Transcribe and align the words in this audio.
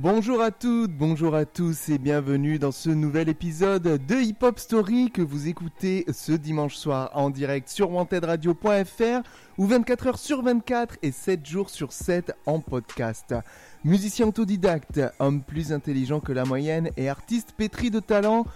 Bonjour 0.00 0.40
à 0.42 0.52
toutes, 0.52 0.92
bonjour 0.92 1.34
à 1.34 1.44
tous 1.44 1.88
et 1.88 1.98
bienvenue 1.98 2.60
dans 2.60 2.70
ce 2.70 2.88
nouvel 2.88 3.28
épisode 3.28 3.82
de 4.06 4.14
Hip 4.14 4.36
Hop 4.42 4.60
Story 4.60 5.10
que 5.10 5.22
vous 5.22 5.48
écoutez 5.48 6.04
ce 6.12 6.30
dimanche 6.30 6.76
soir 6.76 7.10
en 7.14 7.30
direct 7.30 7.68
sur 7.68 7.90
wantedradio.fr 7.90 9.28
ou 9.58 9.66
24h 9.66 10.16
sur 10.16 10.42
24 10.42 10.98
et 11.02 11.10
7 11.10 11.44
jours 11.44 11.68
sur 11.68 11.92
7 11.92 12.32
en 12.46 12.60
podcast. 12.60 13.34
Musicien 13.82 14.28
autodidacte, 14.28 15.00
homme 15.18 15.42
plus 15.42 15.72
intelligent 15.72 16.20
que 16.20 16.30
la 16.30 16.44
moyenne 16.44 16.90
et 16.96 17.08
artiste 17.08 17.54
pétri 17.56 17.90
de 17.90 17.98
talent, 17.98 18.46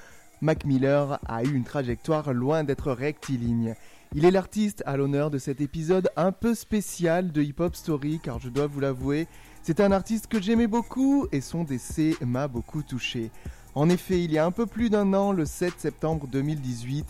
Mac 0.42 0.64
Miller 0.64 1.18
a 1.26 1.42
eu 1.42 1.52
une 1.52 1.64
trajectoire 1.64 2.32
loin 2.32 2.62
d'être 2.62 2.92
rectiligne. 2.92 3.74
Il 4.14 4.24
est 4.24 4.30
l'artiste 4.30 4.82
à 4.86 4.96
l'honneur 4.96 5.30
de 5.30 5.38
cet 5.38 5.60
épisode 5.60 6.08
un 6.16 6.30
peu 6.30 6.54
spécial 6.54 7.32
de 7.32 7.42
Hip 7.42 7.54
Hop 7.58 7.74
Story 7.74 8.20
car 8.22 8.38
je 8.38 8.48
dois 8.48 8.66
vous 8.66 8.78
l'avouer, 8.78 9.26
c'est 9.62 9.78
un 9.78 9.92
artiste 9.92 10.26
que 10.26 10.42
j'aimais 10.42 10.66
beaucoup 10.66 11.28
et 11.30 11.40
son 11.40 11.62
décès 11.62 12.14
m'a 12.20 12.48
beaucoup 12.48 12.82
touché. 12.82 13.30
En 13.76 13.88
effet, 13.88 14.22
il 14.22 14.32
y 14.32 14.38
a 14.38 14.44
un 14.44 14.50
peu 14.50 14.66
plus 14.66 14.90
d'un 14.90 15.14
an, 15.14 15.30
le 15.30 15.44
7 15.44 15.74
septembre 15.78 16.26
2018, 16.26 17.06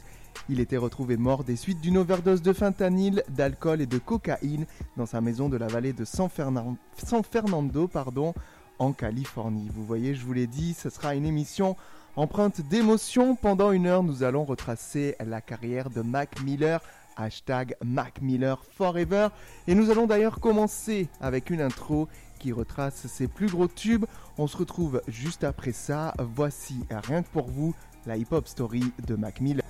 il 0.50 0.60
était 0.60 0.76
retrouvé 0.76 1.16
mort 1.16 1.44
des 1.44 1.56
suites 1.56 1.80
d'une 1.80 1.96
overdose 1.96 2.42
de 2.42 2.52
fentanyl, 2.52 3.22
d'alcool 3.30 3.80
et 3.80 3.86
de 3.86 3.96
cocaïne 3.96 4.66
dans 4.98 5.06
sa 5.06 5.22
maison 5.22 5.48
de 5.48 5.56
la 5.56 5.66
vallée 5.66 5.94
de 5.94 6.04
San, 6.04 6.28
Fernando, 6.28 7.88
pardon, 7.88 8.34
en 8.78 8.92
Californie. 8.92 9.70
Vous 9.74 9.86
voyez, 9.86 10.14
je 10.14 10.24
vous 10.24 10.34
l'ai 10.34 10.46
dit, 10.46 10.74
ce 10.74 10.90
sera 10.90 11.14
une 11.14 11.24
émission 11.24 11.76
empreinte 12.16 12.60
d'émotion. 12.60 13.34
Pendant 13.34 13.72
une 13.72 13.86
heure, 13.86 14.02
nous 14.02 14.24
allons 14.24 14.44
retracer 14.44 15.16
la 15.24 15.40
carrière 15.40 15.88
de 15.88 16.02
Mac 16.02 16.42
Miller 16.42 16.80
hashtag 17.16 17.76
Mac 17.84 18.20
Miller 18.20 18.62
Forever. 18.76 19.28
Et 19.66 19.74
nous 19.74 19.90
allons 19.90 20.06
d'ailleurs 20.06 20.40
commencer 20.40 21.08
avec 21.20 21.50
une 21.50 21.60
intro 21.60 22.08
qui 22.42 22.52
retrace 22.52 23.06
ses 23.06 23.28
plus 23.28 23.46
gros 23.46 23.68
tubes. 23.68 24.04
On 24.36 24.46
se 24.46 24.56
retrouve 24.56 25.00
juste 25.06 25.44
après 25.44 25.72
ça. 25.72 26.12
Voici 26.18 26.80
rien 26.90 27.22
que 27.22 27.28
pour 27.28 27.48
vous 27.48 27.74
la 28.04 28.16
hip 28.16 28.26
hop 28.32 28.48
story 28.48 28.82
de 29.06 29.14
Mac 29.14 29.40
Miller. 29.40 29.62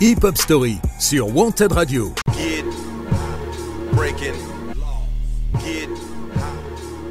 Hip 0.00 0.18
hop 0.22 0.38
story 0.38 0.78
sur 1.00 1.34
Wanted 1.36 1.72
Radio. 1.72 2.14
Get 2.32 2.64
breaking. 3.92 4.34
Get 5.58 5.88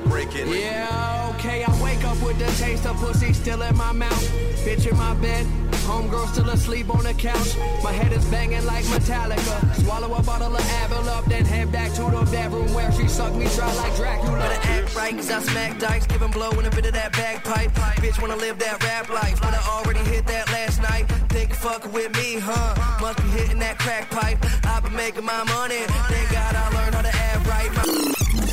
breaking. 0.05 0.47
Yeah, 0.47 1.20
taste 2.61 2.85
of 2.85 2.95
pussy 2.97 3.33
still 3.33 3.61
in 3.63 3.75
my 3.75 3.91
mouth. 3.91 4.23
Bitch 4.63 4.85
in 4.85 4.95
my 4.95 5.15
bed, 5.15 5.45
homegirl 5.89 6.27
still 6.31 6.49
asleep 6.49 6.93
on 6.93 7.03
the 7.03 7.13
couch. 7.15 7.57
My 7.83 7.91
head 7.91 8.11
is 8.13 8.23
banging 8.25 8.65
like 8.65 8.85
Metallica. 8.85 9.57
Swallow 9.81 10.13
a 10.13 10.21
bottle 10.21 10.55
of 10.55 10.61
Advil 10.81 11.07
up, 11.07 11.25
then 11.25 11.43
head 11.43 11.71
back 11.71 11.91
to 11.93 12.03
the 12.03 12.23
bedroom 12.31 12.71
where 12.75 12.91
she 12.91 13.07
sucked 13.07 13.35
me 13.35 13.47
dry 13.55 13.73
like 13.81 13.95
Dracula. 13.95 14.37
Better 14.37 14.61
act 14.75 14.95
right, 14.95 15.15
cause 15.15 15.31
I 15.31 15.39
smack 15.41 15.79
dice, 15.79 16.05
give 16.05 16.21
him 16.21 16.29
blow 16.29 16.51
in 16.59 16.65
a 16.65 16.69
bit 16.69 16.85
of 16.85 16.93
that 16.93 17.11
bagpipe. 17.13 17.71
Bitch 18.03 18.21
wanna 18.21 18.35
live 18.35 18.59
that 18.59 18.83
rap 18.83 19.09
life, 19.09 19.41
but 19.41 19.53
I 19.55 19.61
already 19.75 20.03
hit 20.11 20.27
that 20.27 20.47
last 20.51 20.81
night. 20.83 21.05
Think 21.29 21.55
fucking 21.55 21.91
with 21.91 22.15
me, 22.15 22.39
huh? 22.39 22.99
Must 23.01 23.17
be 23.23 23.29
hitting 23.29 23.59
that 23.59 23.79
crack 23.79 24.11
pipe. 24.11 24.37
I've 24.65 24.83
been 24.83 24.95
making 24.95 25.25
my 25.25 25.43
money, 25.45 25.81
thank 26.11 26.31
God 26.31 26.55
I 26.55 26.65
learned 26.77 26.93
how 26.93 27.01
to 27.01 27.15
act 27.27 27.47
right. 27.47 27.71
What 27.75 28.50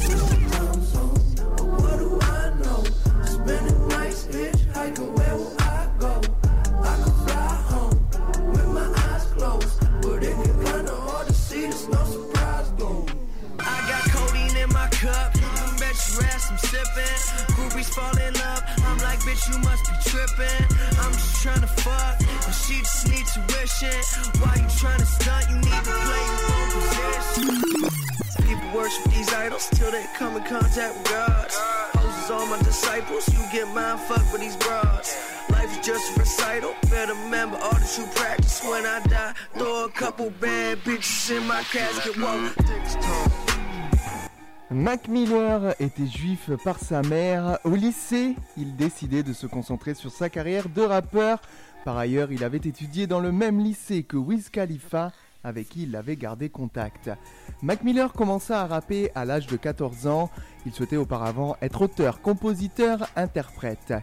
hitchhiking, 4.89 5.17
where 5.17 5.37
will 5.37 5.57
I 5.59 5.89
go? 5.99 6.21
I 6.83 6.97
could 7.03 7.13
fly 7.25 7.55
home 7.71 8.51
with 8.53 8.69
my 8.69 8.87
eyes 9.11 9.25
closed, 9.27 10.03
but 10.03 10.23
it 10.23 10.37
get 10.37 10.67
kinda 10.67 10.95
hard 10.95 11.27
to 11.27 11.35
see. 11.35 11.63
There's 11.63 11.89
no 11.89 12.05
surprise 12.05 12.73
though. 12.79 13.07
I 13.59 13.77
got 13.89 14.03
codeine 14.11 14.57
in 14.57 14.69
my 14.73 14.89
cup. 14.89 15.33
Bet 15.79 15.97
you 16.09 16.21
ass 16.31 16.51
I'm 16.51 16.59
sipping. 16.59 17.19
Groupies 17.55 17.91
fall 17.95 18.17
in 18.19 18.35
love. 18.35 18.63
I'm 18.87 18.99
like, 18.99 19.21
bitch, 19.21 19.43
you 19.53 19.59
must 19.59 19.85
be 19.85 20.11
tripping. 20.11 20.67
I'm 21.03 21.13
just 21.13 21.43
trying 21.43 21.61
to 21.61 21.67
fuck. 21.67 22.21
And 22.47 22.55
she 22.55 22.79
just 22.81 23.09
need 23.09 23.27
tuition. 23.27 24.01
Why 24.41 24.55
you 24.57 24.69
trying 24.79 25.01
to 25.01 25.07
stunt? 25.07 25.51
You 25.51 25.57
need 25.57 25.85
to 25.85 25.97
play 26.07 26.25
your 26.31 26.43
own 26.55 26.69
position. 26.73 27.98
People 28.49 28.71
worship 28.75 29.05
these 29.13 29.31
idols 29.35 29.69
till 29.75 29.91
they 29.91 30.07
come 30.15 30.35
in 30.39 30.43
contact 30.45 30.97
with 30.97 31.11
God. 31.11 31.51
Hoes 32.01 32.25
is 32.25 32.31
all 32.31 32.47
my 32.47 32.57
disciples. 32.61 33.29
You 33.29 33.41
get 33.53 33.69
mind 33.75 34.01
fucked 34.01 34.33
with 34.33 34.41
these 34.41 34.57
broads. 34.57 35.15
Life 35.51 35.71
is 35.79 35.87
just 35.87 36.17
a 36.17 36.21
recital. 36.21 36.75
Better 36.89 37.13
remember 37.13 37.59
all 37.59 37.73
that 37.73 37.99
you 37.99 38.07
practice 38.15 38.63
when 38.65 38.87
I 38.87 39.01
die. 39.01 39.35
Throw 39.53 39.85
a 39.85 39.91
couple 39.91 40.31
bad 40.41 40.79
bitches 40.79 41.37
in 41.37 41.47
my 41.47 41.63
casket. 41.65 42.17
Whoa. 42.17 42.49
Mac 44.71 45.09
Miller 45.09 45.75
était 45.79 46.07
juif 46.07 46.51
par 46.65 46.79
sa 46.79 47.03
mère. 47.03 47.59
Au 47.65 47.75
lycée, 47.75 48.35
il 48.57 48.77
décidait 48.77 49.23
de 49.23 49.35
se 49.35 49.47
concentrer 49.47 49.93
sur 49.93 50.11
sa 50.11 50.31
carrière 50.31 50.71
de 50.71 50.81
rappeur. 50.81 51.43
Par 51.85 51.99
ailleurs, 51.99 52.33
il 52.33 52.43
avait 52.45 52.57
étudié 52.57 53.07
dans 53.07 53.21
le 53.21 53.31
même 53.31 53.61
lycée 53.61 54.05
que 54.05 54.17
Wiz 54.17 54.49
Khalifa, 54.49 55.13
avec 55.45 55.69
qui 55.69 55.85
il 55.85 55.97
avait 55.97 56.17
gardé 56.17 56.49
contact. 56.49 57.11
Mac 57.63 57.83
Miller 57.85 58.13
commença 58.13 58.63
à 58.63 58.67
rapper 58.67 59.11
à 59.15 59.25
l'âge 59.25 59.47
de 59.47 59.57
14 59.57 60.07
ans. 60.07 60.31
Il 60.67 60.73
souhaitait 60.73 60.97
auparavant 60.97 61.57
être 61.63 61.83
auteur, 61.83 62.21
compositeur, 62.21 63.09
interprète. 63.17 63.95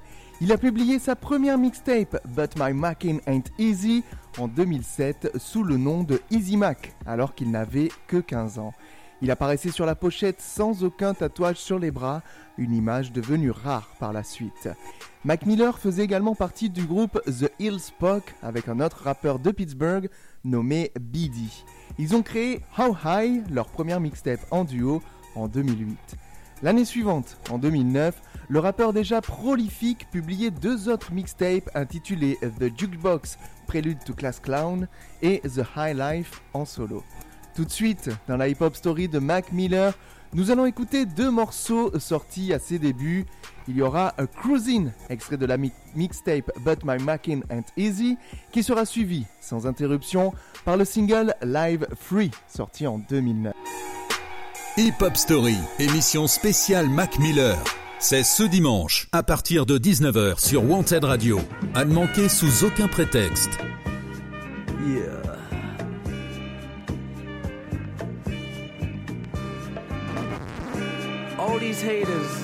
Il 0.41 0.51
a 0.51 0.57
publié 0.57 1.00
sa 1.00 1.16
première 1.16 1.57
mixtape, 1.57 2.18
But 2.28 2.57
My 2.57 2.73
Mackin' 2.73 3.19
Ain't 3.25 3.51
Easy, 3.57 4.03
en 4.38 4.47
2007 4.47 5.38
sous 5.38 5.63
le 5.63 5.78
nom 5.78 6.03
de 6.03 6.22
Easy 6.29 6.57
Mac, 6.57 6.94
alors 7.06 7.35
qu'il 7.35 7.52
n'avait 7.52 7.90
que 8.07 8.17
15 8.17 8.59
ans. 8.59 8.73
Il 9.22 9.31
apparaissait 9.31 9.72
sur 9.72 9.85
la 9.85 9.96
pochette 9.96 10.41
sans 10.41 10.84
aucun 10.84 11.13
tatouage 11.13 11.56
sur 11.56 11.79
les 11.79 11.90
bras, 11.90 12.22
une 12.57 12.73
image 12.73 13.13
devenue 13.13 13.52
rare 13.52 13.90
par 14.00 14.12
la 14.12 14.23
suite. 14.23 14.69
Mac 15.23 15.46
Miller 15.46 15.79
faisait 15.79 16.03
également 16.03 16.35
partie 16.35 16.69
du 16.69 16.85
groupe 16.85 17.19
The 17.25 17.50
Hill 17.59 17.79
Spock 17.79 18.35
avec 18.44 18.67
un 18.67 18.79
autre 18.79 19.03
rappeur 19.03 19.40
de 19.40 19.52
Pittsburgh 19.52 20.09
nommé 20.45 20.91
BD. 21.00 21.41
Ils 21.97 22.16
ont 22.16 22.22
créé 22.22 22.61
How 22.78 22.95
High, 23.03 23.44
leur 23.51 23.67
première 23.67 24.00
mixtape 24.00 24.45
en 24.51 24.63
duo, 24.63 25.01
en 25.35 25.47
2008. 25.47 25.97
L'année 26.63 26.85
suivante, 26.85 27.38
en 27.50 27.57
2009, 27.57 28.22
le 28.47 28.59
rappeur 28.59 28.94
déjà 28.94 29.19
prolifique 29.19 30.07
publiait 30.09 30.51
deux 30.51 30.88
autres 30.88 31.11
mixtapes 31.11 31.69
intitulés 31.75 32.38
The 32.59 32.72
Jukebox, 32.78 33.38
Prélude 33.67 34.03
to 34.05 34.13
Class 34.13 34.39
Clown 34.39 34.88
et 35.22 35.41
The 35.41 35.63
High 35.75 35.97
Life 35.97 36.41
en 36.53 36.63
solo. 36.63 37.03
Tout 37.55 37.66
de 37.66 37.72
suite, 37.72 38.09
dans 38.28 38.38
la 38.38 38.47
hip-hop 38.47 38.75
story 38.75 39.07
de 39.07 39.19
Mac 39.19 39.51
Miller, 39.51 39.94
nous 40.35 40.51
allons 40.51 40.66
écouter 40.68 41.06
deux 41.06 41.31
morceaux 41.31 41.97
sortis 41.97 42.53
à 42.53 42.59
ses 42.59 42.78
débuts. 42.78 43.25
Il 43.68 43.75
y 43.78 43.81
aura 43.81 44.13
A 44.18 44.28
Cruisin', 44.28 44.91
extrait 45.09 45.38
de 45.38 45.46
la 45.47 45.57
mi- 45.57 45.72
mixtape 45.96 46.51
But 46.63 46.79
My 46.85 47.01
Mackin' 47.01 47.40
Ain't 47.50 47.66
Easy, 47.78 48.18
qui 48.51 48.62
sera 48.62 48.85
suivi, 48.85 49.25
sans 49.41 49.66
interruption, 49.66 50.34
par 50.66 50.78
le 50.78 50.85
single 50.85 51.34
Live 51.44 51.88
Free, 52.00 52.29
sorti 52.47 52.85
en 52.85 53.00
2009. 53.00 53.53
Hip 54.78 54.94
Hop 55.01 55.16
Story, 55.18 55.56
émission 55.79 56.28
spéciale 56.28 56.90
Mac 56.90 57.17
Miller. 57.17 57.57
C'est 57.97 58.23
ce 58.23 58.44
dimanche, 58.44 59.07
à 59.13 59.23
partir 59.23 59.66
de 59.66 59.78
19h 59.79 60.38
sur 60.40 60.69
Wanted 60.69 61.06
Radio. 61.06 61.40
À 61.73 61.85
ne 61.85 61.94
manquer 61.94 62.29
sous 62.29 62.66
aucun 62.66 62.88
prétexte. 62.88 63.50
Yeah. 64.85 65.24
All 71.55 71.61
these 71.61 71.81
haters, 71.81 72.43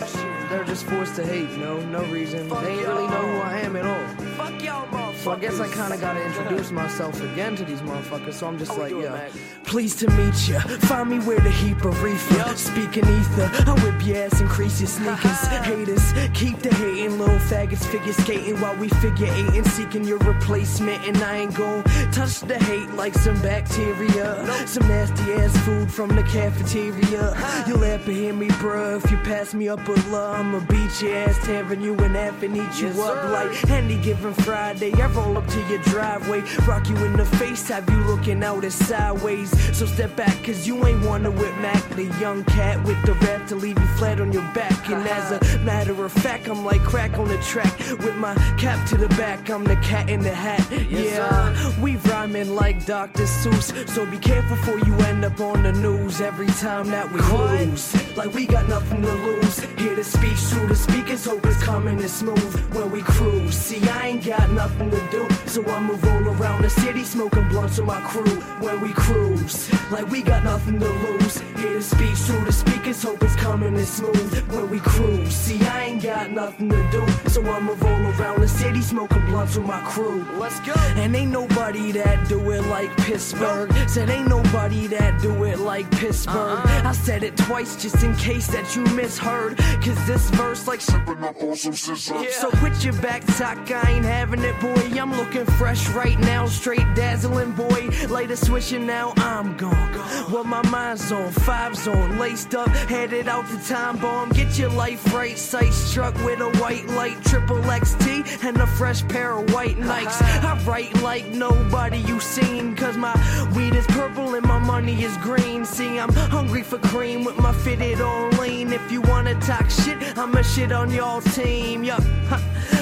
they're 0.49 0.63
just 0.63 0.85
forced 0.85 1.17
to 1.17 1.25
hate, 1.25 1.49
no, 1.57 1.77
no 1.87 2.01
reason. 2.05 2.47
they 2.47 2.55
ain't 2.55 2.87
really 2.87 3.07
know 3.07 3.27
who 3.27 3.41
I 3.41 3.59
am 3.59 3.75
at 3.75 3.85
all. 3.85 4.25
Fuck 4.37 4.63
y'all, 4.63 4.87
motherfuckers. 4.87 5.10
So 5.21 5.31
I 5.31 5.37
guess 5.37 5.59
I 5.59 5.67
kinda 5.67 5.97
gotta 5.97 6.25
introduce 6.25 6.71
myself 6.71 7.21
again 7.21 7.55
to 7.57 7.63
these 7.63 7.81
motherfuckers. 7.81 8.33
So 8.33 8.47
I'm 8.47 8.57
just 8.57 8.75
like, 8.75 8.91
yeah. 8.91 9.29
Pleased 9.63 9.99
to 9.99 10.09
meet 10.09 10.49
ya. 10.49 10.59
Find 10.89 11.11
me 11.11 11.19
where 11.19 11.39
the 11.39 11.51
heap 11.51 11.85
of 11.85 12.01
reefer. 12.01 12.57
Speaking 12.57 13.05
ether, 13.07 13.51
I 13.67 13.73
whip 13.83 14.03
your 14.03 14.17
ass, 14.17 14.41
increase 14.41 14.81
your 14.81 14.87
sneakers. 14.87 15.47
Haters, 15.69 16.13
keep 16.33 16.57
the 16.59 16.73
hating. 16.73 17.19
Little 17.19 17.37
faggots 17.37 17.85
figure 17.85 18.13
skating 18.13 18.59
while 18.59 18.75
we 18.77 18.89
figure 18.89 19.27
eighting, 19.27 19.63
seeking 19.65 20.05
your 20.05 20.17
replacement. 20.17 21.07
And 21.07 21.17
I 21.17 21.37
ain't 21.37 21.53
gon' 21.53 21.83
touch 22.11 22.39
the 22.39 22.57
hate 22.57 22.89
like 22.95 23.13
some 23.13 23.39
bacteria. 23.43 24.43
Some 24.65 24.87
nasty 24.87 25.33
ass 25.33 25.55
food 25.59 25.91
from 25.91 26.09
the 26.15 26.23
cafeteria. 26.23 27.37
You'll 27.67 27.79
have 27.81 28.05
to 28.05 28.11
hear 28.11 28.33
me, 28.33 28.47
bruh. 28.47 29.03
If 29.03 29.11
you 29.11 29.17
pass 29.17 29.53
me 29.53 29.69
up 29.69 29.87
a 29.87 29.91
love, 30.09 30.39
I'ma 30.39 30.61
beat 30.61 30.99
your 30.99 31.15
ass, 31.15 31.37
tearing 31.45 31.81
you 31.81 31.93
in 31.93 32.15
half 32.15 32.41
and 32.41 32.57
eat 32.57 32.81
you 32.81 32.89
up 33.03 33.23
like 33.31 33.69
any 33.69 34.01
given 34.01 34.33
Friday. 34.33 34.91
I 34.93 35.10
roll 35.15 35.37
up 35.37 35.47
to 35.47 35.59
your 35.67 35.79
driveway, 35.79 36.41
rock 36.67 36.87
you 36.89 36.95
in 37.05 37.13
the 37.13 37.25
face, 37.25 37.67
have 37.69 37.89
you 37.89 37.97
looking 38.03 38.43
out 38.43 38.63
as 38.63 38.75
sideways. 38.75 39.49
So 39.77 39.85
step 39.85 40.15
back, 40.15 40.43
cause 40.43 40.67
you 40.67 40.85
ain't 40.85 41.05
wanna 41.05 41.31
with 41.31 41.55
Mac, 41.57 41.83
the 41.95 42.05
young 42.19 42.43
cat 42.45 42.83
with 42.83 43.01
the 43.05 43.13
rap 43.25 43.47
to 43.47 43.55
leave 43.55 43.79
you 43.79 43.87
flat 43.97 44.19
on 44.19 44.31
your 44.31 44.47
back. 44.53 44.89
And 44.89 45.07
as 45.07 45.31
a 45.31 45.59
matter 45.59 46.03
of 46.03 46.11
fact, 46.11 46.47
I'm 46.47 46.63
like 46.65 46.81
crack 46.81 47.17
on 47.17 47.27
the 47.27 47.37
track 47.39 47.77
with 48.05 48.15
my 48.15 48.35
cap 48.57 48.87
to 48.89 48.97
the 48.97 49.09
back. 49.09 49.49
I'm 49.49 49.63
the 49.63 49.77
cat 49.77 50.09
in 50.09 50.21
the 50.21 50.33
hat. 50.33 50.65
yeah, 50.89 51.81
we 51.81 51.95
rhyming 51.97 52.55
like 52.55 52.85
Dr. 52.85 53.23
Seuss. 53.23 53.87
So 53.89 54.05
be 54.05 54.17
careful 54.17 54.51
before 54.51 54.79
you 54.79 54.93
end 55.05 55.23
up 55.23 55.39
on 55.39 55.63
the 55.63 55.71
news 55.71 56.19
every 56.21 56.47
time 56.47 56.89
that 56.91 57.11
we 57.11 57.19
cruise. 57.19 58.17
Like 58.17 58.33
we 58.33 58.45
got 58.45 58.67
nothing 58.67 59.01
to 59.01 59.13
lose. 59.13 59.59
Hear 59.79 59.95
the 59.95 60.03
speech 60.03 60.37
through 60.37 60.67
the 60.67 60.75
speakers, 60.75 61.25
hope 61.25 61.45
it's 61.45 61.61
coming 61.63 61.99
and 61.99 62.09
smooth 62.09 62.75
when 62.75 62.91
we 62.91 63.01
cruise. 63.01 63.55
See, 63.55 63.81
I 63.89 64.07
ain't 64.09 64.25
got 64.25 64.49
nothing 64.51 64.91
to 64.91 65.00
do, 65.09 65.27
so 65.47 65.65
I 65.65 65.79
move 65.79 66.03
all 66.03 66.27
around 66.27 66.61
the 66.61 66.69
city, 66.69 67.03
smoking 67.03 67.47
blunts 67.49 67.77
with 67.77 67.87
my 67.87 68.01
crew 68.01 68.35
when 68.59 68.81
we 68.81 68.93
cruise. 68.93 69.69
Like 69.91 70.09
we 70.09 70.21
got 70.21 70.43
nothing 70.43 70.79
to 70.79 70.89
lose. 70.89 71.39
Hear 71.57 71.75
the 71.75 71.81
speech 71.81 72.17
through 72.17 72.45
the 72.45 72.51
speakers, 72.51 73.01
hope 73.03 73.21
it's 73.23 73.35
coming 73.35 73.75
and 73.75 73.87
smooth 73.87 74.51
when 74.51 74.69
we 74.69 74.79
cruise. 74.79 75.33
See, 75.33 75.61
I 75.65 75.85
ain't 75.85 76.03
got 76.03 76.31
nothing 76.31 76.69
to 76.69 76.91
do, 76.91 77.29
so 77.29 77.43
I 77.45 77.59
move 77.59 77.81
all 77.83 77.89
around 77.89 78.41
the 78.41 78.47
city, 78.47 78.81
smoking 78.81 79.25
blunts 79.25 79.55
with 79.57 79.65
my 79.65 79.81
crew. 79.81 80.25
Let's 80.37 80.59
go. 80.61 80.73
And 80.95 81.15
ain't 81.15 81.31
nobody 81.31 81.91
that 81.93 82.27
do 82.27 82.51
it 82.51 82.61
like 82.67 82.95
Pittsburgh. 82.97 83.71
Said 83.89 84.09
ain't 84.09 84.27
nobody 84.27 84.87
that 84.87 85.21
do 85.21 85.43
it 85.43 85.59
like 85.59 85.89
Pittsburgh. 85.91 86.35
Uh-huh. 86.35 86.89
I 86.89 86.91
said 86.91 87.23
it 87.23 87.37
twice 87.37 87.75
just 87.81 88.03
in 88.03 88.15
case 88.15 88.47
that 88.47 88.75
you 88.75 88.83
misheard. 88.95 89.57
Cause 89.81 90.07
this 90.07 90.29
verse 90.31 90.67
like 90.67 90.81
sipping 90.81 91.23
up 91.23 91.41
on 91.41 91.55
some 91.55 91.73
scissors. 91.73 92.35
So 92.35 92.49
quit 92.51 92.83
your 92.83 92.93
back 93.01 93.25
talk, 93.37 93.69
I 93.71 93.91
ain't 93.91 94.05
having 94.05 94.41
it, 94.41 94.59
boy. 94.59 94.90
I'm 94.99 95.11
looking 95.15 95.45
fresh 95.45 95.89
right 95.89 96.19
now, 96.19 96.45
straight 96.47 96.87
dazzling, 96.95 97.51
boy. 97.53 97.89
Later 98.09 98.35
switching 98.35 98.85
now, 98.85 99.13
I'm 99.17 99.57
gone. 99.57 99.91
Well, 100.31 100.43
my 100.43 100.61
mind's 100.69 101.11
on, 101.11 101.31
five's 101.31 101.87
on, 101.87 102.17
laced 102.19 102.55
up, 102.55 102.69
headed 102.69 103.27
out 103.27 103.47
the 103.47 103.57
time 103.67 103.97
bomb. 103.97 104.29
Get 104.29 104.57
your 104.57 104.69
life 104.69 105.13
right, 105.13 105.37
sight 105.37 105.73
struck 105.73 106.15
with 106.23 106.39
a 106.39 106.49
white 106.59 106.87
light, 106.89 107.23
triple 107.23 107.57
XT, 107.57 108.43
and 108.43 108.57
a 108.57 108.67
fresh 108.67 109.07
pair 109.07 109.33
of 109.37 109.53
white 109.53 109.77
Nikes. 109.77 110.21
I 110.21 110.61
write 110.65 111.01
like 111.01 111.27
nobody 111.27 111.97
you 111.99 112.19
seen, 112.19 112.75
cause 112.75 112.97
my 112.97 113.13
weed 113.55 113.75
is 113.75 113.85
purple 113.87 114.35
and 114.35 114.45
my 114.45 114.59
money 114.59 115.03
is 115.03 115.15
green. 115.17 115.65
See, 115.65 115.99
I'm 115.99 116.13
hungry 116.13 116.63
for 116.63 116.77
cream 116.79 117.23
with 117.23 117.37
my 117.37 117.53
fitted 117.53 118.01
on 118.01 118.31
lean. 118.37 118.73
If 118.73 118.91
you 118.91 119.01
wanna 119.01 119.39
talk 119.41 119.69
shit, 119.69 119.97
I'ma 120.17 120.41
shit 120.41 120.71
on 120.71 120.91
y'all 120.91 121.21
team. 121.21 121.83
Yup, 121.83 122.03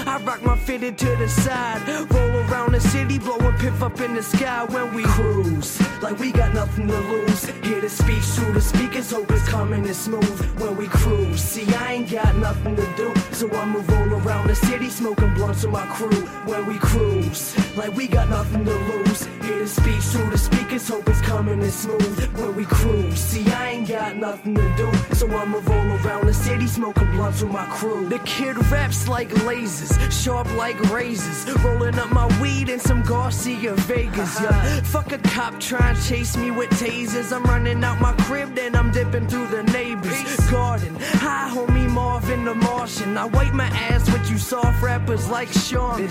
I 0.06 0.22
rock 0.24 0.44
my 0.44 0.58
fitted 0.58 0.98
to 1.00 1.16
the 1.16 1.28
side, 1.28 1.99
roll 2.06 2.36
around 2.50 2.74
the 2.74 2.80
city, 2.80 3.20
blowing 3.20 3.58
piff 3.58 3.82
up 3.82 4.00
in 4.02 4.16
the 4.16 4.24
sky 4.24 4.66
when 4.66 4.94
we 4.94 5.04
cruise. 5.04 5.80
Like 6.02 6.18
we 6.20 6.32
got 6.32 6.54
nothing 6.54 6.88
to 6.88 7.00
lose. 7.00 7.46
Hear 7.64 7.82
the 7.82 7.90
speech 7.90 8.24
through 8.24 8.54
the 8.54 8.62
speakers, 8.62 9.12
hope 9.12 9.32
it's 9.32 9.48
coming 9.48 9.86
and 9.86 9.96
smooth 9.96 10.40
when 10.60 10.78
we 10.78 10.88
cruise. 10.88 11.42
See, 11.42 11.74
I 11.76 11.94
ain't 11.94 12.12
got 12.12 12.36
nothing 12.36 12.76
to 12.76 12.88
do, 12.96 13.14
so 13.32 13.50
I 13.52 13.66
move 13.66 13.90
all 13.90 14.14
around 14.14 14.48
the 14.48 14.56
city, 14.56 14.90
smoking 14.90 15.34
blunts 15.36 15.64
with 15.64 15.74
my 15.74 15.86
crew 15.88 16.22
when 16.46 16.66
we 16.66 16.78
cruise. 16.78 17.56
Like 17.76 17.96
we 17.96 18.08
got 18.08 18.30
nothing 18.30 18.66
to 18.66 18.74
lose. 18.74 19.26
Hear 19.44 19.60
the 19.60 19.68
speech 19.68 20.04
through 20.12 20.30
the 20.30 20.38
speakers, 20.38 20.88
hope 20.88 21.08
it's 21.10 21.22
coming 21.22 21.62
and 21.62 21.74
smooth 21.74 22.38
when 22.38 22.56
we 22.56 22.66
cruise. 22.66 23.20
See, 23.20 23.50
I 23.52 23.70
ain't 23.72 23.88
got 23.88 24.16
nothing 24.16 24.56
to 24.56 24.76
do, 24.78 25.16
so 25.16 25.28
I 25.28 25.46
move 25.46 25.68
all 25.70 25.88
around 26.06 26.28
the 26.28 26.34
city, 26.34 26.68
smoking 26.68 27.12
blunts 27.12 27.42
with 27.42 27.52
my 27.52 27.66
crew. 27.66 28.08
The 28.08 28.20
kid 28.20 28.58
raps 28.72 29.08
like 29.08 29.30
lasers, 29.30 29.94
sharp 30.12 30.48
like 30.56 30.80
razors, 30.92 31.50
rolling 31.64 31.89
up 31.98 32.12
my 32.12 32.28
weed 32.42 32.70
in 32.70 32.80
some 32.80 33.02
Garcia 33.04 33.74
Vegas. 33.88 34.40
Yeah, 34.40 34.50
uh-huh. 34.50 34.82
fuck 34.82 35.12
a 35.12 35.18
cop 35.18 35.60
trying 35.60 35.96
to 35.96 36.02
chase 36.02 36.36
me 36.38 36.52
with 36.52 36.70
tasers. 36.72 37.32
I'm 37.32 37.44
running 37.44 37.84
out 37.84 38.00
my 38.02 38.14
crib, 38.24 38.54
then 38.56 38.76
I'm 38.76 38.92
dipping 38.92 39.28
through 39.28 39.48
the 39.48 39.64
neighbor's 39.64 40.22
garden. 40.52 40.96
Hi, 41.00 41.50
homie 41.54 41.90
Marvin 41.90 42.46
the 42.46 42.54
Martian. 42.54 43.18
I 43.18 43.26
wipe 43.26 43.54
my 43.54 43.68
ass 43.68 44.12
with 44.12 44.30
you 44.30 44.38
soft 44.38 44.82
rappers 44.84 45.30
like 45.30 45.50
Sean. 45.50 46.08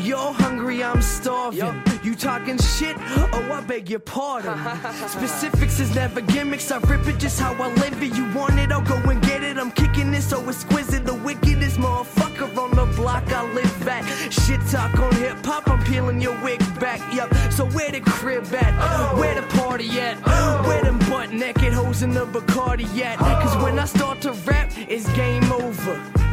You're 0.00 0.32
hungry, 0.32 0.84
I'm 0.84 1.02
starving. 1.02 1.82
You 2.02 2.14
talking 2.14 2.58
shit? 2.58 2.96
Oh, 3.32 3.50
I 3.52 3.60
beg 3.62 3.90
your 3.90 4.00
pardon. 4.00 4.56
Specifics 5.08 5.80
is 5.80 5.94
never 5.94 6.20
gimmicks. 6.20 6.70
I 6.70 6.78
rip 6.78 7.06
it 7.08 7.18
just 7.18 7.40
how 7.40 7.54
I 7.54 7.68
live 7.74 8.02
it. 8.02 8.14
You 8.16 8.32
want 8.32 8.58
it? 8.58 8.70
I'll 8.70 8.82
go 8.82 8.96
and 9.10 9.20
get 9.22 9.42
it. 9.42 9.56
I'm 9.58 9.72
kicking 9.72 10.14
it 10.14 10.22
so 10.22 10.46
exquisite. 10.48 11.04
The 11.04 11.14
wickedest 11.14 11.78
motherfucker 11.78 12.56
on 12.56 12.70
the 12.76 12.86
block 12.96 13.24
I 13.32 13.42
live 13.52 13.88
at. 13.88 14.04
Shit 14.32 14.60
talk 14.70 14.96
on 14.98 15.15
hip 15.16 15.44
hop. 15.44 15.68
I'm 15.68 15.82
peeling 15.84 16.20
your 16.20 16.40
wig 16.42 16.60
back. 16.80 17.00
Yup. 17.14 17.32
So 17.52 17.66
where 17.66 17.90
the 17.90 18.00
crib 18.00 18.44
at? 18.54 18.74
Oh. 18.78 19.18
Where 19.20 19.34
the 19.34 19.46
party 19.58 19.88
at? 20.00 20.18
Oh. 20.26 20.62
Where 20.68 20.82
them 20.82 20.98
butt 21.10 21.32
naked 21.32 21.72
hoes 21.72 22.02
in 22.02 22.10
the 22.10 22.26
Bacardi 22.26 22.86
at? 23.00 23.20
Oh. 23.20 23.24
Cause 23.42 23.62
when 23.62 23.78
I 23.78 23.84
start 23.84 24.20
to 24.22 24.32
rap, 24.32 24.70
it's 24.88 25.08
game 25.14 25.50
over. 25.52 26.25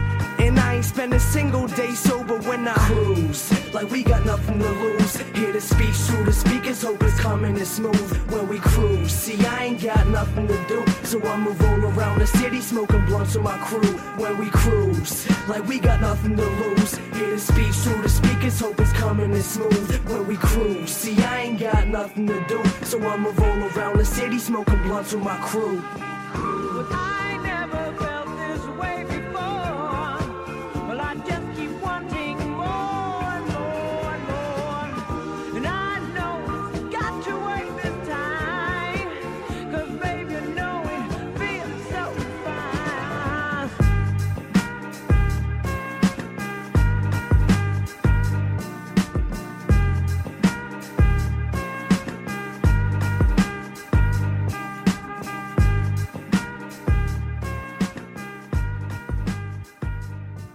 And 0.54 0.60
I 0.60 0.76
ain't 0.76 0.86
spend 0.86 1.12
a 1.16 1.20
single 1.20 1.66
day 1.66 1.96
sober 1.96 2.38
when 2.42 2.68
I 2.68 2.76
cruise. 2.76 3.74
Like 3.74 3.90
we 3.90 4.04
got 4.04 4.24
nothing 4.24 4.60
to 4.60 4.70
lose. 4.70 5.18
Hear 5.36 5.52
the 5.52 5.60
speech 5.60 5.96
through 6.06 6.26
the 6.26 6.32
speakers, 6.32 6.84
hope 6.84 7.02
it's 7.02 7.20
coming 7.20 7.58
and 7.58 7.66
smooth 7.66 8.32
when 8.32 8.48
we 8.48 8.60
cruise. 8.60 9.12
See, 9.12 9.44
I 9.44 9.64
ain't 9.64 9.82
got 9.82 10.08
nothing 10.10 10.48
to 10.48 10.68
do, 10.68 10.86
so 11.04 11.20
I 11.24 11.38
move 11.38 11.60
all 11.60 11.86
around 11.98 12.20
the 12.20 12.28
city, 12.28 12.62
smoking 12.62 13.04
blunts 13.08 13.34
with 13.34 13.44
my 13.44 13.58
crew 13.66 13.98
when 14.22 14.38
we 14.38 14.52
cruise. 14.52 15.28
Like 15.48 15.68
we 15.68 15.80
got 15.80 16.02
nothing 16.02 16.38
to 16.38 16.46
lose. 16.46 16.98
Hear 17.18 17.32
the 17.32 17.40
speech 17.40 17.74
through 17.74 18.04
the 18.04 18.10
speakers, 18.10 18.60
hope 18.60 18.80
it's 18.80 18.94
coming 18.94 19.34
and 19.34 19.44
smooth 19.44 20.08
when 20.08 20.28
we 20.28 20.36
cruise. 20.36 20.92
See, 20.92 21.18
I 21.24 21.46
ain't 21.46 21.60
got 21.60 21.88
nothing 21.88 22.28
to 22.28 22.46
do, 22.46 22.62
so 22.84 23.02
I 23.02 23.18
move 23.18 23.40
all 23.40 23.64
around 23.70 23.98
the 23.98 24.06
city, 24.06 24.38
smoking 24.38 24.84
blunts 24.84 25.14
with 25.14 25.24
my 25.24 25.38
crew. 25.38 25.82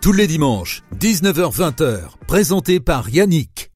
Tous 0.08 0.14
les 0.14 0.26
dimanches, 0.26 0.82
19h-20h, 0.98 2.16
présenté 2.26 2.80
par 2.80 3.10
Yannick. 3.10 3.70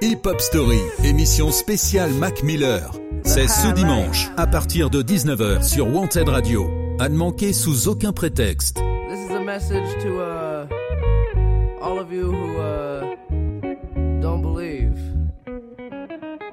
Hip 0.00 0.20
Hop 0.24 0.40
Story, 0.40 0.80
émission 1.04 1.52
spéciale 1.52 2.10
Mac 2.14 2.42
Miller. 2.42 2.90
C'est 3.24 3.46
ce 3.46 3.74
dimanche, 3.74 4.30
à 4.38 4.46
partir 4.46 4.88
de 4.88 5.02
19h 5.02 5.62
sur 5.62 5.94
Wanted 5.94 6.30
Radio. 6.30 6.70
À 6.98 7.10
ne 7.10 7.14
manquer 7.14 7.52
sous 7.52 7.88
aucun 7.88 8.14
prétexte. 8.14 8.76
This 9.10 9.28
is 9.28 9.34
a 9.34 9.40
message 9.40 10.02
to 10.02 10.18
uh, 10.18 10.66
all 11.82 11.98
of 11.98 12.10
you 12.10 12.32
who 12.32 12.58
uh, 12.58 13.02
don't 14.22 14.40
believe. 14.40 14.98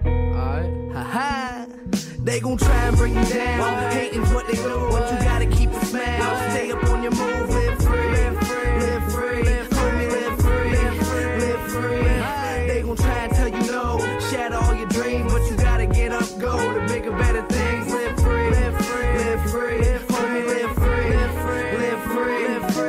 Alright? 0.03 1.69
They 2.25 2.41
gon' 2.41 2.57
try 2.57 2.87
and 2.89 2.97
bring 2.97 3.15
you 3.15 3.23
down. 3.23 3.91
Hating's 3.93 4.33
what 4.33 4.47
they 4.47 4.57
do, 4.57 4.89
but 4.91 5.11
you 5.11 5.17
gotta 5.17 5.30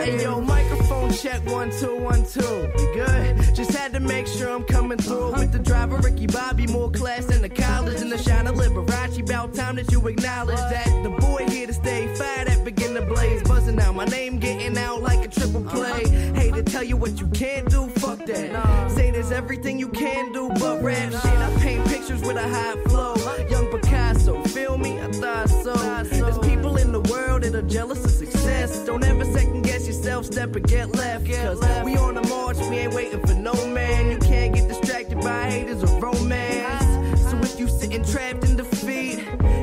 Hey 0.03 0.21
yo, 0.21 0.41
microphone 0.41 1.13
check 1.13 1.47
one 1.47 1.71
two 1.71 1.97
one 2.01 2.27
two. 2.27 2.41
You 2.41 2.93
good? 2.93 3.55
Just 3.55 3.71
had 3.71 3.93
to 3.93 4.01
make 4.01 4.27
sure 4.27 4.51
I'm 4.51 4.65
coming 4.65 4.99
through 4.99 5.31
with 5.31 5.53
the 5.53 5.61
driver 5.61 5.97
Ricky 5.99 6.27
Bobby, 6.27 6.67
more 6.67 6.91
class 6.91 7.27
than 7.27 7.41
the 7.41 7.49
college 7.49 8.01
and 8.01 8.11
the 8.11 8.19
shine 8.19 8.49
of 8.49 8.57
Liberace. 8.57 9.21
About 9.21 9.55
time 9.55 9.77
that 9.77 9.93
you 9.93 10.05
acknowledge 10.09 10.57
that 10.57 10.89
the 11.05 11.11
boy 11.11 11.47
here 11.49 11.69
to 11.69 11.73
stay, 11.73 12.13
fire 12.17 12.47
that 12.47 12.65
begin 12.65 12.95
to 12.95 13.03
blaze, 13.03 13.45
buzzing 13.45 13.79
out. 13.79 13.95
My 13.95 14.05
name 14.07 14.41
getting 14.41 14.77
out 14.77 15.03
like 15.03 15.25
a 15.25 15.29
triple 15.29 15.63
play. 15.63 16.09
Hate 16.35 16.55
to 16.55 16.65
tell 16.65 16.83
you 16.83 16.97
what 16.97 17.21
you 17.21 17.29
can't 17.29 17.71
do, 17.71 17.87
fuck 17.91 18.27
that. 18.27 18.91
Say 18.91 19.13
there's 19.13 19.31
everything 19.31 19.79
you 19.79 19.89
can 19.89 20.33
do, 20.33 20.49
but 20.59 20.83
rap 20.83 21.13
shit. 21.13 21.25
I 21.25 21.57
paint 21.61 21.87
pictures 21.87 22.23
with 22.23 22.37
a 22.37 22.49
high 22.49 22.75
flow. 22.89 23.15
Young 23.49 23.71
Picasso, 23.71 24.43
feel 24.49 24.77
me? 24.79 25.01
I 25.01 25.13
thought 25.13 25.49
so. 25.49 26.12
There's 27.53 27.65
people 27.65 27.93
in 27.93 28.03
the 28.03 28.03
world 28.03 28.03
that 28.03 28.03
are 28.03 28.03
jealous 28.03 28.05
of 28.05 28.11
success. 28.11 28.87
Don't 28.87 29.05
ever 29.05 29.25
second 29.25 29.63
guess 29.63 29.87
yourself. 29.87 30.25
self 30.25 30.27
step 30.27 30.57
and 30.57 30.67
get 30.69 30.91
left. 30.95 31.27
Cause 31.27 31.85
we 31.85 31.97
on 31.97 32.15
the 32.15 32.23
march, 32.29 32.57
we 32.71 32.79
ain't 32.79 32.95
waiting 32.95 33.21
for 33.21 33.35
no 33.35 33.55
man. 33.69 34.11
You 34.11 34.19
can't 34.19 34.55
get 34.55 34.69
distracted 34.69 35.21
by 35.21 35.51
haters 35.51 35.83
or 35.83 36.01
romance. 36.01 37.21
So 37.31 37.39
if 37.39 37.59
you 37.59 37.69
sitting 37.69 38.05
trapped 38.05 38.45
in 38.45 38.57
defeat, 38.57 39.19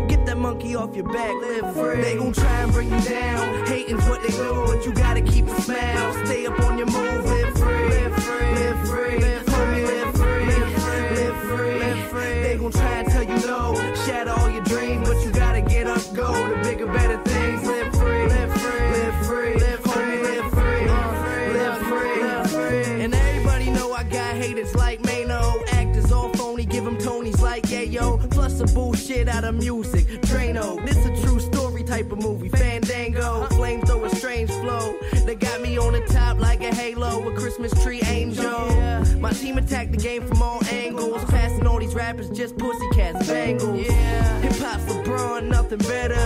get 0.07 0.25
that 0.25 0.37
monkey 0.37 0.75
off 0.75 0.95
your 0.95 1.11
back, 1.11 1.33
live 1.41 1.73
free. 1.73 2.01
They 2.01 2.15
gon' 2.15 2.33
try 2.33 2.61
and 2.61 2.71
bring 2.71 2.91
you 2.91 3.01
down. 3.01 3.67
Hating's 3.67 4.07
what 4.07 4.21
they 4.21 4.29
do, 4.29 4.63
but 4.67 4.85
you 4.85 4.93
gotta 4.93 5.21
keep 5.21 5.47
a 5.47 5.61
smile. 5.61 6.25
Stay 6.25 6.45
up 6.45 6.59
on 6.61 6.77
your 6.77 6.87
move, 6.87 7.25
live 7.25 7.57
free, 7.57 8.08
the 28.59 28.73
bullshit 28.73 29.29
out 29.29 29.45
of 29.45 29.55
music. 29.55 30.05
Drano, 30.21 30.85
this 30.85 30.97
a 31.05 31.25
true 31.25 31.39
story 31.39 31.81
type 31.81 32.11
of 32.11 32.21
movie. 32.21 32.49
Fandango, 32.49 33.47
flamethrower, 33.51 34.13
strange 34.13 34.49
flow. 34.49 34.95
They 35.25 35.35
got 35.35 35.61
me 35.61 35.77
on 35.77 35.93
the 35.93 36.01
top 36.01 36.39
like 36.39 36.61
a 36.61 36.73
halo, 36.73 37.25
a 37.29 37.33
Christmas 37.35 37.71
tree 37.83 38.01
angel. 38.01 38.69
My 39.19 39.31
team 39.31 39.57
attacked 39.57 39.91
the 39.91 39.97
game 39.97 40.27
from 40.27 40.41
all 40.41 40.61
angles. 40.65 41.23
Passing 41.25 41.65
all 41.67 41.79
these 41.79 41.95
rappers 41.95 42.29
just 42.29 42.57
pussycats, 42.57 43.27
bangles. 43.27 43.87
Hip 43.87 44.53
hop's 44.57 44.83
LeBron, 44.91 45.47
nothing 45.47 45.79
better. 45.79 46.19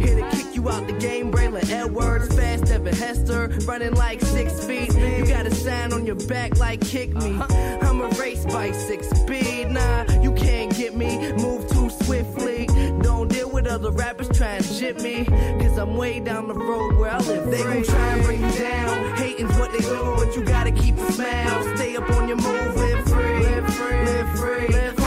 Hit 0.00 0.18
a 0.18 0.36
kick 0.36 0.41
you 0.62 0.70
out 0.70 0.86
the 0.86 0.92
game, 0.94 1.30
Braylon 1.32 1.68
Edwards, 1.70 2.34
fast 2.34 2.70
Evan 2.70 2.94
Hester, 2.94 3.48
running 3.66 3.94
like 3.94 4.20
six 4.20 4.64
feet. 4.64 4.92
You 4.94 5.26
got 5.26 5.46
a 5.46 5.54
sign 5.54 5.92
on 5.92 6.06
your 6.06 6.14
back 6.14 6.58
like 6.58 6.80
kick 6.80 7.14
me. 7.14 7.34
Uh-huh. 7.34 7.78
I'm 7.82 8.00
a 8.00 8.08
race 8.10 8.44
bike, 8.46 8.74
six 8.74 9.08
speed. 9.10 9.70
Nah, 9.70 10.04
you 10.20 10.32
can't 10.32 10.74
get 10.76 10.94
me. 10.94 11.32
Move 11.32 11.68
too 11.68 11.90
swiftly. 11.90 12.66
Don't 13.02 13.28
deal 13.28 13.50
with 13.50 13.66
other 13.66 13.90
rappers 13.90 14.28
trying 14.36 14.62
to 14.62 14.78
jip 14.78 15.00
me. 15.00 15.24
Cause 15.24 15.78
I'm 15.78 15.96
way 15.96 16.20
down 16.20 16.48
the 16.48 16.54
road 16.54 16.96
where 16.96 17.10
I 17.10 17.18
live. 17.18 17.50
They 17.50 17.62
gon' 17.62 17.82
try 17.82 18.08
and 18.08 18.24
bring 18.24 18.42
you 18.42 18.52
down. 18.52 19.16
Hating's 19.16 19.56
what 19.58 19.72
they 19.72 19.80
do, 19.80 20.14
but 20.16 20.36
you 20.36 20.44
gotta 20.44 20.72
keep 20.72 20.96
a 20.96 21.12
smile. 21.12 21.76
Stay 21.76 21.96
up 21.96 22.08
on 22.10 22.28
your 22.28 22.36
move, 22.36 22.76
live 22.76 23.04
free. 23.08 23.38
Live 23.40 23.74
free, 23.74 24.04
live 24.04 24.38
free. 24.38 24.68
Live 24.68 24.94
free, 24.94 25.01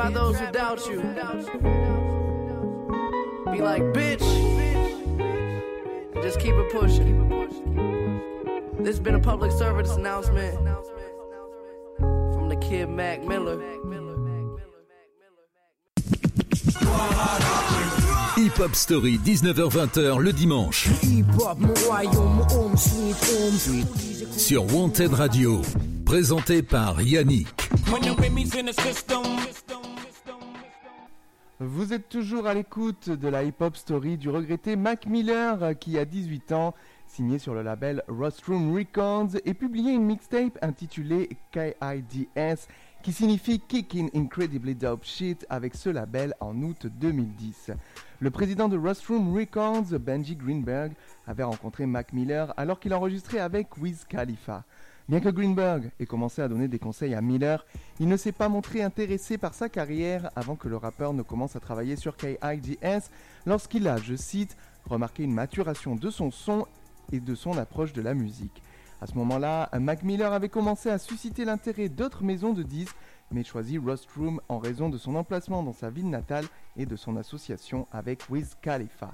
by 0.00 0.08
those 0.08 0.38
who 0.38 0.50
doubt 0.50 0.80
you, 0.88 0.98
be 3.52 3.60
like, 3.60 3.82
bitch. 3.92 4.24
Just 6.22 6.40
keep 6.40 6.54
it 6.54 6.72
pushing. 6.72 7.28
This 8.78 8.96
has 8.96 9.00
been 9.00 9.16
a 9.16 9.20
public 9.20 9.52
service 9.52 9.94
announcement 9.96 10.54
from 11.98 12.48
the 12.48 12.56
kid 12.56 12.88
Mac 12.88 13.22
Miller. 13.26 13.60
Hip 18.36 18.56
Hop 18.56 18.74
Story, 18.74 19.18
19h-20h 19.18 20.18
le 20.18 20.32
dimanche. 20.32 20.88
Sur 24.38 24.64
Wanted 24.74 25.12
Radio. 25.12 25.60
Présenté 26.06 26.62
par 26.62 27.02
Yannick. 27.02 27.48
Vous 31.62 31.92
êtes 31.92 32.08
toujours 32.08 32.46
à 32.46 32.54
l'écoute 32.54 33.10
de 33.10 33.28
la 33.28 33.44
hip-hop 33.44 33.76
story 33.76 34.16
du 34.16 34.30
regretté 34.30 34.76
Mac 34.76 35.04
Miller 35.04 35.78
qui 35.78 35.98
a 35.98 36.06
18 36.06 36.52
ans, 36.52 36.74
signé 37.06 37.38
sur 37.38 37.52
le 37.52 37.60
label 37.60 38.02
Rostrum 38.08 38.74
Records 38.74 39.36
et 39.44 39.52
publié 39.52 39.92
une 39.92 40.06
mixtape 40.06 40.58
intitulée 40.62 41.28
KIDS 41.52 42.66
qui 43.02 43.12
signifie 43.12 43.60
Kicking 43.60 44.08
Incredibly 44.14 44.74
Dope 44.74 45.04
Shit 45.04 45.44
avec 45.50 45.74
ce 45.74 45.90
label 45.90 46.32
en 46.40 46.56
août 46.62 46.86
2010. 46.86 47.72
Le 48.20 48.30
président 48.30 48.70
de 48.70 48.78
Rostrum 48.78 49.36
Records, 49.36 49.98
Benji 50.00 50.36
Greenberg, 50.36 50.92
avait 51.26 51.42
rencontré 51.42 51.84
Mac 51.84 52.14
Miller 52.14 52.54
alors 52.56 52.80
qu'il 52.80 52.94
enregistrait 52.94 53.40
avec 53.40 53.76
Wiz 53.76 54.06
Khalifa. 54.08 54.64
Bien 55.10 55.18
que 55.18 55.28
Greenberg 55.28 55.90
ait 55.98 56.06
commencé 56.06 56.40
à 56.40 56.46
donner 56.46 56.68
des 56.68 56.78
conseils 56.78 57.16
à 57.16 57.20
Miller, 57.20 57.66
il 57.98 58.06
ne 58.06 58.16
s'est 58.16 58.30
pas 58.30 58.48
montré 58.48 58.80
intéressé 58.80 59.38
par 59.38 59.54
sa 59.54 59.68
carrière 59.68 60.30
avant 60.36 60.54
que 60.54 60.68
le 60.68 60.76
rappeur 60.76 61.14
ne 61.14 61.22
commence 61.22 61.56
à 61.56 61.58
travailler 61.58 61.96
sur 61.96 62.16
KIDS 62.16 63.10
lorsqu'il 63.44 63.88
a, 63.88 63.96
je 63.96 64.14
cite, 64.14 64.56
remarqué 64.84 65.24
une 65.24 65.34
maturation 65.34 65.96
de 65.96 66.10
son 66.10 66.30
son 66.30 66.64
et 67.10 67.18
de 67.18 67.34
son 67.34 67.58
approche 67.58 67.92
de 67.92 68.02
la 68.02 68.14
musique. 68.14 68.62
À 69.00 69.08
ce 69.08 69.14
moment-là, 69.14 69.68
Mac 69.80 70.04
Miller 70.04 70.32
avait 70.32 70.48
commencé 70.48 70.90
à 70.90 70.98
susciter 70.98 71.44
l'intérêt 71.44 71.88
d'autres 71.88 72.22
maisons 72.22 72.52
de 72.52 72.62
disques, 72.62 72.94
mais 73.32 73.42
choisit 73.42 73.82
Rostroom 73.84 74.40
en 74.48 74.60
raison 74.60 74.90
de 74.90 74.96
son 74.98 75.16
emplacement 75.16 75.64
dans 75.64 75.72
sa 75.72 75.90
ville 75.90 76.08
natale 76.08 76.44
et 76.76 76.86
de 76.86 76.94
son 76.94 77.16
association 77.16 77.88
avec 77.90 78.30
Wiz 78.30 78.56
Khalifa. 78.62 79.12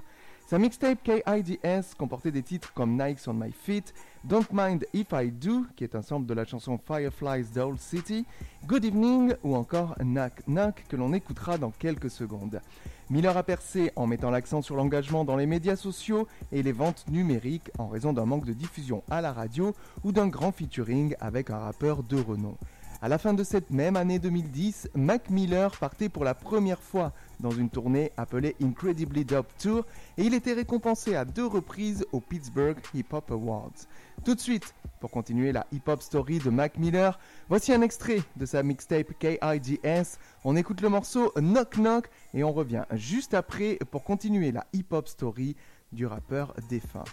Sa 0.49 0.57
mixtape 0.57 1.03
KIDS 1.03 1.93
comportait 1.97 2.31
des 2.31 2.41
titres 2.41 2.71
comme 2.73 2.97
Nikes 2.97 3.27
on 3.27 3.33
My 3.33 3.51
Feet, 3.51 3.93
Don't 4.23 4.45
Mind 4.53 4.85
If 4.93 5.07
I 5.11 5.29
Do, 5.29 5.65
qui 5.75 5.83
est 5.83 5.93
un 5.93 6.01
sample 6.01 6.25
de 6.25 6.33
la 6.33 6.45
chanson 6.45 6.79
Fireflies 6.87 7.47
Doll 7.53 7.77
City, 7.77 8.25
Good 8.65 8.85
Evening 8.85 9.33
ou 9.43 9.57
encore 9.57 9.95
Knock 9.99 10.31
Knock 10.47 10.85
que 10.87 10.95
l'on 10.95 11.11
écoutera 11.11 11.57
dans 11.57 11.71
quelques 11.71 12.09
secondes. 12.09 12.61
Miller 13.09 13.35
a 13.35 13.43
percé 13.43 13.91
en 13.97 14.07
mettant 14.07 14.29
l'accent 14.29 14.61
sur 14.61 14.77
l'engagement 14.77 15.25
dans 15.25 15.35
les 15.35 15.47
médias 15.47 15.75
sociaux 15.75 16.29
et 16.53 16.63
les 16.63 16.71
ventes 16.71 17.03
numériques 17.09 17.69
en 17.77 17.89
raison 17.89 18.13
d'un 18.13 18.25
manque 18.25 18.45
de 18.45 18.53
diffusion 18.53 19.03
à 19.09 19.19
la 19.19 19.33
radio 19.33 19.75
ou 20.05 20.13
d'un 20.13 20.29
grand 20.29 20.53
featuring 20.53 21.13
avec 21.19 21.49
un 21.49 21.59
rappeur 21.59 22.03
de 22.03 22.21
renom. 22.21 22.55
À 22.99 23.07
la 23.09 23.19
fin 23.19 23.35
de 23.35 23.43
cette 23.43 23.69
même 23.69 23.95
année 23.95 24.17
2010, 24.17 24.89
Mac 24.95 25.29
Miller 25.29 25.71
partait 25.77 26.09
pour 26.09 26.23
la 26.23 26.33
première 26.33 26.81
fois 26.81 27.13
dans 27.39 27.51
une 27.51 27.69
tournée 27.69 28.11
appelée 28.17 28.55
Incredibly 28.61 29.23
Dope 29.23 29.51
Tour 29.59 29.85
et 30.17 30.23
il 30.23 30.33
était 30.33 30.53
récompensé 30.53 31.15
à 31.15 31.23
deux 31.23 31.45
reprises 31.45 32.07
aux 32.11 32.19
Pittsburgh 32.19 32.77
Hip 32.95 33.05
Hop 33.11 33.29
Awards. 33.29 33.85
Tout 34.25 34.33
de 34.33 34.39
suite, 34.39 34.73
pour 34.99 35.11
continuer 35.11 35.51
la 35.51 35.67
hip 35.71 35.83
hop 35.85 36.01
story 36.01 36.39
de 36.39 36.49
Mac 36.49 36.79
Miller, 36.79 37.19
voici 37.49 37.71
un 37.71 37.83
extrait 37.83 38.23
de 38.35 38.47
sa 38.47 38.63
mixtape 38.63 39.13
KIDS. 39.19 40.17
On 40.43 40.55
écoute 40.55 40.81
le 40.81 40.89
morceau 40.89 41.31
Knock 41.35 41.77
Knock 41.77 42.09
et 42.33 42.43
on 42.43 42.51
revient 42.51 42.85
juste 42.93 43.35
après 43.35 43.77
pour 43.91 44.03
continuer 44.03 44.51
la 44.51 44.65
hip 44.73 44.87
hop 44.89 45.07
story 45.07 45.55
du 45.91 46.07
rappeur 46.07 46.55
défunt. 46.67 47.03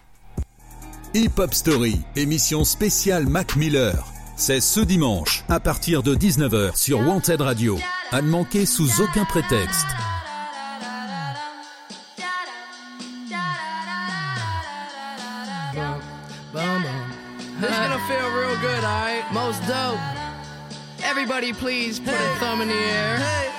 Hip 1.13 1.39
Hop 1.39 1.53
Story, 1.53 2.01
émission 2.17 2.65
spéciale 2.65 3.27
Mac 3.29 3.55
Miller. 3.55 4.24
C'est 4.37 4.61
ce 4.61 4.81
dimanche, 4.81 5.45
à 5.49 5.61
partir 5.61 6.03
de 6.03 6.15
19h 6.17 6.77
sur 6.77 6.99
Wanted 7.01 7.41
Radio. 7.41 7.79
À 8.11 8.21
ne 8.21 8.29
manquer 8.29 8.67
sous 8.67 9.01
aucun 9.01 9.25
prétexte. 9.25 9.87
This 17.61 17.71
is 17.71 17.77
gonna 17.77 17.99
feel 18.09 18.31
real 18.37 18.57
good, 18.61 18.85
alright? 18.85 19.25
Most 19.33 19.61
dope. 19.67 19.99
Everybody, 21.03 21.53
please 21.53 22.01
put 22.01 22.13
a 22.15 22.35
thumb 22.41 22.61
in 22.61 22.69
the 22.69 22.75
air. 22.75 23.54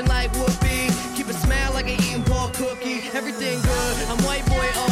Like 0.00 0.32
whoopee. 0.32 0.88
Keep 1.14 1.28
a 1.28 1.34
smile 1.34 1.72
like 1.74 1.84
an 1.84 2.00
eating 2.00 2.24
pork 2.24 2.54
cookie. 2.54 3.02
Everything 3.12 3.60
good, 3.60 4.08
I'm 4.08 4.18
white 4.24 4.46
boy 4.46 4.66
awesome. 4.74 4.91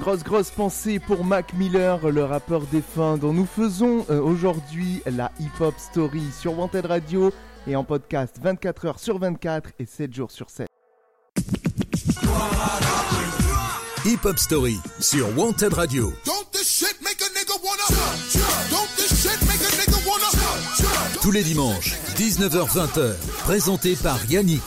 Grosse 0.00 0.24
grosse 0.24 0.50
pensée 0.50 0.98
pour 0.98 1.24
Mac 1.24 1.52
Miller, 1.52 2.10
le 2.10 2.24
rappeur 2.24 2.62
défunt 2.62 3.18
dont 3.18 3.34
nous 3.34 3.46
faisons 3.46 4.06
euh, 4.08 4.18
aujourd'hui 4.20 5.02
la 5.06 5.30
hip-hop 5.38 5.74
story 5.78 6.22
sur 6.36 6.58
Wanted 6.58 6.86
Radio 6.86 7.30
et 7.66 7.76
en 7.76 7.84
podcast 7.84 8.36
24 8.42 8.86
heures 8.86 8.98
sur 8.98 9.18
24 9.18 9.70
et 9.78 9.84
7 9.84 10.12
jours 10.12 10.30
sur 10.30 10.48
7. 10.48 10.66
Hip 14.06 14.20
Hop 14.24 14.38
Story 14.38 14.78
sur 14.98 15.36
Wanted 15.36 15.74
Radio. 15.74 16.10
Don't 16.24 16.50
this 16.50 16.66
shit 16.66 16.96
make 17.02 17.20
a 17.20 17.28
nigga 17.38 17.62
wanna? 17.62 17.84
Don't 18.70 18.88
this 18.96 19.22
shit 19.22 19.38
make 19.42 19.60
a 19.60 19.70
nigga 19.76 19.98
wanna? 20.08 21.20
Tous 21.20 21.30
les 21.30 21.42
dimanches, 21.42 21.94
19h-20h, 22.16 23.14
présenté 23.44 23.94
par 23.96 24.18
Yannick. 24.30 24.62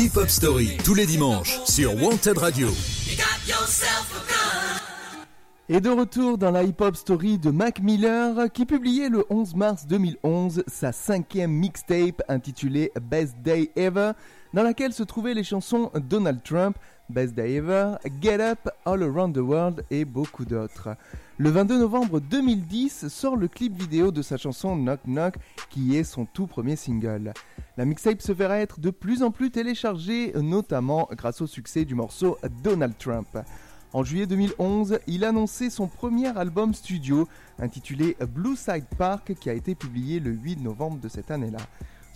Hip 0.00 0.16
Hop 0.16 0.28
Story, 0.28 0.76
tous 0.84 0.94
les 0.94 1.06
dimanches, 1.06 1.58
sur 1.64 2.00
Wanted 2.00 2.38
Radio. 2.38 2.68
Et 5.68 5.80
de 5.80 5.90
retour 5.90 6.38
dans 6.38 6.52
la 6.52 6.62
hip-hop 6.62 6.94
story 6.94 7.36
de 7.36 7.50
Mac 7.50 7.80
Miller 7.80 8.46
qui 8.52 8.64
publiait 8.64 9.08
le 9.08 9.24
11 9.28 9.56
mars 9.56 9.88
2011 9.88 10.62
sa 10.68 10.92
cinquième 10.92 11.50
mixtape 11.50 12.22
intitulée 12.28 12.92
Best 13.02 13.38
Day 13.42 13.72
Ever 13.74 14.12
dans 14.54 14.62
laquelle 14.62 14.92
se 14.92 15.02
trouvaient 15.02 15.34
les 15.34 15.42
chansons 15.42 15.90
Donald 16.08 16.44
Trump, 16.44 16.76
Best 17.10 17.34
Day 17.34 17.56
Ever, 17.56 17.96
Get 18.22 18.40
Up, 18.40 18.68
All 18.84 19.02
Around 19.02 19.34
the 19.34 19.40
World 19.40 19.84
et 19.90 20.04
beaucoup 20.04 20.44
d'autres. 20.44 20.90
Le 21.40 21.50
22 21.50 21.78
novembre 21.78 22.18
2010 22.18 23.06
sort 23.06 23.36
le 23.36 23.46
clip 23.46 23.80
vidéo 23.80 24.10
de 24.10 24.22
sa 24.22 24.36
chanson 24.36 24.74
Knock 24.74 24.98
Knock 25.06 25.36
qui 25.70 25.96
est 25.96 26.02
son 26.02 26.26
tout 26.26 26.48
premier 26.48 26.74
single. 26.74 27.32
La 27.76 27.84
mixtape 27.84 28.20
se 28.20 28.32
verra 28.32 28.58
être 28.58 28.80
de 28.80 28.90
plus 28.90 29.22
en 29.22 29.30
plus 29.30 29.52
téléchargée, 29.52 30.32
notamment 30.34 31.08
grâce 31.12 31.40
au 31.40 31.46
succès 31.46 31.84
du 31.84 31.94
morceau 31.94 32.38
Donald 32.64 32.98
Trump. 32.98 33.38
En 33.92 34.02
juillet 34.02 34.26
2011, 34.26 34.98
il 35.06 35.24
annonçait 35.24 35.70
son 35.70 35.86
premier 35.86 36.36
album 36.36 36.74
studio 36.74 37.28
intitulé 37.60 38.16
Blue 38.34 38.56
Side 38.56 38.86
Park 38.98 39.34
qui 39.38 39.48
a 39.48 39.52
été 39.52 39.76
publié 39.76 40.18
le 40.18 40.32
8 40.32 40.60
novembre 40.60 40.98
de 40.98 41.08
cette 41.08 41.30
année-là. 41.30 41.60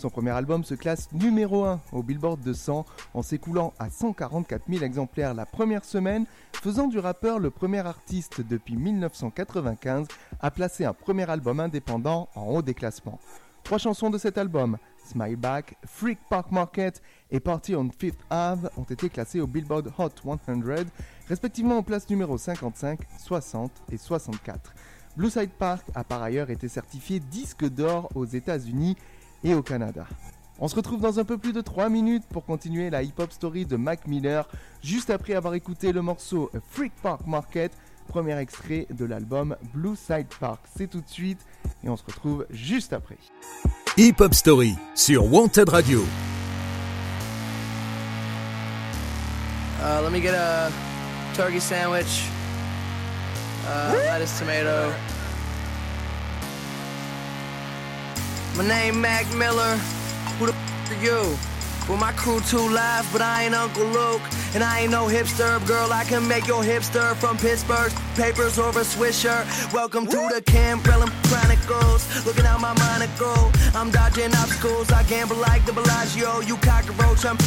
Son 0.02 0.10
premier 0.10 0.32
album 0.32 0.64
se 0.64 0.74
classe 0.74 1.12
numéro 1.12 1.62
1 1.64 1.80
au 1.92 2.02
Billboard 2.02 2.40
200 2.40 2.84
en 3.14 3.22
s'écoulant 3.22 3.72
à 3.78 3.88
144 3.88 4.64
000 4.68 4.82
exemplaires 4.82 5.32
la 5.32 5.46
première 5.46 5.84
semaine, 5.84 6.26
faisant 6.60 6.88
du 6.88 6.98
rappeur 6.98 7.38
le 7.38 7.50
premier 7.50 7.86
artiste 7.86 8.40
depuis 8.40 8.74
1995 8.74 10.08
à 10.40 10.50
placer 10.50 10.84
un 10.84 10.92
premier 10.92 11.30
album 11.30 11.60
indépendant 11.60 12.28
en 12.34 12.46
haut 12.46 12.62
des 12.62 12.74
classements. 12.74 13.20
Trois 13.62 13.78
chansons 13.78 14.10
de 14.10 14.18
cet 14.18 14.38
album, 14.38 14.76
Smile 15.04 15.36
Back, 15.36 15.76
Freak 15.86 16.18
Park 16.28 16.50
Market 16.50 17.00
et 17.30 17.38
Party 17.38 17.76
on 17.76 17.88
Fifth 17.96 18.18
Ave 18.28 18.70
ont 18.76 18.82
été 18.82 19.08
classées 19.08 19.40
au 19.40 19.46
Billboard 19.46 19.92
Hot 19.98 20.10
100, 20.20 20.38
respectivement 21.28 21.78
en 21.78 21.84
place 21.84 22.10
numéro 22.10 22.36
55, 22.36 22.98
60 23.18 23.70
et 23.92 23.98
64. 23.98 24.74
Blue 25.14 25.30
Side 25.30 25.50
Park 25.50 25.86
a 25.94 26.04
par 26.04 26.22
ailleurs 26.22 26.48
été 26.48 26.68
certifié 26.68 27.20
disque 27.20 27.68
d'or 27.68 28.08
aux 28.14 28.24
États-Unis 28.24 28.96
et 29.44 29.54
au 29.54 29.62
Canada. 29.62 30.06
On 30.58 30.68
se 30.68 30.76
retrouve 30.76 31.00
dans 31.00 31.18
un 31.18 31.24
peu 31.24 31.38
plus 31.38 31.52
de 31.52 31.60
3 31.60 31.88
minutes 31.88 32.24
pour 32.28 32.44
continuer 32.44 32.88
la 32.88 33.02
hip-hop 33.02 33.32
story 33.32 33.66
de 33.66 33.76
Mac 33.76 34.06
Miller, 34.06 34.48
juste 34.82 35.10
après 35.10 35.34
avoir 35.34 35.54
écouté 35.54 35.92
le 35.92 36.02
morceau 36.02 36.50
Freak 36.70 36.92
Park 37.02 37.26
Market, 37.26 37.72
premier 38.06 38.38
extrait 38.38 38.86
de 38.90 39.04
l'album 39.04 39.56
Blue 39.74 39.96
Side 39.96 40.28
Park. 40.38 40.60
C'est 40.76 40.88
tout 40.88 41.00
de 41.00 41.08
suite 41.08 41.40
et 41.82 41.88
on 41.88 41.96
se 41.96 42.04
retrouve 42.04 42.46
juste 42.50 42.92
après. 42.92 43.16
Hip 43.96 44.20
Hop 44.20 44.34
Story 44.34 44.76
sur 44.94 45.32
Wanted 45.32 45.68
Radio. 45.68 46.04
Uh, 49.82 50.00
let 50.00 50.12
me 50.12 50.20
get 50.20 50.32
a 50.32 50.70
turkey 51.34 51.58
sandwich, 51.58 52.28
uh, 53.66 53.92
lettuce, 54.06 54.38
tomato. 54.38 54.92
My 58.56 58.68
name 58.68 59.00
Mac 59.00 59.26
Miller. 59.34 59.76
Who 60.38 60.46
the 60.46 60.52
f- 60.52 60.90
are 60.90 61.02
you? 61.02 61.38
Well, 61.88 61.96
my 61.96 62.12
crew 62.12 62.38
too 62.40 62.68
live, 62.68 63.08
but 63.10 63.22
I 63.22 63.44
ain't 63.44 63.54
Uncle 63.54 63.86
Luke. 63.86 64.20
And 64.54 64.62
I 64.62 64.80
ain't 64.80 64.90
no 64.90 65.06
hipster, 65.06 65.66
girl. 65.66 65.90
I 65.90 66.04
can 66.04 66.28
make 66.28 66.46
your 66.46 66.62
hipster 66.62 67.16
from 67.16 67.38
Pittsburgh. 67.38 67.90
Papers 68.14 68.58
over 68.58 68.84
Swiss. 68.84 69.24
Welcome 69.72 70.04
to 70.06 70.28
the 70.28 70.42
Cambrellum 70.44 71.10
Chronicles. 71.28 72.26
Looking 72.26 72.44
out 72.44 72.60
my 72.60 72.74
monocle. 72.74 73.50
I'm 73.74 73.90
dodging 73.90 74.34
obstacles. 74.34 74.92
I 74.92 75.02
gamble 75.04 75.36
like 75.36 75.64
the 75.64 75.72
Bellagio. 75.72 76.40
You 76.40 76.56
cockroach, 76.58 77.24
I'm 77.24 77.38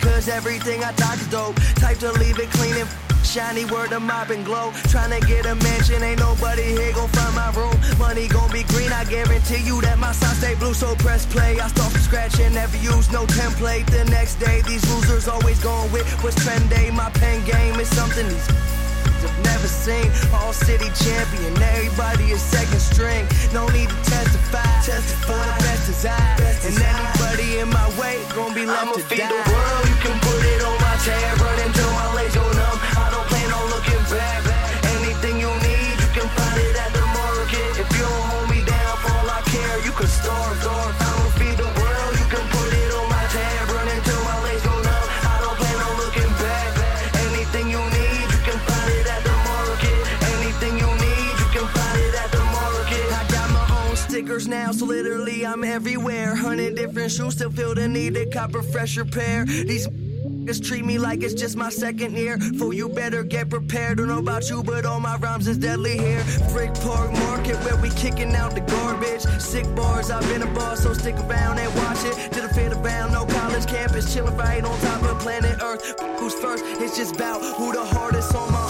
Cause 0.00 0.28
everything 0.28 0.82
I 0.82 0.92
talk 0.92 1.20
is 1.20 1.28
dope. 1.28 1.54
Type 1.76 1.98
to 1.98 2.10
leave 2.12 2.38
it 2.38 2.50
clean 2.50 2.74
and 2.74 3.07
shiny 3.28 3.66
word 3.66 3.92
of 3.92 4.00
mop 4.00 4.30
and 4.30 4.42
glow. 4.42 4.70
Tryna 4.88 5.20
get 5.26 5.44
a 5.44 5.54
mansion, 5.56 6.02
ain't 6.02 6.18
nobody 6.18 6.62
here 6.62 6.92
gon' 6.94 7.08
find 7.10 7.34
my 7.36 7.52
room. 7.52 7.76
Money 7.98 8.26
gon' 8.26 8.50
be 8.50 8.62
green, 8.72 8.90
I 8.90 9.04
guarantee 9.04 9.62
you 9.68 9.82
that 9.82 9.98
my 9.98 10.12
side 10.12 10.36
stay 10.36 10.54
blue. 10.54 10.72
So 10.72 10.94
press 10.96 11.26
play, 11.26 11.60
I 11.60 11.68
start 11.68 11.92
from 11.92 12.00
scratch 12.00 12.40
and 12.40 12.54
never 12.54 12.78
use 12.78 13.12
no 13.12 13.26
template. 13.26 13.84
The 13.90 14.04
next 14.06 14.36
day, 14.36 14.62
these 14.62 14.82
losers 14.90 15.28
always 15.28 15.60
going 15.62 15.92
with 15.92 16.08
what's 16.24 16.36
trendy. 16.42 16.90
My 16.92 17.10
pen 17.20 17.44
game 17.44 17.78
is 17.78 17.88
something 17.88 18.26
these 18.26 18.46
have 19.20 19.38
never 19.44 19.68
seen. 19.68 20.08
All 20.32 20.54
city 20.54 20.88
champion, 20.96 21.52
everybody 21.76 22.32
is 22.32 22.40
second 22.40 22.80
string. 22.80 23.28
No 23.52 23.68
need 23.68 23.90
to 23.90 24.00
testify. 24.08 24.64
Testify. 24.80 25.28
For 25.28 25.40
the 25.44 25.56
best 25.68 25.88
is 25.90 26.06
I. 26.06 26.16
and 26.64 26.80
anybody 26.80 27.58
in 27.60 27.68
my 27.68 27.88
way 28.00 28.16
gon' 28.34 28.54
be 28.54 28.64
left 28.64 28.88
I'ma 28.88 28.92
to 28.92 29.00
feed 29.04 29.18
die. 29.18 29.28
the 29.28 29.52
world, 29.52 29.84
you 29.84 29.96
can 30.00 30.16
put 30.20 30.40
it 30.40 30.64
on 30.64 30.76
my 30.80 30.96
tab. 31.04 31.37
So 54.72 54.86
literally 54.86 55.46
I'm 55.46 55.64
everywhere. 55.64 56.34
Hundred 56.34 56.76
different 56.76 57.12
shoes, 57.12 57.34
still 57.34 57.50
feel 57.50 57.74
the 57.74 57.88
need 57.88 58.14
to 58.14 58.26
cop 58.26 58.54
a 58.54 58.62
fresher 58.62 59.04
pair. 59.04 59.44
These 59.44 59.88
motherfuckers 60.48 60.66
treat 60.66 60.84
me 60.84 60.98
like 60.98 61.22
it's 61.22 61.34
just 61.34 61.56
my 61.56 61.70
second 61.70 62.16
year. 62.16 62.38
Fool, 62.58 62.72
you 62.72 62.88
better 62.88 63.22
get 63.22 63.50
prepared. 63.50 63.98
Don't 63.98 64.08
know 64.08 64.18
about 64.18 64.48
you, 64.48 64.62
but 64.62 64.84
all 64.84 65.00
my 65.00 65.16
rhymes 65.16 65.46
is 65.48 65.58
deadly 65.58 65.98
here. 65.98 66.20
Frick 66.52 66.74
Park 66.74 67.12
Market, 67.12 67.56
where 67.64 67.76
we 67.76 67.90
kicking 67.90 68.34
out 68.34 68.54
the 68.54 68.60
garbage. 68.60 69.22
Sick 69.40 69.66
bars, 69.74 70.10
I've 70.10 70.26
been 70.28 70.42
a 70.42 70.54
boss, 70.54 70.82
so 70.82 70.92
stick 70.94 71.16
around 71.16 71.58
and 71.58 71.74
watch 71.76 72.04
it. 72.04 72.32
To 72.32 72.40
the 72.42 72.48
fit 72.48 72.72
around, 72.72 73.12
no 73.12 73.26
college 73.26 73.66
campus, 73.66 74.14
chillin' 74.14 74.36
right 74.38 74.64
on 74.64 74.78
top 74.80 75.02
of 75.02 75.18
planet 75.20 75.60
Earth. 75.62 75.82
Who's 76.18 76.34
first? 76.34 76.64
It's 76.66 76.96
just 76.96 77.16
about 77.16 77.42
who 77.56 77.72
the 77.72 77.84
hardest 77.84 78.34
on 78.34 78.52
my 78.52 78.67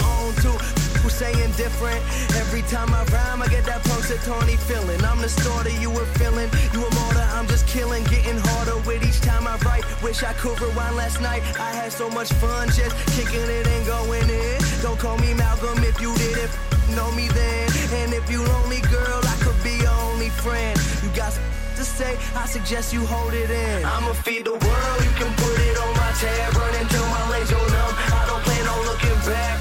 saying 1.19 1.51
different? 1.57 1.99
Every 2.39 2.63
time 2.71 2.93
I 2.95 3.03
rhyme, 3.11 3.41
I 3.41 3.47
get 3.47 3.65
that 3.65 3.83
Tony 4.23 4.55
feeling. 4.55 5.03
I'm 5.03 5.19
the 5.21 5.29
starter 5.29 5.69
you 5.69 5.89
were 5.89 6.05
feeling. 6.17 6.49
You 6.73 6.85
a 6.85 6.89
martyr, 6.95 7.27
I'm 7.35 7.47
just 7.47 7.67
killing. 7.67 8.03
Getting 8.05 8.39
harder 8.39 8.77
with 8.87 9.03
each 9.03 9.21
time 9.21 9.45
I 9.47 9.57
write. 9.65 9.83
Wish 10.01 10.23
I 10.23 10.33
could 10.33 10.59
rewind 10.61 10.95
last 10.95 11.21
night. 11.21 11.41
I 11.59 11.71
had 11.71 11.91
so 11.91 12.09
much 12.09 12.31
fun 12.33 12.67
just 12.69 12.95
kicking 13.15 13.47
it 13.57 13.67
and 13.67 13.85
going 13.85 14.29
in. 14.29 14.57
Don't 14.81 14.99
call 14.99 15.17
me 15.17 15.33
Malcolm 15.33 15.83
if 15.83 15.99
you 16.01 16.15
didn't 16.15 16.51
know 16.95 17.11
me 17.11 17.27
then. 17.29 17.69
And 17.99 18.13
if 18.13 18.29
you 18.31 18.43
lonely 18.43 18.81
girl, 18.89 19.19
I 19.23 19.35
could 19.43 19.59
be 19.63 19.75
your 19.83 19.97
only 20.09 20.29
friend. 20.29 20.79
You 21.03 21.09
got 21.15 21.33
to 21.77 21.83
say, 21.83 22.17
I 22.35 22.45
suggest 22.45 22.93
you 22.93 23.05
hold 23.05 23.33
it 23.33 23.49
in. 23.49 23.85
I'ma 23.85 24.13
feed 24.25 24.45
the 24.45 24.57
world, 24.57 24.99
you 25.05 25.13
can 25.21 25.31
put 25.41 25.57
it 25.57 25.77
on 25.77 25.93
my 26.01 26.11
tab. 26.21 26.55
Run 26.55 26.73
until 26.81 27.05
my 27.07 27.23
legs 27.29 27.51
go 27.51 27.59
numb. 27.59 27.93
I 28.13 28.23
don't 28.29 28.43
plan 28.43 28.65
on 28.67 28.81
looking 28.89 29.19
back. 29.27 29.57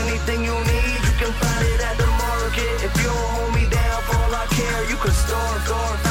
Anything 0.00 0.44
you 0.44 0.67
find 1.40 1.66
it 1.66 1.80
at 1.80 1.96
the 1.98 2.06
market. 2.06 2.84
If 2.86 2.92
you 2.98 3.08
don't 3.10 3.30
hold 3.36 3.54
me 3.54 3.64
down 3.70 4.02
for 4.02 4.16
all 4.16 4.34
I 4.34 4.46
care, 4.58 4.90
you 4.90 4.96
can 4.96 5.12
starve, 5.12 5.62
starve. 5.66 6.07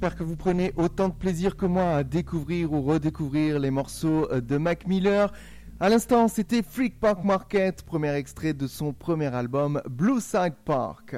J'espère 0.00 0.16
que 0.16 0.22
vous 0.22 0.36
prenez 0.36 0.72
autant 0.76 1.08
de 1.08 1.14
plaisir 1.14 1.56
que 1.56 1.66
moi 1.66 1.96
à 1.96 2.04
découvrir 2.04 2.72
ou 2.72 2.82
redécouvrir 2.82 3.58
les 3.58 3.72
morceaux 3.72 4.30
euh, 4.30 4.40
de 4.40 4.56
Mac 4.56 4.86
Miller. 4.86 5.32
À 5.80 5.88
l'instant, 5.88 6.28
c'était 6.28 6.62
Freak 6.62 7.00
Park 7.00 7.24
Market, 7.24 7.82
premier 7.82 8.14
extrait 8.14 8.52
de 8.52 8.68
son 8.68 8.92
premier 8.92 9.26
album 9.26 9.82
Blue 9.90 10.20
Side 10.20 10.54
Park. 10.64 11.16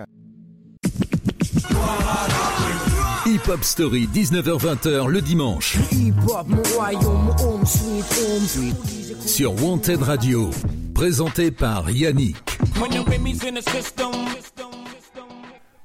Hip 3.27 3.51
Hop 3.51 3.63
Story, 3.63 4.09
19h-20h 4.15 5.09
le 5.09 5.21
dimanche. 5.21 5.77
Sur 9.27 9.63
Wanted 9.63 10.01
Radio. 10.01 10.49
Présenté 10.95 11.51
par 11.51 11.91
Yannick. 11.91 12.39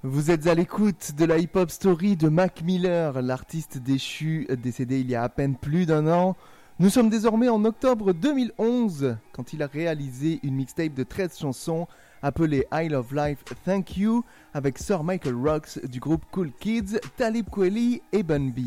Vous 0.07 0.29
êtes 0.29 0.45
à 0.45 0.53
l'écoute 0.53 1.13
de 1.17 1.25
la 1.25 1.39
hip-hop 1.39 1.71
story 1.71 2.15
de 2.15 2.29
Mac 2.29 2.61
Miller, 2.61 3.23
l'artiste 3.23 3.79
déchu 3.79 4.47
décédé 4.61 4.99
il 4.99 5.09
y 5.09 5.15
a 5.15 5.23
à 5.23 5.29
peine 5.29 5.55
plus 5.55 5.87
d'un 5.87 6.07
an. 6.07 6.35
Nous 6.77 6.91
sommes 6.91 7.09
désormais 7.09 7.49
en 7.49 7.65
octobre 7.65 8.13
2011 8.13 9.17
quand 9.31 9.53
il 9.53 9.63
a 9.63 9.67
réalisé 9.67 10.39
une 10.43 10.53
mixtape 10.57 10.93
de 10.93 11.01
13 11.01 11.39
chansons 11.39 11.87
appelée 12.21 12.67
I 12.71 12.87
Love 12.87 13.15
Life 13.15 13.43
Thank 13.65 13.97
You 13.97 14.23
avec 14.53 14.77
Sir 14.77 15.03
Michael 15.03 15.37
Rocks 15.43 15.83
du 15.83 15.99
groupe 15.99 16.25
Cool 16.29 16.51
Kids, 16.59 16.99
Talib 17.17 17.49
Kweli 17.49 18.03
et 18.11 18.21
Bun 18.21 18.51
B. 18.51 18.59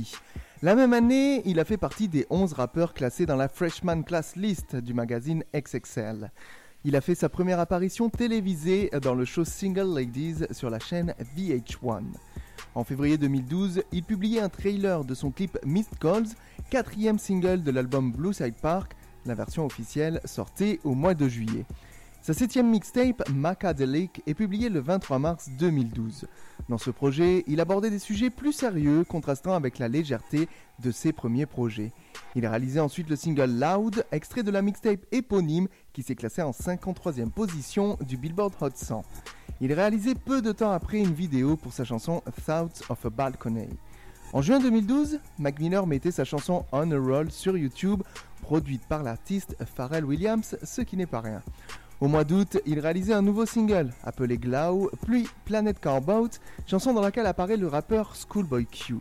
La 0.63 0.75
même 0.75 0.93
année, 0.93 1.43
il 1.45 1.61
a 1.61 1.65
fait 1.65 1.77
partie 1.77 2.09
des 2.09 2.27
11 2.31 2.53
rappeurs 2.53 2.95
classés 2.95 3.27
dans 3.27 3.37
la 3.37 3.49
Freshman 3.49 4.03
Class 4.03 4.35
List 4.35 4.75
du 4.75 4.93
magazine 4.93 5.45
XXL. 5.55 6.33
Il 6.85 6.95
a 6.95 7.01
fait 7.01 7.17
sa 7.17 7.29
première 7.29 7.59
apparition 7.59 8.09
télévisée 8.09 8.89
dans 9.03 9.17
le 9.17 9.25
show 9.25 9.45
Single 9.45 9.93
Ladies 9.93 10.45
sur 10.53 10.71
la 10.71 10.79
chaîne 10.79 11.13
VH1. 11.37 12.05
En 12.77 12.85
février 12.85 13.19
2012, 13.19 13.83
il 13.91 14.05
publiait 14.05 14.41
un 14.41 14.49
trailer 14.49 15.05
de 15.05 15.13
son 15.13 15.33
clip 15.33 15.59
Missed 15.67 15.99
Calls, 15.99 16.29
quatrième 16.71 17.19
single 17.19 17.65
de 17.65 17.73
l'album 17.73 18.13
Blue 18.13 18.33
Side 18.33 18.55
Park. 18.63 18.95
La 19.27 19.35
version 19.35 19.67
officielle 19.67 20.21
sortait 20.25 20.79
au 20.85 20.95
mois 20.95 21.15
de 21.15 21.27
juillet. 21.27 21.67
Sa 22.29 22.35
septième 22.35 22.69
mixtape, 22.69 23.27
Macadelic, 23.31 24.23
est 24.27 24.35
publiée 24.35 24.69
le 24.69 24.81
23 24.81 25.19
mars 25.19 25.49
2012. 25.59 26.27
Dans 26.69 26.77
ce 26.77 26.91
projet, 26.91 27.43
il 27.47 27.59
abordait 27.59 27.89
des 27.89 27.99
sujets 27.99 28.29
plus 28.29 28.53
sérieux, 28.53 29.03
contrastant 29.03 29.55
avec 29.55 29.79
la 29.79 29.89
légèreté 29.89 30.47
de 30.79 30.91
ses 30.91 31.15
premiers 31.15 31.47
projets. 31.47 31.91
Il 32.35 32.45
a 32.45 32.51
réalisé 32.51 32.81
ensuite 32.81 33.09
le 33.09 33.17
single 33.17 33.59
Loud, 33.59 34.05
extrait 34.13 34.43
de 34.43 34.51
la 34.51 34.61
mixtape 34.61 35.07
éponyme 35.11 35.69
qui 35.95 36.03
s'est 36.03 36.17
classé 36.17 36.43
en 36.43 36.51
53e 36.51 37.31
position 37.31 37.97
du 38.07 38.19
Billboard 38.19 38.53
Hot 38.61 38.73
100. 38.75 39.05
Il 39.63 39.73
a 39.73 39.77
réalisé 39.77 40.15
peu 40.15 40.43
de 40.43 40.53
temps 40.53 40.73
après 40.73 40.99
une 40.99 41.15
vidéo 41.15 41.57
pour 41.57 41.73
sa 41.73 41.85
chanson 41.85 42.23
Thoughts 42.45 42.83
of 42.91 43.07
a 43.07 43.09
Balcony. 43.09 43.71
En 44.35 44.43
juin 44.43 44.59
2012, 44.59 45.19
Mac 45.39 45.59
mettait 45.87 46.11
sa 46.11 46.25
chanson 46.25 46.67
On 46.73 46.91
a 46.91 46.99
Roll 46.99 47.31
sur 47.31 47.57
YouTube, 47.57 48.03
produite 48.43 48.87
par 48.87 49.03
l'artiste 49.03 49.57
Pharrell 49.65 50.05
Williams, 50.05 50.59
ce 50.63 50.83
qui 50.83 50.99
n'est 50.99 51.07
pas 51.07 51.23
rien. 51.23 51.43
Au 52.01 52.07
mois 52.07 52.25
d'août, 52.25 52.59
il 52.65 52.79
réalisait 52.79 53.13
un 53.13 53.23
nouveau 53.23 53.45
single 53.45 53.93
appelé 54.05 54.39
Glow, 54.39 54.91
puis 55.07 55.29
Planet 55.45 55.81
Carboat, 55.81 56.29
chanson 56.67 56.93
dans 56.93 57.01
laquelle 57.01 57.27
apparaît 57.27 57.57
le 57.57 57.67
rappeur 57.67 58.15
Schoolboy 58.15 58.67
Q. 58.67 58.97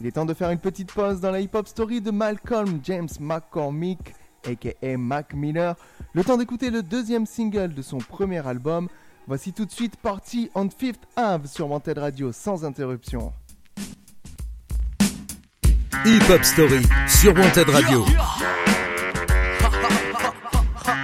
Il 0.00 0.06
est 0.06 0.12
temps 0.12 0.26
de 0.26 0.34
faire 0.34 0.50
une 0.50 0.58
petite 0.58 0.92
pause 0.92 1.20
dans 1.20 1.30
la 1.30 1.40
hip-hop 1.40 1.66
story 1.66 2.00
de 2.00 2.10
Malcolm 2.10 2.80
James 2.84 3.08
McCormick, 3.18 4.14
aka 4.46 4.96
Mac 4.98 5.32
Miller, 5.34 5.74
le 6.12 6.22
temps 6.22 6.36
d'écouter 6.36 6.70
le 6.70 6.82
deuxième 6.82 7.24
single 7.26 7.72
de 7.72 7.82
son 7.82 7.98
premier 7.98 8.46
album. 8.46 8.88
Voici 9.26 9.52
tout 9.52 9.64
de 9.64 9.72
suite 9.72 9.96
Party 9.96 10.50
on 10.54 10.68
Fifth 10.70 11.00
Ave 11.16 11.46
sur 11.46 11.70
Wanted 11.70 11.98
Radio 11.98 12.30
sans 12.32 12.64
interruption. 12.64 13.32
Hip 16.04 16.22
Hop 16.30 16.44
Story 16.44 16.82
sur 17.08 17.34
Wanted 17.34 17.68
Radio. 17.70 18.04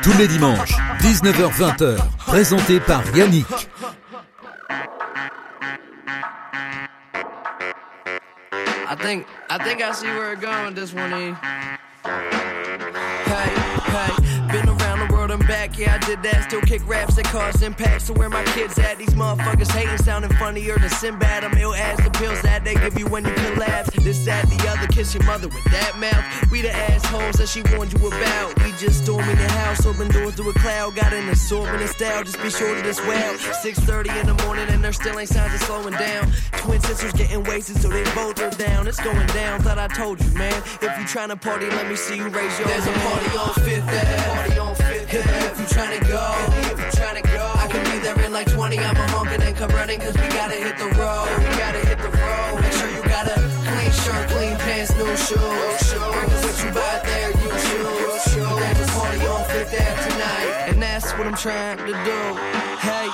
Tous 0.02 0.16
les 0.18 0.28
dimanches, 0.28 0.76
19h-20h. 1.04 1.98
Présenté 2.26 2.80
par 2.80 3.02
Yannick. 3.14 3.46
I 8.88 8.96
think 8.96 9.26
I 9.50 9.58
think 9.58 9.82
I 9.82 9.92
see 9.92 10.06
where 10.06 10.34
going 10.34 10.74
this 10.74 10.94
one 10.94 11.12
E. 11.12 11.34
Hey, 13.26 13.50
hey, 13.92 14.23
back, 15.46 15.78
yeah, 15.78 15.94
I 15.94 16.06
did 16.06 16.22
that. 16.22 16.44
Still 16.48 16.60
kick 16.62 16.86
raps 16.86 17.16
that 17.16 17.24
cause 17.26 17.62
impact. 17.62 18.02
So 18.02 18.14
where 18.14 18.28
my 18.28 18.44
kids 18.44 18.78
at? 18.78 18.98
These 18.98 19.14
motherfuckers 19.14 19.70
hating, 19.70 19.98
sounding 19.98 20.32
funnier 20.32 20.78
than 20.78 20.90
Sinbad. 20.90 21.44
I'm 21.44 21.56
ill 21.58 21.74
as 21.74 21.98
the 21.98 22.10
pills 22.10 22.40
that 22.42 22.64
they 22.64 22.74
give 22.74 22.98
you 22.98 23.06
when 23.06 23.24
you 23.24 23.32
collapse. 23.32 23.90
This, 24.02 24.24
that, 24.26 24.48
the 24.48 24.68
other, 24.68 24.86
kiss 24.88 25.14
your 25.14 25.24
mother 25.24 25.48
with 25.48 25.64
that 25.64 25.98
mouth. 25.98 26.50
We 26.50 26.62
the 26.62 26.72
assholes 26.72 27.36
that 27.36 27.48
she 27.48 27.62
warned 27.74 27.92
you 27.92 28.06
about. 28.06 28.62
We 28.62 28.72
just 28.72 29.04
storming 29.04 29.36
the 29.36 29.48
house, 29.48 29.86
open 29.86 30.08
doors 30.08 30.34
to 30.36 30.48
a 30.48 30.52
cloud. 30.54 30.94
Got 30.94 31.12
an 31.12 31.28
assortment 31.28 31.82
of 31.82 31.88
style, 31.90 32.22
just 32.22 32.42
be 32.42 32.50
sure 32.50 32.74
to 32.74 32.82
this 32.82 33.00
well. 33.00 33.34
6:30 33.34 34.20
in 34.20 34.26
the 34.26 34.34
morning 34.44 34.66
and 34.68 34.82
there 34.84 34.92
still 34.92 35.18
ain't 35.18 35.28
signs 35.28 35.54
of 35.54 35.60
slowing 35.62 35.94
down. 35.94 36.30
Twin 36.58 36.80
sisters 36.80 37.12
getting 37.12 37.42
wasted, 37.44 37.80
so 37.80 37.88
they 37.88 38.04
both 38.14 38.40
are 38.40 38.50
down. 38.50 38.86
It's 38.86 39.00
going 39.00 39.26
down. 39.28 39.60
Thought 39.62 39.78
I 39.78 39.88
told 39.88 40.22
you, 40.22 40.30
man. 40.32 40.56
If 40.82 40.92
you 40.98 41.04
tryna 41.04 41.40
party, 41.40 41.66
let 41.66 41.88
me 41.88 41.96
see 41.96 42.16
you 42.16 42.28
raise 42.28 42.58
your 42.58 42.68
There's 42.68 42.86
a 42.86 42.92
party 42.92 43.38
on 43.38 43.54
Fifth 43.54 43.88
Ave. 43.88 44.73
If 45.16 45.60
you 45.60 45.66
tryna 45.66 46.00
go, 46.08 46.26
if 46.72 46.78
you 46.78 47.00
tryna 47.00 47.22
go, 47.22 47.46
I 47.54 47.68
can 47.68 47.84
be 47.84 47.98
there 48.02 48.20
in 48.26 48.32
like 48.32 48.50
20. 48.50 48.78
I'm 48.80 48.96
a 48.96 49.06
honkin' 49.14 49.34
and 49.34 49.42
then 49.42 49.54
come 49.54 49.70
running, 49.70 50.00
cause 50.00 50.14
we 50.14 50.26
gotta 50.26 50.56
hit 50.56 50.76
the 50.76 50.90
road. 50.98 51.28
We 51.38 51.44
gotta 51.54 51.86
hit 51.86 51.98
the 51.98 52.10
road. 52.10 52.60
Make 52.60 52.72
sure 52.72 52.90
you 52.90 53.02
got 53.04 53.28
a 53.28 53.38
clean 53.62 53.92
shirt, 53.92 54.28
clean 54.30 54.56
pants, 54.56 54.90
new 54.96 55.06
shoes. 55.14 55.38
Us 55.38 55.94
what 55.94 56.64
you 56.64 56.70
buy 56.74 57.00
there, 57.04 57.30
you 57.30 57.46
choose. 57.46 58.34
A 58.34 58.86
party 58.90 59.26
on 59.26 59.44
Fifth 59.44 59.74
Ave 59.74 60.10
tonight, 60.10 60.50
and 60.66 60.82
that's 60.82 61.12
what 61.12 61.28
I'm 61.28 61.36
trying 61.36 61.78
to 61.78 61.94
do. 62.10 62.20
Hey, 62.82 63.06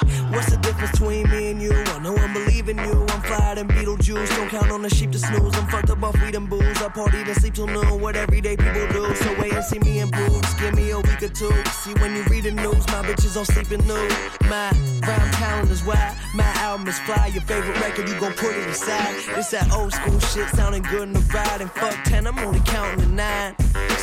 difference 0.81 0.99
between 0.99 1.31
me 1.31 1.51
and 1.51 1.63
you? 1.63 1.73
I 1.73 1.99
know 1.99 2.17
I'm 2.17 2.33
believing 2.33 2.79
you. 2.79 3.07
I'm 3.09 3.23
flyer 3.23 3.55
than 3.55 3.69
Beetlejuice. 3.69 4.29
Don't 4.37 4.49
count 4.49 4.71
on 4.71 4.83
the 4.83 4.91
sheep 4.91 5.11
to 5.13 5.19
snooze. 5.19 5.55
I'm 5.57 5.67
fucked 5.69 5.91
up 5.91 6.03
off 6.03 6.21
weed 6.23 6.35
and 6.35 6.49
booze. 6.49 6.83
I 6.83 6.89
party 6.89 7.23
then 7.23 7.35
sleep 7.35 7.55
till 7.55 7.67
noon. 7.67 8.01
What 8.01 8.17
everyday 8.17 8.57
people 8.57 8.89
do. 8.89 9.15
So 9.15 9.35
wait 9.41 9.53
and 9.53 9.65
see 9.65 9.79
me 9.81 10.01
in 10.01 10.11
boots. 10.11 10.55
Give 10.55 10.75
me 10.75 10.91
a 10.91 10.99
week 10.99 11.23
or 11.23 11.29
two. 11.29 11.53
See 11.83 11.95
when 11.95 12.15
you 12.17 12.23
read 12.25 12.45
the 12.45 12.53
news, 12.53 12.87
my 12.89 13.03
bitches 13.03 13.37
all 13.37 13.45
sleeping 13.45 13.87
nude. 13.87 14.13
My 14.49 14.71
rhyme 15.07 15.31
talent 15.33 15.71
is 15.71 15.83
why 15.85 16.17
my 16.35 16.51
album 16.65 16.87
is 16.89 16.99
fly, 17.01 17.27
your 17.29 17.43
favorite 17.43 17.79
record, 17.81 18.09
you 18.09 18.19
gon' 18.21 18.33
put 18.35 18.55
it 18.55 18.69
aside. 18.69 19.15
It's 19.37 19.51
that 19.51 19.73
old 19.73 19.93
school 19.93 20.19
shit 20.21 20.49
sounding 20.51 20.83
good 20.83 21.09
in 21.09 21.13
the 21.13 21.21
ride. 21.33 21.61
And 21.61 21.71
fuck 21.73 21.97
10, 22.05 22.27
I'm 22.27 22.39
only 22.39 22.61
counting 22.61 23.07
to 23.07 23.13
nine. 23.13 23.55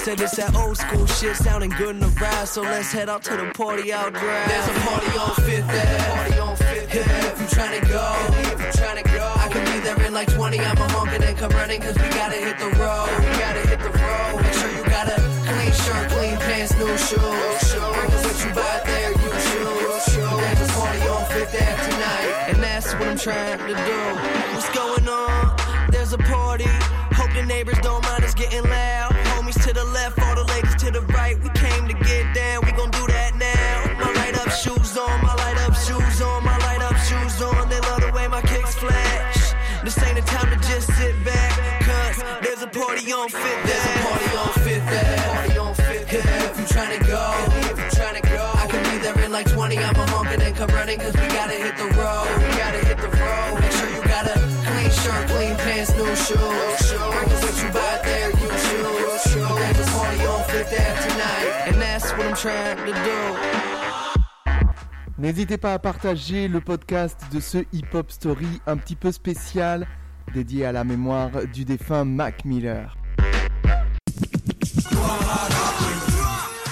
Said 0.03 0.21
it's 0.21 0.37
that 0.37 0.55
old 0.55 0.77
school 0.77 1.05
shit 1.05 1.35
sounding 1.35 1.71
good 1.71 1.95
in 1.95 1.99
the 1.99 2.07
ride. 2.07 2.47
So 2.47 2.61
let's 2.61 2.91
head 2.91 3.09
out 3.09 3.23
to 3.23 3.37
the 3.37 3.51
party 3.53 3.91
out 3.91 4.13
drive. 4.13 4.49
There's 4.49 4.67
a 4.67 4.79
party 4.81 5.17
on 5.17 5.35
Fifth 5.35 5.69
Ave. 5.69 6.56
Fifth 6.97 7.11
Ave. 7.11 7.27
If 7.27 7.39
you 7.41 7.47
tryna 7.57 7.81
go, 7.89 8.05
if 8.53 8.59
you 8.59 8.81
tryna 8.81 9.03
go, 9.13 9.33
I 9.37 9.47
can 9.49 9.63
be 9.65 9.79
there 9.85 10.07
in 10.07 10.13
like 10.13 10.33
20. 10.33 10.59
I'm 10.59 10.77
a 10.77 10.87
honkin' 10.87 11.15
and 11.15 11.23
then 11.23 11.35
come 11.35 11.51
running, 11.51 11.81
cause 11.81 11.95
we 11.95 12.09
gotta 12.09 12.37
hit 12.37 12.57
the 12.57 12.69
road. 12.77 13.09
We 13.19 13.25
gotta 13.37 13.63
hit 13.69 13.79
the 13.79 13.91
road. 13.91 14.41
Make 14.41 14.53
sure 14.53 14.71
you 14.71 14.83
got 14.85 15.07
a 15.07 15.17
clean 15.45 15.73
shirt, 15.73 16.09
clean 16.11 16.37
pants, 16.37 16.73
new 16.77 16.97
shoes. 16.97 17.21
What 17.21 18.37
you 18.43 18.53
buy 18.53 18.81
there, 18.85 19.11
you 19.11 19.29
choose. 19.47 20.05
There's 20.17 20.61
a 20.61 20.73
party 20.73 21.01
on 21.07 21.25
Fifth 21.25 21.53
Ave 21.53 21.91
tonight, 21.91 22.49
and 22.49 22.63
that's 22.63 22.93
what 22.93 23.07
I'm 23.07 23.17
trying 23.17 23.59
to 23.59 23.67
do. 23.67 24.16
If 46.99 47.07
you 47.07 47.13
tryna 47.13 47.51
go, 47.51 47.71
if 47.71 47.77
you 47.77 47.85
tryna 47.99 48.21
go, 48.23 48.51
I 48.57 48.67
can 48.67 48.83
be 48.89 48.97
there 49.03 49.25
in 49.25 49.31
like 49.31 49.51
20. 49.51 49.77
I'm 49.77 49.95
a 49.95 50.05
honkin' 50.05 50.41
and 50.41 50.55
come 50.55 50.69
running, 50.69 50.97
cause 50.99 51.13
we 51.13 51.27
gotta 51.27 51.53
hit 51.53 51.77
the 51.77 51.85
road. 51.93 52.27
We 52.37 52.57
gotta 52.57 52.81
hit 52.85 52.97
the 52.97 53.09
road. 53.09 53.61
Make 53.61 53.71
sure 53.71 53.89
you 53.89 54.01
got 54.03 54.25
a 54.25 54.33
clean 54.65 54.89
shirt, 54.89 55.27
clean 55.29 55.55
pants, 55.57 55.91
new 55.95 56.15
shoes. 56.15 56.37
Cause 56.37 57.43
what 57.43 57.63
you 57.63 57.69
buy 57.71 57.99
there, 58.03 58.29
you 58.31 58.49
choose. 58.49 59.23
There's 59.35 59.79
a 59.79 59.91
party 59.91 60.25
on 60.25 60.43
Fifth 60.49 60.73
Ave 60.73 60.97
tonight, 61.07 61.67
and 61.67 61.75
that's 61.81 62.11
what 62.13 62.25
I'm 62.25 62.35
trying 62.35 62.77
to 62.77 62.93
do. 62.93 63.19
N'hésitez 65.19 65.57
pas 65.57 65.73
à 65.73 65.79
partager 65.79 66.47
le 66.47 66.61
podcast 66.61 67.19
de 67.31 67.39
ce 67.39 67.59
Hip 67.73 67.87
Hop 67.93 68.11
Story 68.11 68.61
un 68.67 68.77
petit 68.77 68.95
peu 68.95 69.11
spécial 69.11 69.87
dédié 70.33 70.65
à 70.65 70.71
la 70.71 70.83
mémoire 70.83 71.29
du 71.53 71.65
défunt 71.65 72.05
Mac 72.05 72.45
Miller. 72.45 72.95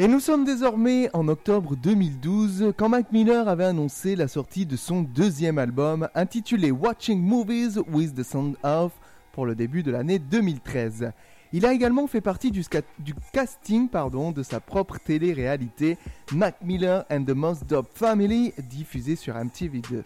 Et 0.00 0.08
nous 0.08 0.18
sommes 0.18 0.46
désormais 0.46 1.10
en 1.12 1.28
octobre 1.28 1.76
2012 1.76 2.72
quand 2.78 2.88
Mac 2.88 3.12
Miller 3.12 3.46
avait 3.48 3.66
annoncé 3.66 4.16
la 4.16 4.28
sortie 4.28 4.64
de 4.64 4.74
son 4.74 5.02
deuxième 5.02 5.58
album 5.58 6.08
intitulé 6.14 6.70
Watching 6.70 7.20
Movies 7.20 7.78
with 7.86 8.14
the 8.14 8.22
Sound 8.22 8.56
Off 8.62 8.92
pour 9.32 9.44
le 9.44 9.54
début 9.54 9.82
de 9.82 9.90
l'année 9.90 10.18
2013. 10.18 11.12
Il 11.52 11.66
a 11.66 11.74
également 11.74 12.06
fait 12.06 12.22
partie 12.22 12.50
du, 12.50 12.64
casting 13.34 13.90
pardon, 13.90 14.32
de 14.32 14.42
sa 14.42 14.58
propre 14.58 14.96
télé-réalité 14.98 15.98
Mac 16.32 16.56
Miller 16.64 17.04
and 17.10 17.24
the 17.24 17.34
Most 17.34 17.66
Family 17.92 18.54
diffusée 18.70 19.16
sur 19.16 19.34
MTV2. 19.34 20.02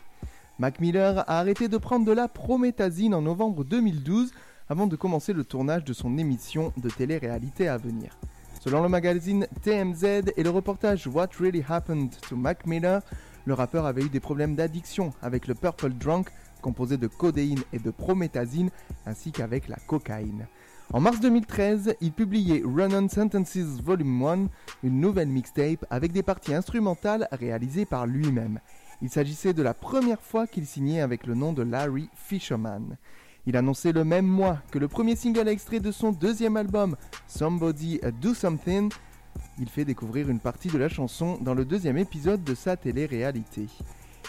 Mac 0.58 0.80
Miller 0.80 1.20
a 1.20 1.38
arrêté 1.38 1.68
de 1.68 1.78
prendre 1.78 2.04
de 2.04 2.10
la 2.10 2.26
prométhazine 2.26 3.14
en 3.14 3.22
novembre 3.22 3.62
2012 3.62 4.32
avant 4.68 4.88
de 4.88 4.96
commencer 4.96 5.32
le 5.32 5.44
tournage 5.44 5.84
de 5.84 5.92
son 5.92 6.18
émission 6.18 6.72
de 6.78 6.90
télé-réalité 6.90 7.68
à 7.68 7.76
venir. 7.76 8.18
Selon 8.64 8.82
le 8.82 8.88
magazine 8.88 9.46
TMZ 9.60 10.32
et 10.38 10.42
le 10.42 10.48
reportage 10.48 11.06
What 11.06 11.28
Really 11.38 11.62
Happened 11.68 12.18
to 12.26 12.34
Mac 12.34 12.64
Miller, 12.66 13.02
le 13.44 13.52
rappeur 13.52 13.84
avait 13.84 14.00
eu 14.00 14.08
des 14.08 14.20
problèmes 14.20 14.54
d'addiction 14.54 15.12
avec 15.20 15.48
le 15.48 15.54
Purple 15.54 15.90
Drunk, 15.90 16.28
composé 16.62 16.96
de 16.96 17.06
codéine 17.06 17.60
et 17.74 17.78
de 17.78 17.90
prométhazine, 17.90 18.70
ainsi 19.04 19.32
qu'avec 19.32 19.68
la 19.68 19.76
cocaïne. 19.86 20.46
En 20.94 21.00
mars 21.00 21.20
2013, 21.20 21.96
il 22.00 22.12
publiait 22.12 22.62
Run-On 22.64 23.06
Sentences 23.10 23.82
Volume 23.82 24.24
1, 24.24 24.48
une 24.82 24.98
nouvelle 24.98 25.28
mixtape 25.28 25.84
avec 25.90 26.12
des 26.12 26.22
parties 26.22 26.54
instrumentales 26.54 27.28
réalisées 27.32 27.84
par 27.84 28.06
lui-même. 28.06 28.60
Il 29.02 29.10
s'agissait 29.10 29.52
de 29.52 29.62
la 29.62 29.74
première 29.74 30.22
fois 30.22 30.46
qu'il 30.46 30.64
signait 30.64 31.02
avec 31.02 31.26
le 31.26 31.34
nom 31.34 31.52
de 31.52 31.62
Larry 31.62 32.08
Fisherman. 32.14 32.96
Il 33.46 33.56
annonçait 33.58 33.92
le 33.92 34.04
même 34.04 34.26
mois 34.26 34.58
que 34.70 34.78
le 34.78 34.88
premier 34.88 35.16
single 35.16 35.48
extrait 35.48 35.80
de 35.80 35.92
son 35.92 36.12
deuxième 36.12 36.56
album, 36.56 36.96
Somebody 37.26 38.00
Do 38.22 38.32
Something, 38.32 38.90
il 39.58 39.68
fait 39.68 39.84
découvrir 39.84 40.30
une 40.30 40.40
partie 40.40 40.68
de 40.68 40.78
la 40.78 40.88
chanson 40.88 41.36
dans 41.40 41.54
le 41.54 41.66
deuxième 41.66 41.98
épisode 41.98 42.42
de 42.42 42.54
sa 42.54 42.76
télé-réalité. 42.76 43.66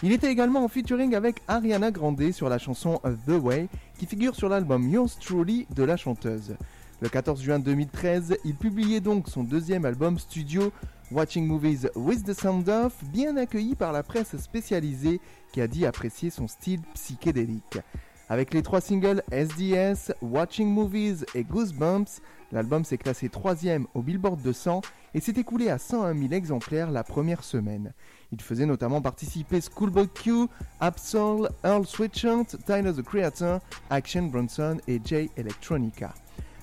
Il 0.04 0.12
était 0.12 0.30
également 0.30 0.66
en 0.66 0.68
featuring 0.68 1.16
avec 1.16 1.42
Ariana 1.48 1.92
Grande 1.92 2.32
sur 2.32 2.50
la 2.50 2.58
chanson 2.58 3.00
The 3.26 3.42
Way, 3.42 3.70
qui 3.98 4.06
figure 4.06 4.36
sur 4.36 4.50
l'album 4.50 4.90
Yours 4.90 5.18
Truly 5.18 5.66
de 5.74 5.84
la 5.84 5.96
chanteuse. 5.96 6.56
Le 7.00 7.08
14 7.08 7.42
juin 7.42 7.60
2013, 7.60 8.38
il 8.44 8.56
publiait 8.56 9.00
donc 9.00 9.30
son 9.30 9.44
deuxième 9.44 9.86
album 9.86 10.20
studio, 10.20 10.74
Watching 11.12 11.48
Movies 11.48 11.88
with 11.96 12.26
the 12.26 12.34
Sound 12.34 12.68
Off, 12.68 13.02
bien 13.06 13.38
accueilli 13.38 13.76
par 13.76 13.94
la 13.94 14.04
presse 14.04 14.36
spécialisée 14.38 15.22
qui 15.54 15.62
a 15.62 15.68
dit 15.68 15.86
apprécier 15.86 16.30
son 16.30 16.50
style 16.50 16.82
psychédélique. 16.94 17.80
Avec 18.28 18.56
les 18.56 18.64
trois 18.64 18.82
singles 18.82 19.22
SDS, 19.32 20.12
Watching 20.22 20.68
Movies 20.68 21.26
et 21.36 21.44
Goosebumps, 21.44 22.22
l'album 22.52 22.84
s'est 22.84 22.98
classé 22.98 23.30
troisième 23.30 23.86
au 23.94 24.02
Billboard 24.02 24.42
200 24.42 24.82
et 25.14 25.20
s'est 25.20 25.34
écoulé 25.34 25.70
à 25.70 25.78
101 25.78 26.18
000 26.18 26.34
exemplaires 26.34 26.90
la 26.90 27.04
première 27.04 27.44
semaine. 27.44 27.94
Il 28.32 28.42
faisait 28.42 28.66
notamment 28.66 29.00
participer 29.00 29.62
Schoolboy 29.62 30.10
Q, 30.10 30.48
Absol, 30.80 31.50
Earl 31.64 31.86
Sweatshirt, 31.86 32.58
Tyler 32.66 32.94
the 32.94 33.04
Creator, 33.04 33.60
Action 33.92 34.24
Bronson 34.24 34.78
et 34.88 35.00
Jay 35.06 35.30
Electronica. 35.38 36.16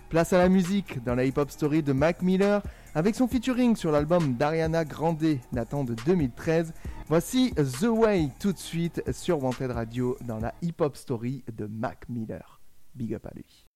Place 0.09 0.33
à 0.33 0.39
la 0.39 0.49
musique 0.49 1.03
dans 1.05 1.15
la 1.15 1.25
hip-hop 1.25 1.51
story 1.51 1.83
de 1.85 1.93
Mac 1.93 2.23
Miller 2.23 2.61
avec 2.95 3.15
son 3.15 3.29
featuring 3.29 3.77
sur 3.77 3.91
l'album 3.91 4.35
d'Ariana 4.35 4.85
Grande 4.85 5.39
datant 5.53 5.85
de 5.85 5.95
2013. 6.07 6.73
Voici 7.09 7.53
The 7.55 7.85
Way 7.85 8.31
tout 8.39 8.53
de 8.53 8.59
suite 8.59 9.03
sur 9.13 9.43
Wanted 9.43 9.71
Radio 9.71 10.17
dans 10.27 10.39
la 10.39 10.55
hip-hop 10.63 10.97
story 10.97 11.45
de 11.53 11.67
Mac 11.67 12.09
Miller. 12.09 12.61
Big 12.95 13.15
up 13.15 13.27
à 13.27 13.35
lui. 13.35 13.67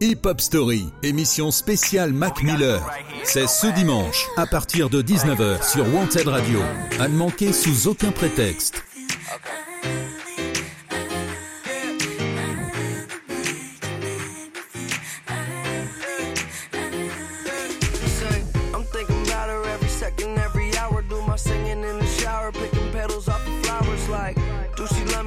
Hip 0.00 0.20
Hop 0.24 0.40
Story, 0.40 0.84
émission 1.02 1.50
spéciale 1.50 2.12
Mac 2.12 2.42
Miller. 2.42 2.84
C'est 3.24 3.46
ce 3.46 3.68
dimanche, 3.74 4.26
à 4.36 4.46
partir 4.46 4.90
de 4.90 5.00
19h 5.00 5.62
sur 5.62 5.86
Wanted 5.94 6.26
Radio. 6.26 6.60
À 6.98 7.08
ne 7.08 7.16
manquer 7.16 7.52
sous 7.52 7.88
aucun 7.88 8.10
prétexte. 8.10 8.82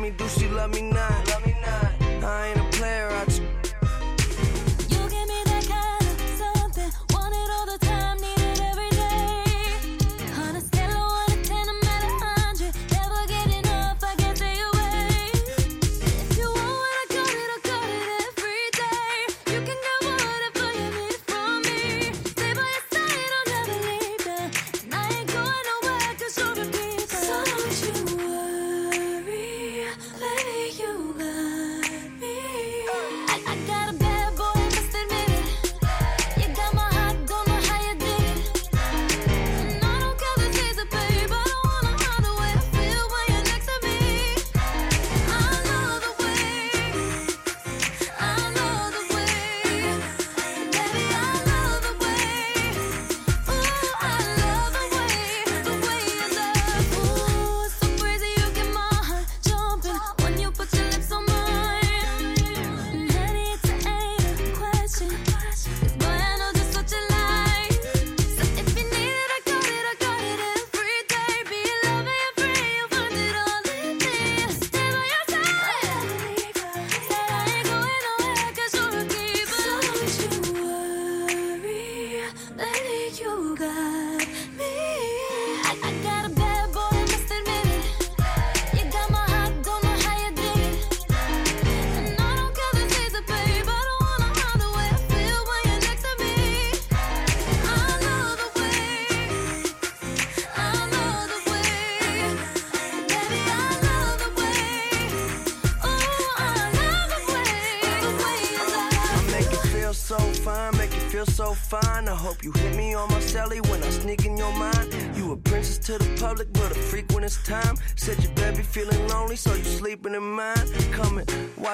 Me? 0.06 0.12
Do 0.12 0.28
she 0.28 0.48
love 0.50 0.72
me 0.74 0.95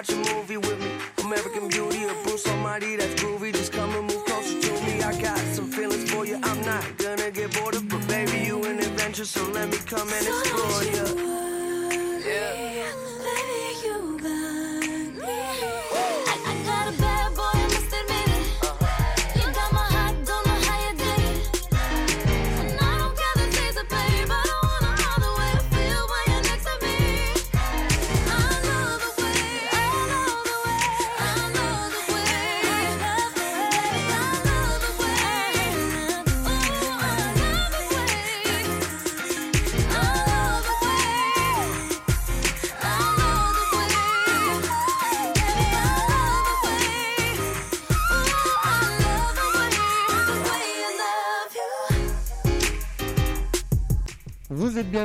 watch 0.01 0.09
a 0.09 0.33
movie 0.33 0.57
with 0.57 0.70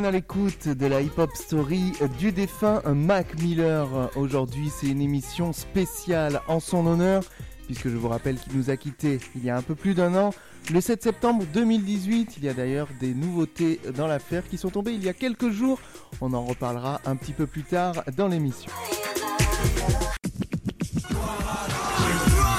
à 0.05 0.11
l'écoute 0.11 0.69
de 0.69 0.87
la 0.87 1.01
hip-hop 1.01 1.31
story 1.35 1.93
du 2.19 2.31
défunt 2.31 2.83
Mac 2.93 3.41
Miller. 3.41 4.11
Aujourd'hui, 4.15 4.69
c'est 4.69 4.89
une 4.89 5.01
émission 5.01 5.55
spéciale 5.55 6.43
en 6.49 6.61
son 6.61 6.87
honneur, 6.87 7.23
puisque 7.65 7.89
je 7.89 7.97
vous 7.97 8.09
rappelle 8.09 8.37
qu'il 8.37 8.57
nous 8.57 8.69
a 8.69 8.77
quittés 8.77 9.19
il 9.35 9.45
y 9.45 9.49
a 9.49 9.57
un 9.57 9.63
peu 9.63 9.75
plus 9.75 9.95
d'un 9.95 10.15
an. 10.15 10.35
Le 10.71 10.83
7 10.83 11.03
septembre 11.03 11.45
2018, 11.53 12.35
il 12.37 12.45
y 12.45 12.49
a 12.51 12.53
d'ailleurs 12.53 12.89
des 13.01 13.15
nouveautés 13.15 13.81
dans 13.97 14.07
l'affaire 14.07 14.47
qui 14.47 14.59
sont 14.59 14.71
tombées 14.71 14.93
il 14.93 15.03
y 15.03 15.09
a 15.09 15.15
quelques 15.15 15.51
jours. 15.51 15.81
On 16.21 16.35
en 16.35 16.45
reparlera 16.45 17.01
un 17.07 17.17
petit 17.17 17.33
peu 17.33 17.47
plus 17.47 17.63
tard 17.63 18.05
dans 18.17 18.29
l'émission. 18.29 18.71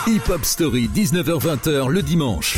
Hip 0.07 0.29
Hop 0.29 0.45
Story, 0.45 0.89
19h-20h 0.95 1.89
le 1.89 2.01
dimanche. 2.01 2.57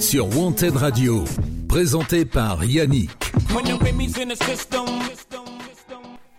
Sur 0.00 0.38
Wanted 0.38 0.74
Radio. 0.74 1.24
Présenté 1.68 2.24
par 2.24 2.64
Yannick. 2.64 3.10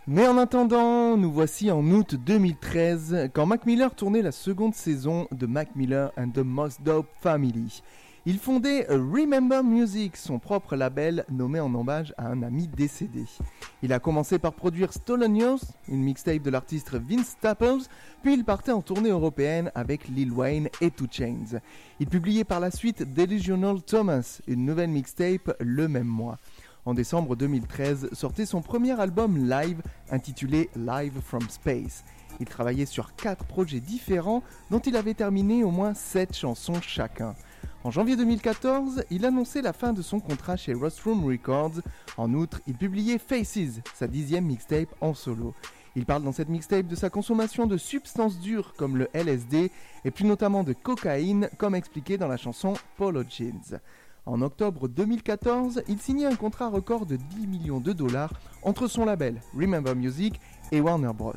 Mais 0.07 0.27
en 0.27 0.39
attendant, 0.39 1.15
nous 1.17 1.31
voici 1.31 1.69
en 1.69 1.85
août 1.91 2.15
2013, 2.15 3.29
quand 3.31 3.45
Mac 3.45 3.67
Miller 3.67 3.93
tournait 3.93 4.23
la 4.23 4.31
seconde 4.31 4.73
saison 4.73 5.27
de 5.31 5.45
Mac 5.45 5.75
Miller 5.75 6.11
and 6.17 6.31
the 6.31 6.43
Most 6.43 6.81
Dope 6.81 7.09
Family. 7.21 7.83
Il 8.27 8.37
fondait 8.37 8.85
Remember 8.87 9.63
Music, 9.63 10.15
son 10.15 10.37
propre 10.37 10.75
label 10.75 11.25
nommé 11.27 11.59
en 11.59 11.73
hommage 11.73 12.13
à 12.19 12.27
un 12.27 12.43
ami 12.43 12.67
décédé. 12.67 13.25
Il 13.81 13.91
a 13.93 13.99
commencé 13.99 14.37
par 14.37 14.53
produire 14.53 14.93
Stolen 14.93 15.35
Years, 15.35 15.59
une 15.87 16.03
mixtape 16.03 16.43
de 16.43 16.51
l'artiste 16.51 16.93
Vince 16.93 17.29
Staples, 17.29 17.87
puis 18.21 18.35
il 18.35 18.45
partait 18.45 18.73
en 18.73 18.83
tournée 18.83 19.09
européenne 19.09 19.71
avec 19.73 20.07
Lil 20.07 20.31
Wayne 20.31 20.69
et 20.81 20.91
2 20.91 21.07
Chainz. 21.09 21.59
Il 21.99 22.05
publiait 22.05 22.43
par 22.43 22.59
la 22.59 22.69
suite 22.69 23.01
Delusional 23.11 23.81
Thomas, 23.81 24.39
une 24.45 24.65
nouvelle 24.65 24.91
mixtape 24.91 25.55
le 25.59 25.87
même 25.87 26.05
mois. 26.05 26.37
En 26.85 26.93
décembre 26.93 27.35
2013 27.35 28.09
sortait 28.13 28.45
son 28.45 28.61
premier 28.61 28.99
album 28.99 29.49
live 29.49 29.81
intitulé 30.11 30.69
Live 30.75 31.19
from 31.21 31.49
Space. 31.49 32.03
Il 32.39 32.45
travaillait 32.45 32.85
sur 32.85 33.15
quatre 33.15 33.45
projets 33.45 33.79
différents 33.79 34.43
dont 34.69 34.79
il 34.79 34.95
avait 34.95 35.15
terminé 35.15 35.63
au 35.63 35.71
moins 35.71 35.95
7 35.95 36.35
chansons 36.35 36.81
chacun. 36.81 37.33
En 37.83 37.91
janvier 37.91 38.15
2014, 38.15 39.05
il 39.09 39.25
annonçait 39.25 39.61
la 39.61 39.73
fin 39.73 39.93
de 39.93 40.01
son 40.01 40.19
contrat 40.19 40.55
chez 40.55 40.73
Rostrum 40.73 41.25
Records. 41.25 41.81
En 42.17 42.33
outre, 42.33 42.61
il 42.67 42.75
publiait 42.75 43.17
Faces, 43.17 43.81
sa 43.95 44.07
dixième 44.07 44.45
mixtape 44.45 44.93
en 45.01 45.13
solo. 45.13 45.53
Il 45.95 46.05
parle 46.05 46.23
dans 46.23 46.31
cette 46.31 46.49
mixtape 46.49 46.87
de 46.87 46.95
sa 46.95 47.09
consommation 47.09 47.67
de 47.67 47.77
substances 47.77 48.39
dures 48.39 48.73
comme 48.77 48.97
le 48.97 49.09
LSD 49.13 49.71
et 50.05 50.11
plus 50.11 50.25
notamment 50.25 50.63
de 50.63 50.73
cocaïne 50.73 51.49
comme 51.57 51.75
expliqué 51.75 52.17
dans 52.17 52.27
la 52.27 52.37
chanson 52.37 52.73
Polo 52.97 53.23
Jeans. 53.27 53.79
En 54.25 54.41
octobre 54.41 54.87
2014, 54.87 55.83
il 55.87 55.99
signait 55.99 56.27
un 56.27 56.35
contrat 56.35 56.69
record 56.69 57.07
de 57.07 57.15
10 57.15 57.47
millions 57.47 57.79
de 57.79 57.91
dollars 57.91 58.33
entre 58.61 58.87
son 58.87 59.03
label 59.03 59.41
Remember 59.57 59.95
Music 59.95 60.39
et 60.71 60.79
Warner 60.79 61.11
Bros. 61.13 61.33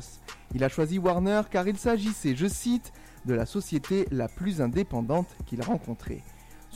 Il 0.53 0.63
a 0.63 0.69
choisi 0.69 0.99
Warner 0.99 1.41
car 1.49 1.67
il 1.67 1.77
s'agissait, 1.77 2.35
je 2.35 2.47
cite, 2.47 2.93
de 3.25 3.33
la 3.33 3.45
société 3.45 4.05
la 4.11 4.27
plus 4.27 4.61
indépendante 4.61 5.27
qu'il 5.45 5.61
rencontrait. 5.61 6.21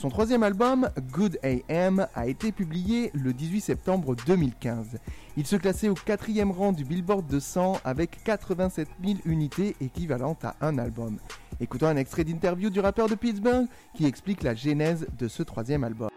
Son 0.00 0.08
troisième 0.08 0.42
album, 0.42 0.88
Good 1.12 1.38
AM, 1.68 2.06
a 2.14 2.26
été 2.26 2.52
publié 2.52 3.10
le 3.12 3.34
18 3.34 3.60
septembre 3.60 4.16
2015. 4.26 4.96
Il 5.36 5.46
se 5.46 5.56
classait 5.56 5.90
au 5.90 5.94
quatrième 5.94 6.50
rang 6.50 6.72
du 6.72 6.84
Billboard 6.84 7.26
200 7.26 7.80
avec 7.84 8.24
87 8.24 8.88
000 9.04 9.18
unités 9.26 9.76
équivalentes 9.82 10.42
à 10.42 10.56
un 10.62 10.78
album. 10.78 11.18
Écoutons 11.60 11.88
un 11.88 11.98
extrait 11.98 12.24
d'interview 12.24 12.70
du 12.70 12.80
rappeur 12.80 13.08
de 13.08 13.14
Pittsburgh 13.14 13.66
qui 13.94 14.06
explique 14.06 14.42
la 14.42 14.54
genèse 14.54 15.06
de 15.18 15.28
ce 15.28 15.42
troisième 15.42 15.84
album. 15.84 16.08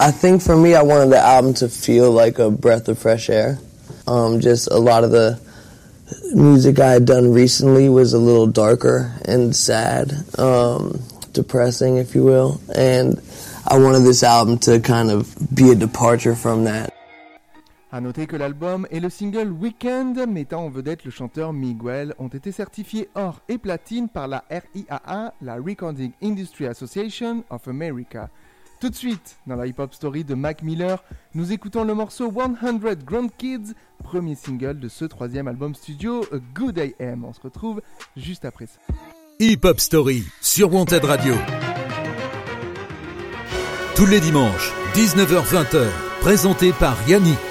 I 0.00 0.10
think 0.12 0.40
for 0.40 0.56
me, 0.56 0.70
I 0.70 0.82
wanted 0.82 1.10
the 1.10 1.22
album 1.22 1.54
to 1.54 1.68
feel 1.68 2.12
like 2.12 2.40
a 2.40 2.50
breath 2.50 2.88
of 2.88 2.98
fresh 2.98 3.30
air. 3.30 3.56
Um, 4.08 4.40
just 4.40 4.68
a 4.72 4.78
lot 4.78 5.04
of 5.04 5.12
the 5.12 5.38
music 6.34 6.78
I 6.78 6.92
had 6.92 7.04
done 7.04 7.32
recently 7.32 7.88
was 7.88 8.12
a 8.12 8.18
little 8.18 8.46
darker 8.46 9.12
and 9.24 9.54
sad, 9.54 10.12
um, 10.38 11.00
depressing, 11.32 11.96
if 11.96 12.14
you 12.14 12.24
will. 12.24 12.60
And 12.74 13.20
I 13.66 13.78
wanted 13.78 14.00
this 14.00 14.22
album 14.22 14.58
to 14.60 14.80
kind 14.80 15.10
of 15.10 15.34
be 15.54 15.70
a 15.70 15.74
departure 15.74 16.34
from 16.34 16.64
that. 16.64 16.92
A 17.90 18.02
noter 18.02 18.26
que 18.26 18.36
l'album 18.36 18.86
et 18.90 19.00
le 19.00 19.08
single 19.08 19.50
Weekend 19.50 20.26
mettant 20.28 20.66
en 20.66 20.68
vedette 20.68 21.06
le 21.06 21.10
chanteur 21.10 21.54
Miguel 21.54 22.14
ont 22.18 22.28
été 22.28 22.52
certifiés 22.52 23.08
or 23.14 23.40
et 23.48 23.56
platine 23.56 24.10
par 24.10 24.28
la 24.28 24.44
RIAA, 24.50 25.32
la 25.40 25.54
Recording 25.54 26.12
Industry 26.22 26.66
Association 26.66 27.44
of 27.48 27.66
America. 27.66 28.28
Tout 28.80 28.90
de 28.90 28.94
suite, 28.94 29.38
dans 29.48 29.56
la 29.56 29.66
hip-hop 29.66 29.92
story 29.92 30.22
de 30.22 30.34
Mac 30.34 30.62
Miller, 30.62 31.02
nous 31.34 31.50
écoutons 31.50 31.82
le 31.82 31.94
morceau 31.94 32.32
100 32.32 32.94
Grand 33.04 33.26
Kids, 33.36 33.74
premier 34.04 34.36
single 34.36 34.78
de 34.78 34.88
ce 34.88 35.04
troisième 35.04 35.48
album 35.48 35.74
studio 35.74 36.24
A 36.32 36.36
Good 36.54 36.78
AM. 36.78 37.24
On 37.24 37.32
se 37.32 37.40
retrouve 37.40 37.82
juste 38.16 38.44
après 38.44 38.66
ça. 38.66 38.78
Hip 39.40 39.64
Hop 39.64 39.80
Story 39.80 40.22
sur 40.40 40.72
Wanted 40.72 41.04
Radio. 41.04 41.34
Tous 43.96 44.06
les 44.06 44.20
dimanches, 44.20 44.72
19h-20h. 44.94 45.88
Présenté 46.20 46.72
par 46.72 46.96
Yannick. 47.08 47.47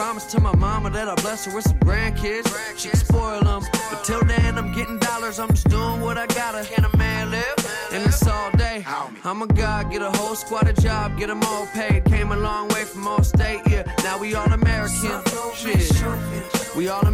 Promise 0.00 0.32
to 0.32 0.40
my 0.40 0.56
mama 0.56 0.88
that 0.88 1.08
I 1.10 1.14
bless 1.16 1.44
her 1.44 1.54
with 1.54 1.68
some 1.68 1.78
grandkids. 1.80 2.48
She 2.78 2.88
can 2.88 2.98
spoil 2.98 3.42
them. 3.42 3.62
But 3.90 4.02
till 4.02 4.24
then, 4.24 4.56
I'm 4.56 4.72
getting 4.72 4.98
dollars. 4.98 5.38
I'm 5.38 5.50
just 5.50 5.68
doing 5.68 6.00
what 6.00 6.16
I 6.16 6.26
gotta. 6.26 6.64
Can 6.64 6.86
a 6.86 6.96
man 6.96 7.30
live? 7.30 7.58
And 7.92 8.06
it's 8.06 8.26
all 8.26 8.50
day. 8.52 8.82
I'm 9.24 9.42
a 9.42 9.46
god, 9.46 9.90
get 9.90 10.00
a 10.00 10.10
whole 10.10 10.34
squad 10.34 10.68
a 10.68 10.72
job, 10.72 11.18
get 11.18 11.26
them 11.26 11.42
all 11.42 11.66
paid. 11.66 12.06
Came 12.06 12.32
a 12.32 12.36
long 12.36 12.68
way 12.68 12.84
from 12.84 13.06
all 13.06 13.22
state, 13.22 13.60
yeah. 13.68 13.82
Now 14.02 14.18
we 14.18 14.34
all 14.34 14.50
American. 14.50 15.20
Shit. 15.54 16.74
We 16.74 16.88
all 16.88 17.06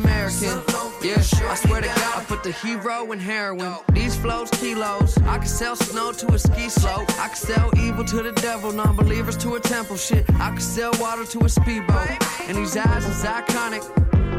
hero 2.62 3.12
and 3.12 3.20
heroin. 3.20 3.76
These 3.92 4.16
flows, 4.16 4.50
kilos. 4.50 5.16
I 5.18 5.38
can 5.38 5.46
sell 5.46 5.76
snow 5.76 6.12
to 6.12 6.34
a 6.34 6.38
ski 6.38 6.68
slope. 6.68 7.09
I 7.18 7.28
can 7.28 7.36
sell 7.36 7.70
evil 7.78 8.04
to 8.04 8.22
the 8.22 8.32
devil, 8.32 8.72
non 8.72 8.96
believers 8.96 9.36
to 9.38 9.54
a 9.54 9.61
temple 9.61 9.96
shit. 9.96 10.24
I 10.34 10.50
can 10.50 10.61
sell 10.61 10.92
water 10.98 11.24
to 11.24 11.44
a 11.44 11.48
speedboat. 11.48 12.09
And 12.48 12.57
these 12.57 12.76
eyes 12.76 13.04
is 13.04 13.24
iconic. 13.24 13.84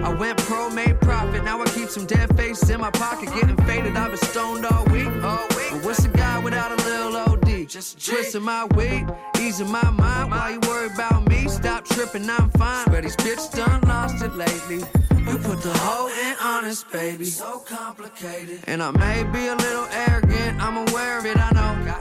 I 0.03 0.13
went 0.13 0.37
pro, 0.39 0.69
made 0.69 0.99
profit. 1.01 1.43
Now 1.43 1.61
I 1.61 1.65
keep 1.65 1.89
some 1.89 2.05
dead 2.05 2.35
faces 2.37 2.69
in 2.69 2.79
my 2.79 2.91
pocket, 2.91 3.29
getting 3.33 3.57
faded. 3.65 3.95
I've 3.95 4.11
been 4.11 4.17
stoned 4.17 4.65
all 4.65 4.85
week. 4.85 5.07
All 5.23 5.47
week. 5.55 5.71
But 5.71 5.83
what's 5.83 6.05
a 6.05 6.09
guy 6.09 6.39
without 6.39 6.71
a 6.71 6.83
little 6.83 7.15
OD? 7.15 7.67
Just 7.67 8.05
twisting 8.05 8.43
my 8.43 8.65
weight, 8.75 9.05
easing 9.39 9.69
my 9.71 9.89
mind. 9.91 10.31
Why 10.31 10.51
you 10.51 10.59
worry 10.67 10.87
about 10.87 11.27
me? 11.27 11.47
Stop 11.47 11.85
tripping, 11.85 12.29
I'm 12.29 12.49
fine. 12.51 12.85
But 12.87 13.03
these 13.03 13.15
bitches 13.17 13.53
done 13.53 13.81
lost 13.81 14.23
it 14.23 14.33
lately. 14.35 14.83
You 15.27 15.37
put 15.39 15.61
the 15.61 15.73
whole 15.73 16.07
in 16.07 16.35
honest, 16.41 16.89
baby. 16.91 17.25
So 17.25 17.59
complicated. 17.59 18.61
And 18.65 18.81
I 18.81 18.91
may 18.91 19.23
be 19.23 19.47
a 19.47 19.55
little 19.55 19.87
arrogant, 19.91 20.61
I'm 20.61 20.87
aware 20.87 21.19
of 21.19 21.25
it, 21.25 21.37
I 21.37 21.51
know. 21.51 21.93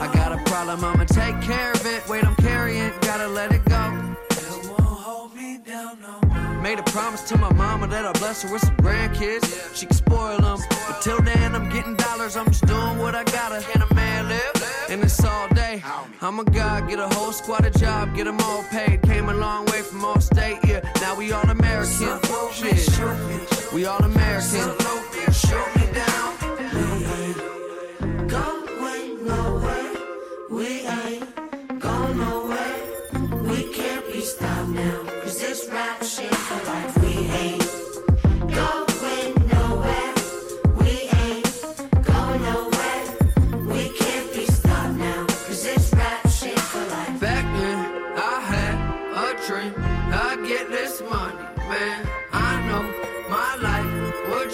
I 0.00 0.12
got 0.14 0.32
a 0.32 0.42
problem, 0.44 0.84
I'ma 0.84 1.04
take 1.04 1.40
care 1.42 1.72
of 1.72 1.84
it. 1.84 2.08
Wait, 2.08 2.24
I'm 2.24 2.36
carrying, 2.36 2.92
gotta 3.00 3.28
let 3.28 3.52
it 3.52 3.64
go. 3.64 4.14
It 4.30 4.66
won't 4.68 4.80
hold 4.80 5.34
me 5.34 5.58
down, 5.58 5.98
no 6.00 6.20
Made 6.62 6.78
a 6.78 6.82
promise 6.84 7.22
to 7.22 7.36
my 7.36 7.52
mama 7.54 7.86
that 7.88 8.04
I'll 8.04 8.12
bless 8.12 8.42
her 8.42 8.52
with 8.52 8.62
some 8.62 8.76
grandkids. 8.76 9.74
She 9.74 9.86
can 9.86 9.96
spoil 9.96 10.38
them. 10.38 10.58
But 10.86 11.00
till 11.02 11.20
then, 11.22 11.54
I'm 11.54 11.68
getting 11.70 11.96
dollars. 11.96 12.36
I'm 12.36 12.46
just 12.46 12.66
doing 12.66 12.98
what 12.98 13.14
I 13.14 13.24
gotta. 13.24 13.60
Can 13.72 13.82
a 13.82 13.94
man 13.94 14.28
live? 14.28 14.59
And 14.90 15.04
it's 15.04 15.24
all 15.24 15.48
day. 15.50 15.80
I'm 16.20 16.40
a 16.40 16.44
guy, 16.44 16.80
get 16.88 16.98
a 16.98 17.08
whole 17.14 17.30
squad 17.30 17.64
a 17.64 17.70
job, 17.70 18.12
get 18.16 18.24
them 18.24 18.40
all 18.40 18.64
paid. 18.64 19.02
Came 19.02 19.28
a 19.28 19.34
long 19.34 19.64
way 19.66 19.82
from 19.82 20.04
all 20.04 20.20
state, 20.20 20.58
yeah. 20.66 20.80
Now 21.00 21.14
we 21.14 21.30
all 21.30 21.48
American. 21.48 22.18
Shit. 22.52 23.72
We 23.72 23.84
all 23.86 24.00
American. 24.00 24.68
Shoot 25.32 25.76
me 25.76 25.86
down. 25.94 26.28
We 26.74 27.04
ain't 27.20 28.28
going 28.28 29.26
nowhere, 29.26 29.92
we 30.50 30.66
ain't 30.80 31.80
going 31.80 32.18
nowhere. 32.18 32.76
We 33.44 33.72
can't 33.72 34.12
be 34.12 34.20
stopped 34.22 34.70
now, 34.70 35.04
cause 35.22 35.40
this 35.40 35.68
rap 35.70 36.02
shit 36.02 36.34
for 36.34 36.66
life. 36.66 36.98
We 36.98 37.12
ain't 37.42 38.52
going 38.52 38.89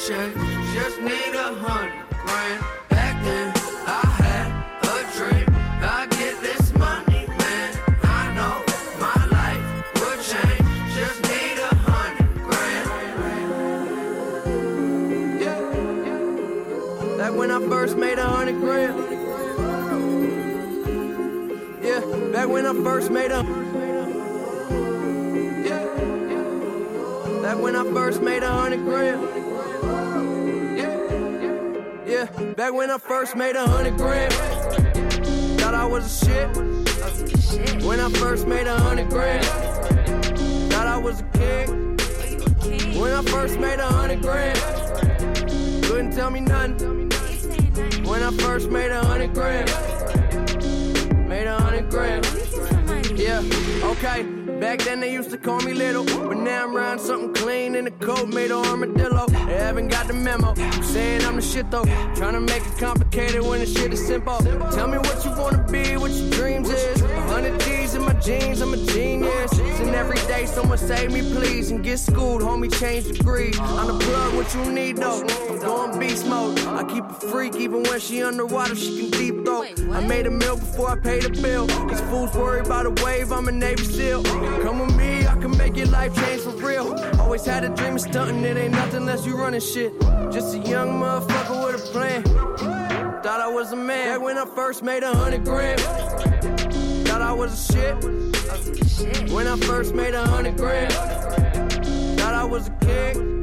Just 0.07 1.01
need 1.01 1.35
a 1.35 1.53
hundred 1.55 1.93
grand. 2.25 2.65
Back 2.91 3.25
then, 3.25 3.53
I 3.89 4.07
had 4.23 4.47
a 4.85 5.03
dream. 5.17 5.47
I 5.83 6.07
get 6.11 6.41
this 6.41 6.73
money, 6.75 7.27
man. 7.27 7.77
I 8.05 8.33
know 8.37 8.63
my 9.01 9.27
life 9.27 9.61
would 9.97 10.21
change. 10.23 10.63
Just 10.95 11.21
need 11.25 11.59
a 11.59 11.75
hundred 11.91 12.29
grand. 12.45 12.87
Yeah. 15.41 15.61
Back 17.19 17.33
when 17.35 17.51
I 17.51 17.59
first 17.69 17.97
made 17.97 18.21
a 18.21 18.27
hundred 18.29 18.61
grand. 18.61 18.95
Yeah, 21.83 22.01
back 22.33 22.49
when 22.49 22.65
I 22.65 22.75
first 22.85 23.11
made 23.11 23.33
a 23.33 23.43
Back 27.47 27.63
when 27.63 27.77
I 27.77 27.85
first 27.93 28.23
made 28.23 28.43
a 28.43 28.51
hundred 28.51 28.81
grand. 28.81 29.23
Yeah. 30.77 32.05
Yeah, 32.05 32.25
back 32.55 32.75
when 32.75 32.91
I 32.91 32.99
first 32.99 33.37
made 33.37 33.55
a 33.55 33.65
hundred 33.65 33.97
grand. 33.97 34.33
Thought 35.61 35.75
I 35.75 35.87
was 35.87 36.05
a 36.05 36.27
shit. 36.27 37.85
When 37.85 38.01
I 38.01 38.11
first 38.11 38.49
made 38.49 38.67
a 38.67 38.77
hundred 38.77 39.11
grand. 39.11 39.45
Thought 40.73 40.89
I 40.89 40.97
was 40.97 41.21
a 41.21 41.25
king. 41.39 41.97
When 43.01 43.13
I 43.13 43.23
first 43.23 43.61
made 43.61 43.79
a 43.79 43.87
hundred 43.87 44.23
grand. 44.23 44.59
Couldn't 45.85 46.17
tell 46.17 46.31
me 46.31 46.41
nothing. 46.41 47.11
When 48.07 48.25
I 48.25 48.33
first 48.39 48.71
made 48.71 48.91
a 48.91 49.05
hundred 49.05 49.33
grand. 49.35 49.69
Made 51.29 51.47
a 51.47 51.61
hundred 51.61 51.91
grand. 51.91 52.27
Yeah, 53.17 53.41
okay. 53.85 54.36
Back 54.61 54.79
then 54.81 55.01
they 55.01 55.13
used 55.13 55.31
to 55.31 55.37
call 55.37 55.61
me 55.61 55.75
little, 55.75 56.05
but 56.05 56.39
now 56.39 56.65
I'm 56.65 56.75
riding 56.75 57.05
something 57.05 57.35
clean 57.35 57.75
in 57.75 57.87
a 57.87 57.91
coat 57.91 58.29
made 58.29 58.51
of 58.51 58.67
armadillo. 58.67 59.27
They 59.27 59.59
haven't 59.59 59.89
got 59.89 60.07
the 60.07 60.15
memo. 60.15 60.55
I'm 60.57 60.83
saying 60.83 61.23
I'm 61.27 61.37
the 61.37 61.43
shit 61.43 61.71
though. 61.71 61.85
Trying 62.15 62.33
to 62.33 62.41
make 62.41 62.65
it 62.67 62.79
complicated 62.79 63.43
when 63.43 63.61
the 63.61 63.67
shit 63.67 63.93
is 63.93 64.07
simple. 64.07 64.39
Tell 64.73 64.89
me 64.89 64.97
what 64.97 65.25
you 65.25 65.31
wanna 65.33 65.67
be, 65.71 65.97
what 65.99 66.11
your 66.11 66.31
dreams 66.31 66.71
is. 66.71 67.03
100 67.03 67.61
G's 67.61 67.95
in 67.95 68.03
my 68.03 68.15
jeans, 68.15 68.63
I'm 68.63 68.73
a 68.73 68.79
genius. 68.79 69.53
And 69.81 69.95
every 69.95 70.19
day 70.27 70.47
someone 70.47 70.79
save 70.79 71.13
me 71.13 71.21
please 71.21 71.71
and 71.71 71.85
get 71.85 71.99
schooled, 71.99 72.41
homie 72.41 72.73
change 72.81 73.07
degree. 73.07 73.53
I'm 73.61 73.89
the 73.89 74.05
plug, 74.05 74.35
what 74.35 74.55
you 74.55 74.73
need 74.73 74.97
though. 74.97 75.46
Going 75.67 75.99
beast 75.99 76.25
mode. 76.29 76.61
I 76.61 76.85
keep 76.85 77.05
a 77.05 77.15
freak 77.15 77.57
even 77.57 77.83
when 77.83 77.99
she 77.99 78.23
underwater, 78.23 78.77
she 78.77 79.01
can 79.01 79.11
deep 79.11 79.45
throat. 79.45 79.67
I 79.91 80.01
made 80.07 80.27
a 80.27 80.31
meal 80.31 80.57
before 80.57 80.91
I 80.91 80.97
paid 80.97 81.25
a 81.25 81.31
bill. 81.31 81.67
These 81.89 82.01
fools 82.03 82.33
worry 82.37 82.61
about 82.61 82.87
a 82.87 83.05
wave, 83.05 83.33
I'm 83.33 83.49
a 83.49 83.53
Navy 83.53 83.83
SEAL. 83.83 84.23
Come 84.63 84.79
with 84.79 84.97
me, 84.97 85.27
I 85.27 85.35
can 85.35 85.57
make 85.57 85.77
your 85.77 85.89
life 85.89 86.15
change 86.15 86.43
for 86.43 86.51
real. 86.51 86.95
Always 87.21 87.45
had 87.45 87.65
a 87.65 87.71
dream 87.71 87.97
of 87.97 88.01
stunting, 88.01 88.45
it 88.45 88.57
ain't 88.57 88.75
nothing 88.75 88.99
unless 88.99 89.27
you 89.27 89.37
running 89.37 89.61
shit. 89.61 89.93
Just 90.31 90.55
a 90.55 90.59
young 90.59 91.01
motherfucker 91.01 91.67
with 91.67 91.83
a 91.83 91.93
plan. 91.93 92.23
Thought 93.25 93.41
I 93.41 93.49
was 93.49 93.73
a 93.73 93.77
man 93.77 94.19
Back 94.19 94.25
when 94.25 94.39
I 94.39 94.45
first 94.45 94.85
made 94.85 95.03
a 95.03 95.13
hundred 95.13 95.45
grand. 95.45 95.81
Thought 95.81 97.23
I 97.23 97.33
was 97.33 97.53
a 97.53 97.73
shit. 97.73 99.33
When 99.33 99.49
I 99.49 99.57
first 99.57 99.97
made 99.97 100.15
a 100.15 100.25
hundred 100.25 100.57
grand. 100.57 100.93
Thought 100.93 102.35
I 102.35 102.45
was 102.45 102.69
a 102.69 102.71
king. 102.87 103.36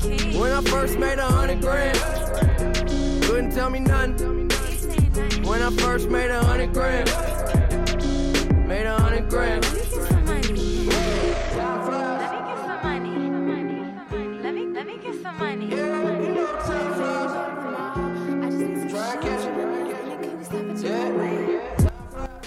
When 0.00 0.52
I 0.52 0.62
first 0.62 0.96
made 0.98 1.18
a 1.18 1.24
hundred 1.26 1.60
grand. 1.60 1.98
Couldn't 3.24 3.50
tell 3.50 3.68
me 3.68 3.80
nothing. 3.80 4.48
When 5.42 5.60
I 5.60 5.70
first 5.78 6.08
made 6.08 6.30
a 6.30 6.44
hundred 6.44 6.72
grand. 6.72 7.08
Made 8.68 8.86
a 8.86 8.96
hundred 9.00 9.28
grand. 9.28 9.77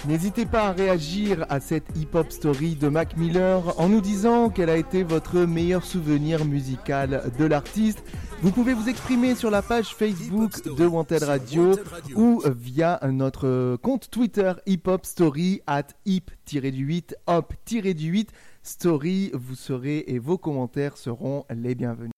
N'hésitez 0.08 0.46
pas 0.46 0.68
à 0.68 0.72
réagir 0.72 1.46
à 1.48 1.60
cette 1.60 1.84
hip-hop 1.94 2.32
story 2.32 2.74
de 2.74 2.88
Mac 2.88 3.16
Miller 3.16 3.78
en 3.78 3.88
nous 3.88 4.00
disant 4.00 4.50
quel 4.50 4.68
a 4.68 4.76
été 4.76 5.04
votre 5.04 5.38
meilleur 5.40 5.84
souvenir 5.84 6.44
musical 6.44 7.30
de 7.38 7.44
l'artiste. 7.44 8.02
Vous 8.42 8.50
pouvez 8.50 8.74
vous 8.74 8.88
exprimer 8.88 9.36
sur 9.36 9.48
la 9.48 9.62
page 9.62 9.94
Facebook 9.94 10.64
de 10.64 10.86
Wanted 10.86 11.22
Radio 11.22 11.78
ou 12.16 12.42
via 12.46 12.98
notre 13.12 13.76
compte 13.76 14.10
Twitter 14.10 14.52
Hip 14.66 14.82
Hop 14.86 15.06
Story 15.06 15.60
at 15.68 15.86
hip-du-8 16.04 17.14
hop-du-8 17.28 18.26
story. 18.64 19.30
Vous 19.34 19.54
serez 19.54 20.04
et 20.08 20.18
vos 20.18 20.36
commentaires 20.36 20.96
seront 20.96 21.44
les 21.48 21.76
bienvenus. 21.76 22.10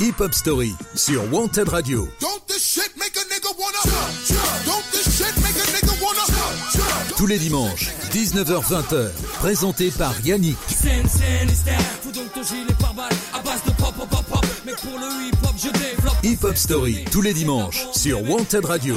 Hip 0.00 0.14
Hop 0.20 0.32
Story 0.32 0.72
sur 0.94 1.30
Wanted 1.34 1.68
Radio. 1.68 2.08
Tous 7.18 7.26
les 7.26 7.40
dimanches, 7.40 7.88
19h-20h, 8.12 9.10
présenté 9.40 9.90
par 9.90 10.14
Yannick. 10.24 10.56
Hip 16.22 16.44
hop, 16.44 16.54
Story 16.56 17.04
tous 17.10 17.20
les 17.20 17.34
dimanches 17.34 17.88
sur 17.90 18.22
Wanted 18.22 18.64
Radio. 18.64 18.94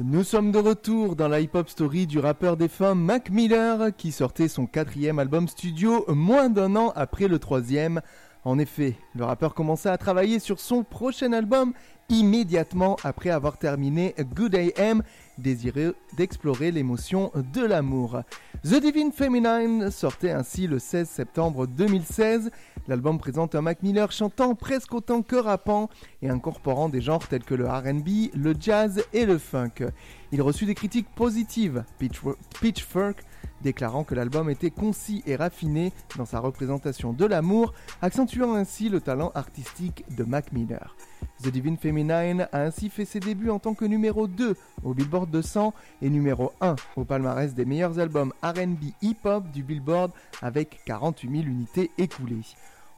Nous 0.00 0.24
sommes 0.24 0.50
de 0.50 0.58
retour 0.58 1.14
dans 1.14 1.28
la 1.28 1.38
hip-hop 1.38 1.68
story 1.68 2.08
du 2.08 2.18
rappeur 2.18 2.56
des 2.56 2.66
femmes 2.66 3.00
Mac 3.00 3.30
Miller 3.30 3.94
qui 3.96 4.10
sortait 4.10 4.48
son 4.48 4.66
quatrième 4.66 5.20
album 5.20 5.46
studio 5.46 6.04
moins 6.08 6.50
d'un 6.50 6.74
an 6.74 6.92
après 6.96 7.28
le 7.28 7.38
troisième. 7.38 8.00
En 8.44 8.58
effet, 8.58 8.96
le 9.14 9.24
rappeur 9.24 9.54
commençait 9.54 9.88
à 9.88 9.98
travailler 9.98 10.38
sur 10.40 10.58
son 10.58 10.82
prochain 10.82 11.32
album 11.32 11.74
immédiatement 12.08 12.96
après 13.04 13.30
avoir 13.30 13.58
terminé 13.58 14.14
Good 14.34 14.54
AM, 14.54 15.02
désireux 15.36 15.94
d'explorer 16.16 16.70
l'émotion 16.70 17.30
de 17.52 17.64
l'amour. 17.64 18.22
The 18.64 18.80
Divine 18.80 19.12
Feminine 19.12 19.90
sortait 19.90 20.30
ainsi 20.30 20.66
le 20.66 20.78
16 20.78 21.08
septembre 21.08 21.66
2016. 21.66 22.50
L'album 22.88 23.18
présente 23.18 23.54
un 23.54 23.60
Mac 23.60 23.82
Miller 23.82 24.10
chantant 24.10 24.54
presque 24.54 24.94
autant 24.94 25.22
que 25.22 25.36
rappant 25.36 25.90
et 26.22 26.30
incorporant 26.30 26.88
des 26.88 27.02
genres 27.02 27.28
tels 27.28 27.44
que 27.44 27.54
le 27.54 27.68
RB, 27.68 28.34
le 28.34 28.54
jazz 28.58 29.04
et 29.12 29.26
le 29.26 29.36
funk. 29.36 29.84
Il 30.32 30.40
reçut 30.40 30.64
des 30.64 30.74
critiques 30.74 31.08
positives. 31.14 31.84
Pitchfork- 32.00 33.18
déclarant 33.62 34.04
que 34.04 34.14
l'album 34.14 34.50
était 34.50 34.70
concis 34.70 35.22
et 35.26 35.36
raffiné 35.36 35.92
dans 36.16 36.24
sa 36.24 36.40
représentation 36.40 37.12
de 37.12 37.24
l'amour, 37.24 37.72
accentuant 38.02 38.54
ainsi 38.54 38.88
le 38.88 39.00
talent 39.00 39.32
artistique 39.34 40.04
de 40.16 40.24
Mac 40.24 40.52
Miller. 40.52 40.96
The 41.42 41.48
Divine 41.48 41.76
Feminine 41.76 42.48
a 42.52 42.62
ainsi 42.62 42.88
fait 42.88 43.04
ses 43.04 43.20
débuts 43.20 43.50
en 43.50 43.58
tant 43.58 43.74
que 43.74 43.84
numéro 43.84 44.26
2 44.26 44.56
au 44.84 44.94
Billboard 44.94 45.30
200 45.30 45.72
et 46.02 46.10
numéro 46.10 46.52
1 46.60 46.76
au 46.96 47.04
palmarès 47.04 47.54
des 47.54 47.64
meilleurs 47.64 47.98
albums 47.98 48.32
RB 48.42 48.92
hip-hop 49.02 49.50
du 49.52 49.62
Billboard 49.62 50.10
avec 50.42 50.80
48 50.86 51.30
000 51.30 51.42
unités 51.42 51.90
écoulées. 51.98 52.42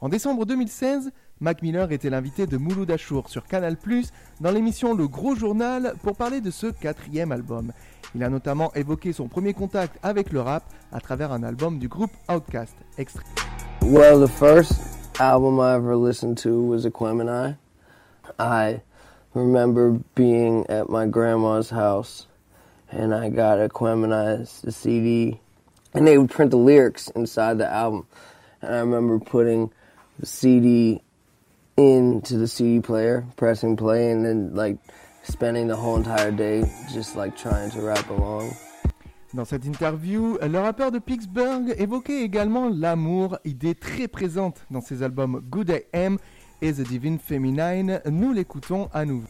En 0.01 0.09
décembre 0.09 0.45
2016, 0.45 1.11
Mac 1.41 1.61
Miller 1.61 1.91
était 1.91 2.09
l'invité 2.09 2.47
de 2.47 2.57
Mouloud 2.57 2.89
Achour 2.89 3.29
sur 3.29 3.45
Canal+, 3.45 3.77
dans 4.39 4.51
l'émission 4.51 4.95
Le 4.95 5.07
Gros 5.07 5.35
Journal 5.35 5.95
pour 6.01 6.15
parler 6.15 6.41
de 6.41 6.51
ce 6.51 6.67
quatrième 6.67 7.31
album. 7.31 7.71
Il 8.13 8.23
a 8.23 8.29
notamment 8.29 8.73
évoqué 8.73 9.13
son 9.13 9.27
premier 9.27 9.53
contact 9.53 9.97
avec 10.03 10.31
le 10.31 10.41
rap 10.41 10.63
à 10.91 10.99
travers 10.99 11.31
un 11.31 11.43
album 11.43 11.79
du 11.79 11.87
groupe 11.87 12.11
Outkast. 12.29 12.75
Extrait. 12.97 13.23
Well, 13.83 14.19
the 14.19 14.31
first 14.31 14.73
album 15.19 15.59
I 15.59 15.75
ever 15.75 15.95
listened 15.95 16.37
to 16.39 16.61
was 16.61 16.85
Aquemini. 16.85 17.57
I 18.37 18.81
remember 19.33 19.99
being 20.15 20.65
at 20.67 20.89
my 20.89 21.05
grandma's 21.05 21.69
house 21.69 22.27
and 22.91 23.13
I 23.13 23.29
got 23.29 23.59
Aquemini's 23.59 24.61
the 24.61 24.71
CD 24.71 25.39
and 25.93 26.05
they 26.05 26.17
would 26.17 26.29
print 26.29 26.51
the 26.51 26.57
lyrics 26.57 27.09
inside 27.15 27.57
the 27.57 27.71
album. 27.71 28.07
And 28.61 28.75
I 28.75 28.79
remember 28.79 29.19
putting 29.19 29.71
the 30.19 30.25
CD 30.25 31.01
into 31.77 32.37
the 32.37 32.47
CD 32.47 32.81
player, 32.81 33.25
pressing 33.37 33.77
play, 33.77 34.11
and 34.11 34.25
then 34.25 34.53
like 34.53 34.77
spending 35.23 35.67
the 35.67 35.75
whole 35.75 35.97
entire 35.97 36.31
day 36.31 36.63
just 36.93 37.15
like 37.15 37.35
trying 37.35 37.69
to 37.71 37.81
rap 37.81 38.09
along. 38.09 38.51
Dans 39.33 39.45
cette 39.45 39.65
interview, 39.65 40.37
le 40.41 40.59
rappeur 40.59 40.91
de 40.91 40.99
Pittsburgh 40.99 41.73
évoquait 41.77 42.21
également 42.21 42.67
l'amour, 42.67 43.37
idée 43.45 43.75
très 43.75 44.09
présente 44.09 44.65
dans 44.71 44.81
ses 44.81 45.03
albums 45.03 45.41
Good 45.49 45.69
I 45.69 45.83
Am 45.93 46.17
et 46.61 46.73
The 46.73 46.81
Divine 46.81 47.17
Feminine. 47.17 48.01
Nous 48.05 48.33
l'écoutons 48.33 48.89
à 48.93 49.05
nouveau. 49.05 49.27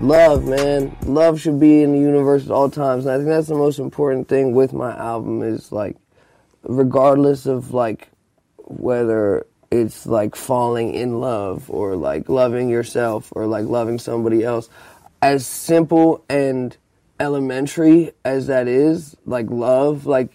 Love, 0.00 0.46
man. 0.46 0.92
Love 1.06 1.38
should 1.38 1.58
be 1.58 1.82
in 1.82 1.92
the 1.92 1.98
universe 1.98 2.44
at 2.44 2.52
all 2.52 2.68
times. 2.68 3.06
And 3.06 3.14
I 3.14 3.16
think 3.16 3.28
that's 3.28 3.48
the 3.48 3.54
most 3.54 3.78
important 3.78 4.28
thing 4.28 4.54
with 4.54 4.72
my 4.72 4.94
album 4.96 5.42
is 5.42 5.72
like, 5.72 5.96
regardless 6.62 7.46
of 7.46 7.72
like 7.72 8.10
whether 8.66 9.46
it's 9.70 10.06
like 10.06 10.36
falling 10.36 10.94
in 10.94 11.20
love 11.20 11.70
or 11.70 11.96
like 11.96 12.28
loving 12.28 12.68
yourself 12.68 13.32
or 13.34 13.46
like 13.46 13.64
loving 13.64 13.98
somebody 13.98 14.44
else, 14.44 14.68
as 15.22 15.46
simple 15.46 16.24
and 16.28 16.76
elementary 17.20 18.12
as 18.24 18.46
that 18.46 18.68
is, 18.68 19.16
like 19.26 19.50
love, 19.50 20.06
like 20.06 20.30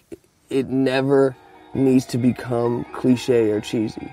it 0.50 0.68
never 0.68 1.34
needs 1.74 2.06
to 2.06 2.18
become 2.18 2.84
or 3.04 3.60
cheesy. 3.60 4.08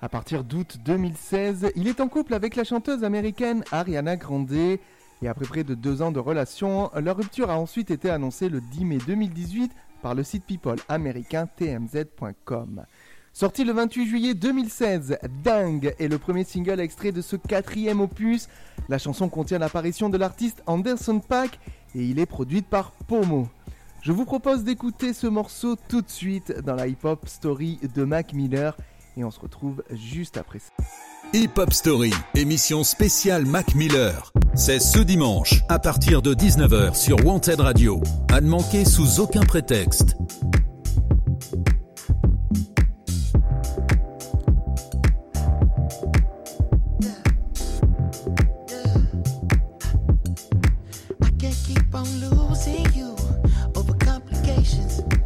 À 0.00 0.08
partir 0.08 0.42
d'août 0.42 0.78
2016, 0.84 1.70
il 1.76 1.86
est 1.86 2.00
en 2.00 2.08
couple 2.08 2.34
avec 2.34 2.56
la 2.56 2.64
chanteuse 2.64 3.04
américaine 3.04 3.62
Ariana 3.70 4.16
Grande. 4.16 4.52
Et 4.52 5.28
après 5.28 5.44
près 5.44 5.62
de 5.62 5.76
deux 5.76 6.02
ans 6.02 6.10
de 6.10 6.18
relation, 6.18 6.90
leur 6.96 7.16
rupture 7.16 7.50
a 7.50 7.58
ensuite 7.58 7.92
été 7.92 8.10
annoncée 8.10 8.48
le 8.48 8.60
10 8.60 8.84
mai 8.84 8.98
2018 9.06 9.70
par 10.02 10.16
le 10.16 10.24
site 10.24 10.44
people 10.44 10.74
américain 10.88 11.46
tmz.com. 11.56 12.84
Sorti 13.34 13.64
le 13.64 13.72
28 13.72 14.06
juillet 14.06 14.34
2016, 14.34 15.18
Dingue 15.42 15.94
est 15.98 16.08
le 16.08 16.18
premier 16.18 16.44
single 16.44 16.80
extrait 16.80 17.12
de 17.12 17.22
ce 17.22 17.36
quatrième 17.36 18.00
opus. 18.00 18.48
La 18.90 18.98
chanson 18.98 19.30
contient 19.30 19.58
l'apparition 19.58 20.10
de 20.10 20.18
l'artiste 20.18 20.62
Anderson 20.66 21.18
Paak 21.18 21.58
et 21.94 22.04
il 22.04 22.18
est 22.18 22.26
produit 22.26 22.60
par 22.60 22.92
Pomo. 23.08 23.48
Je 24.02 24.12
vous 24.12 24.26
propose 24.26 24.64
d'écouter 24.64 25.14
ce 25.14 25.26
morceau 25.26 25.76
tout 25.88 26.02
de 26.02 26.10
suite 26.10 26.52
dans 26.60 26.74
la 26.74 26.88
hip-hop 26.88 27.26
story 27.26 27.78
de 27.94 28.04
Mac 28.04 28.34
Miller 28.34 28.76
et 29.16 29.24
on 29.24 29.30
se 29.30 29.40
retrouve 29.40 29.82
juste 29.90 30.36
après 30.36 30.58
ça. 30.58 30.70
Hip 31.32 31.52
Hop 31.56 31.72
Story, 31.72 32.12
émission 32.34 32.84
spéciale 32.84 33.46
Mac 33.46 33.74
Miller. 33.74 34.30
C'est 34.54 34.80
ce 34.80 34.98
dimanche 34.98 35.62
à 35.70 35.78
partir 35.78 36.20
de 36.20 36.34
19h 36.34 36.94
sur 36.94 37.24
Wanted 37.24 37.60
Radio. 37.60 38.02
À 38.30 38.42
ne 38.42 38.48
manquer 38.48 38.84
sous 38.84 39.20
aucun 39.20 39.40
prétexte. 39.40 40.16
Keep 51.92 52.00
on 52.00 52.20
losing 52.20 52.92
you 52.94 53.16
over 53.74 53.94
complications. 53.94 55.21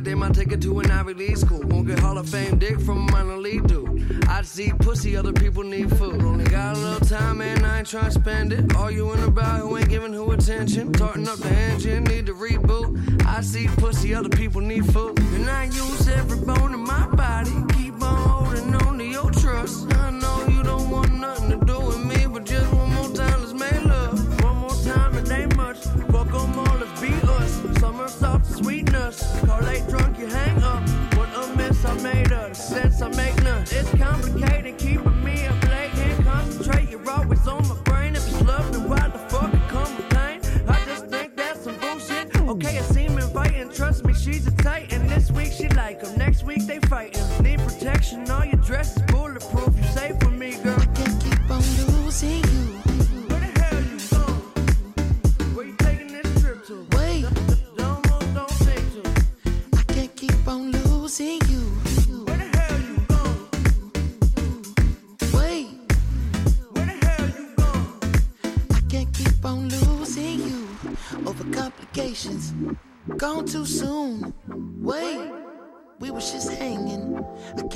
They 0.00 0.14
might 0.14 0.34
take 0.34 0.50
it 0.50 0.60
to 0.62 0.80
an 0.80 0.90
Ivy 0.90 1.14
League 1.14 1.36
school. 1.36 1.60
Won't 1.60 1.86
get 1.86 2.00
Hall 2.00 2.18
of 2.18 2.28
Fame 2.28 2.58
dick 2.58 2.80
from 2.80 3.08
a 3.08 3.12
minor 3.12 3.36
league 3.36 3.66
dude. 3.68 4.26
I 4.28 4.42
see 4.42 4.72
pussy, 4.72 5.16
other 5.16 5.32
people 5.32 5.62
need 5.62 5.88
food. 5.96 6.20
Only 6.20 6.44
got 6.46 6.76
a 6.76 6.80
little 6.80 7.06
time, 7.06 7.40
and 7.40 7.64
I 7.64 7.78
ain't 7.78 7.88
trying 7.88 8.06
to 8.06 8.10
spend 8.10 8.52
it. 8.52 8.74
All 8.74 8.90
you 8.90 9.04
Arguing 9.04 9.28
about 9.28 9.60
who 9.60 9.76
ain't 9.76 9.90
giving 9.90 10.14
who 10.14 10.30
attention. 10.30 10.90
Tarting 10.90 11.28
up 11.28 11.38
the 11.38 11.50
engine, 11.50 12.04
need 12.04 12.24
to 12.24 12.32
reboot. 12.32 13.22
I 13.26 13.42
see 13.42 13.68
pussy, 13.68 14.14
other 14.14 14.30
people 14.30 14.62
need 14.62 14.90
food. 14.94 15.18
And 15.18 15.50
I 15.50 15.64
use 15.64 16.08
every 16.08 16.38
bone 16.38 16.72
in 16.72 16.80
my 16.80 17.06
body. 17.08 17.73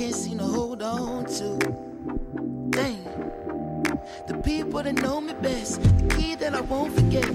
Can't 0.09 0.23
seem 0.23 0.37
to 0.39 0.43
hold 0.43 0.81
on 0.81 1.23
to. 1.25 1.57
Dang. 2.71 3.03
The 4.27 4.41
people 4.43 4.81
that 4.81 4.93
know 4.93 5.21
me 5.21 5.33
best, 5.33 5.83
the 5.83 6.15
key 6.15 6.33
that 6.35 6.55
I 6.55 6.61
won't 6.61 6.93
forget. 6.93 7.27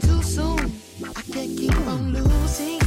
Too 0.00 0.22
soon, 0.22 0.72
I 1.04 1.22
can't 1.30 1.58
keep 1.58 1.76
on 1.86 2.14
losing. 2.14 2.81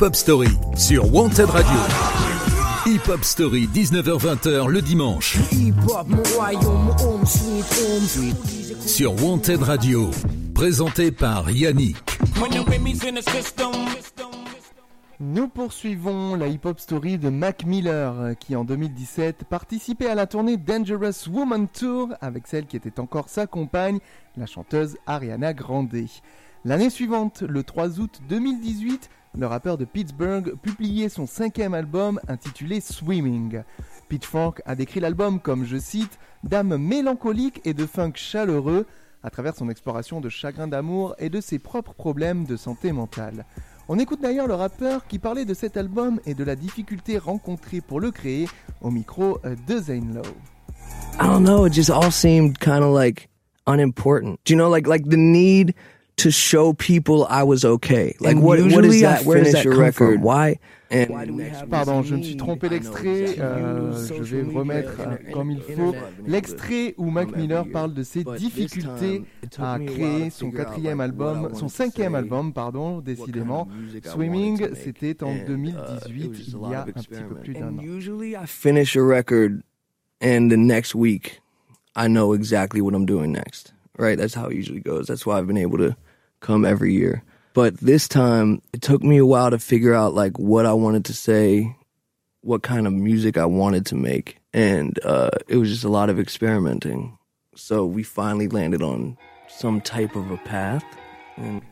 Hip 0.00 0.06
Hop 0.06 0.16
Story 0.16 0.48
sur 0.76 1.14
Wanted 1.14 1.50
Radio. 1.50 1.78
Hip 2.86 3.06
Hop 3.10 3.22
Story 3.22 3.68
19h20h 3.74 4.66
le 4.66 4.80
dimanche 4.80 5.36
sur 8.86 9.22
Wanted 9.22 9.62
Radio. 9.62 10.10
Présenté 10.54 11.12
par 11.12 11.50
Yannick. 11.50 11.98
Nous 15.20 15.48
poursuivons 15.48 16.34
la 16.34 16.46
hip-hop 16.46 16.80
story 16.80 17.18
de 17.18 17.28
Mac 17.28 17.66
Miller 17.66 18.38
qui 18.40 18.56
en 18.56 18.64
2017 18.64 19.44
participait 19.44 20.08
à 20.08 20.14
la 20.14 20.26
tournée 20.26 20.56
Dangerous 20.56 21.28
Woman 21.30 21.68
Tour 21.68 22.08
avec 22.22 22.46
celle 22.46 22.64
qui 22.64 22.78
était 22.78 23.00
encore 23.00 23.28
sa 23.28 23.46
compagne, 23.46 23.98
la 24.38 24.46
chanteuse 24.46 24.96
Ariana 25.06 25.52
Grande. 25.52 25.94
L'année 26.64 26.88
suivante, 26.90 27.42
le 27.42 27.62
3 27.62 28.00
août 28.00 28.20
2018, 28.30 29.10
le 29.38 29.46
rappeur 29.46 29.78
de 29.78 29.84
Pittsburgh 29.84 30.54
publiait 30.60 31.08
son 31.08 31.26
cinquième 31.26 31.74
album 31.74 32.20
intitulé 32.28 32.80
Swimming. 32.80 33.62
Pitchfork 34.08 34.60
a 34.66 34.74
décrit 34.74 35.00
l'album 35.00 35.40
comme, 35.40 35.64
je 35.64 35.76
cite, 35.76 36.18
d'âme 36.42 36.76
mélancolique 36.76 37.60
et 37.64 37.74
de 37.74 37.86
funk 37.86 38.12
chaleureux 38.16 38.86
à 39.22 39.30
travers 39.30 39.54
son 39.54 39.68
exploration 39.68 40.20
de 40.20 40.28
chagrin 40.28 40.66
d'amour 40.66 41.14
et 41.18 41.28
de 41.28 41.40
ses 41.40 41.58
propres 41.58 41.94
problèmes 41.94 42.44
de 42.44 42.56
santé 42.56 42.90
mentale. 42.92 43.44
On 43.88 43.98
écoute 43.98 44.20
d'ailleurs 44.20 44.46
le 44.46 44.54
rappeur 44.54 45.06
qui 45.06 45.18
parlait 45.18 45.44
de 45.44 45.54
cet 45.54 45.76
album 45.76 46.20
et 46.26 46.34
de 46.34 46.44
la 46.44 46.56
difficulté 46.56 47.18
rencontrée 47.18 47.80
pour 47.80 48.00
le 48.00 48.10
créer 48.10 48.48
au 48.80 48.90
micro 48.90 49.38
euh, 49.44 49.56
de 49.66 49.78
Zane 49.78 50.14
Lowe. 50.14 50.34
I 51.20 51.26
don't 51.26 51.44
know. 51.44 51.66
It 51.66 51.72
just 51.72 51.90
all 51.90 52.10
seemed 52.10 52.58
kind 52.58 52.82
of 52.82 52.94
like 52.94 53.28
unimportant. 53.66 54.38
You 54.48 54.56
know, 54.56 54.70
like 54.70 55.08
the 55.08 55.16
need 55.16 55.74
to 56.16 56.30
show 56.30 56.72
people 56.74 57.26
I 57.30 57.42
was 57.42 57.64
okay. 57.64 58.14
Like 58.20 58.32
And 58.36 58.42
what 58.42 58.58
what 58.60 58.84
is 58.84 59.00
usually 59.00 59.06
I 59.06 59.16
that? 59.16 59.24
Where 59.24 59.38
does 59.42 59.52
finish 59.52 59.64
that 59.64 59.70
a 59.70 59.72
come 59.72 59.80
record. 59.80 60.14
from? 60.16 60.22
Why? 60.22 60.58
And 60.92 61.06
Pardon, 61.70 62.02
je 62.02 62.16
me 62.16 62.22
suis 62.22 62.36
trompé 62.36 62.68
d'extrait. 62.68 63.38
euh, 63.38 63.92
je 64.24 64.36
vais 64.36 64.52
remettre 64.58 64.96
euh, 64.98 65.32
comme 65.32 65.52
il 65.52 65.60
faut 65.60 65.94
l'extrait 66.26 66.94
où 66.98 67.10
Mac 67.10 67.34
Miller 67.36 67.64
parle 67.72 67.94
de 67.94 68.02
ses 68.02 68.24
difficultés 68.24 69.22
à 69.58 69.78
créer 69.78 70.30
son 70.30 70.50
quatrième 70.50 71.00
album, 71.00 71.50
son 71.54 71.68
cinquième 71.68 72.16
album, 72.16 72.52
pardon, 72.52 72.98
décidément. 73.00 73.68
Swimming, 74.04 74.74
c'était 74.74 75.22
en 75.22 75.32
2018, 75.46 76.24
uh, 76.24 76.28
il 76.64 76.70
y 76.70 76.74
a 76.74 76.82
un 76.82 76.84
petit 76.86 77.06
peu 77.06 77.34
plus 77.36 77.54
d'un 77.54 77.68
And 77.68 77.78
an. 77.78 77.82
usually 77.82 78.34
I 78.34 78.46
finish 78.46 78.96
a 78.96 79.02
record, 79.02 79.62
and 80.20 80.48
the 80.50 80.56
next 80.56 80.96
week 80.96 81.40
I 81.94 82.08
know 82.08 82.34
exactly 82.34 82.80
what 82.80 82.94
I'm 82.94 83.06
doing 83.06 83.30
next. 83.30 83.72
Right? 84.00 84.16
That's 84.16 84.34
how 84.34 84.46
it 84.46 84.56
usually 84.56 84.80
goes. 84.80 85.06
That's 85.06 85.26
why 85.26 85.38
I've 85.38 85.46
been 85.46 85.58
able 85.58 85.78
to 85.78 85.96
come 86.40 86.64
every 86.64 86.94
year. 86.94 87.22
But 87.52 87.76
this 87.78 88.08
time, 88.08 88.62
it 88.72 88.80
took 88.80 89.02
me 89.02 89.18
a 89.18 89.26
while 89.26 89.50
to 89.50 89.58
figure 89.58 89.92
out 89.92 90.14
like 90.14 90.38
what 90.38 90.66
I 90.66 90.72
wanted 90.72 91.04
to 91.06 91.12
say, 91.12 91.76
what 92.40 92.62
kind 92.62 92.86
of 92.86 92.92
music 92.92 93.36
I 93.36 93.44
wanted 93.44 93.84
to 93.86 93.96
make, 93.96 94.38
and 94.54 94.98
uh, 95.04 95.30
it 95.48 95.56
was 95.56 95.68
just 95.68 95.84
a 95.84 95.88
lot 95.88 96.08
of 96.10 96.18
experimenting. 96.18 97.18
So 97.56 97.84
we 97.84 98.02
finally 98.02 98.48
landed 98.48 98.82
on 98.82 99.18
some 99.48 99.80
type 99.80 100.16
of 100.16 100.30
a 100.30 100.38
path. 100.38 100.84
And 101.36 101.62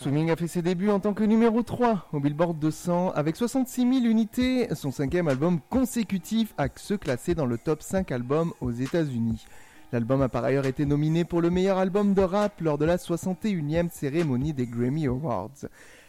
Swimming 0.00 0.30
a 0.30 0.36
fait 0.36 0.48
ses 0.48 0.62
débuts 0.62 0.90
en 0.90 1.00
tant 1.00 1.12
que 1.12 1.24
numéro 1.24 1.62
3 1.62 2.08
au 2.12 2.20
Billboard 2.20 2.58
200 2.58 3.12
avec 3.12 3.36
66 3.36 3.82
000 3.82 4.04
unités, 4.06 4.74
son 4.74 4.90
cinquième 4.90 5.28
album 5.28 5.60
consécutif 5.68 6.54
à 6.56 6.68
se 6.74 6.94
classer 6.94 7.34
dans 7.34 7.46
le 7.46 7.58
top 7.58 7.82
5 7.82 8.10
albums 8.10 8.52
aux 8.60 8.70
États-Unis. 8.70 9.44
L'album 9.92 10.22
a 10.22 10.28
par 10.28 10.44
ailleurs 10.44 10.66
été 10.66 10.86
nominé 10.86 11.24
pour 11.24 11.40
le 11.40 11.50
meilleur 11.50 11.78
album 11.78 12.14
de 12.14 12.22
rap 12.22 12.60
lors 12.60 12.78
de 12.78 12.84
la 12.84 12.96
61e 12.96 13.90
cérémonie 13.90 14.52
des 14.52 14.66
Grammy 14.66 15.08
Awards. 15.08 15.66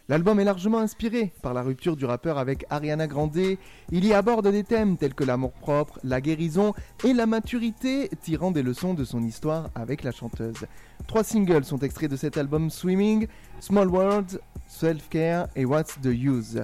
L'album 0.07 0.39
est 0.39 0.43
largement 0.43 0.77
inspiré 0.77 1.34
par 1.41 1.55
la 1.55 1.63
rupture 1.63 1.95
du 1.95 2.05
rappeur 2.05 2.38
avec 2.38 2.65
Ariana 2.69 3.07
Grande. 3.07 3.57
Il 3.91 4.05
y 4.05 4.13
aborde 4.13 4.51
des 4.51 4.63
thèmes 4.63 4.97
tels 4.97 5.15
que 5.15 5.23
l'amour-propre, 5.23 5.99
la 6.03 6.21
guérison 6.21 6.75
et 7.03 7.13
la 7.13 7.25
maturité, 7.25 8.09
tirant 8.21 8.51
des 8.51 8.61
leçons 8.61 8.93
de 8.93 9.03
son 9.03 9.23
histoire 9.23 9.71
avec 9.73 10.03
la 10.03 10.11
chanteuse. 10.11 10.67
Trois 11.07 11.23
singles 11.23 11.63
sont 11.63 11.79
extraits 11.79 12.11
de 12.11 12.17
cet 12.17 12.38
album 12.38 12.69
Swimming, 12.69 13.27
Small 13.59 13.88
Words, 13.88 14.38
Self 14.67 15.09
Care 15.09 15.47
et 15.55 15.65
What's 15.65 15.99
the 16.01 16.13
Use. 16.13 16.63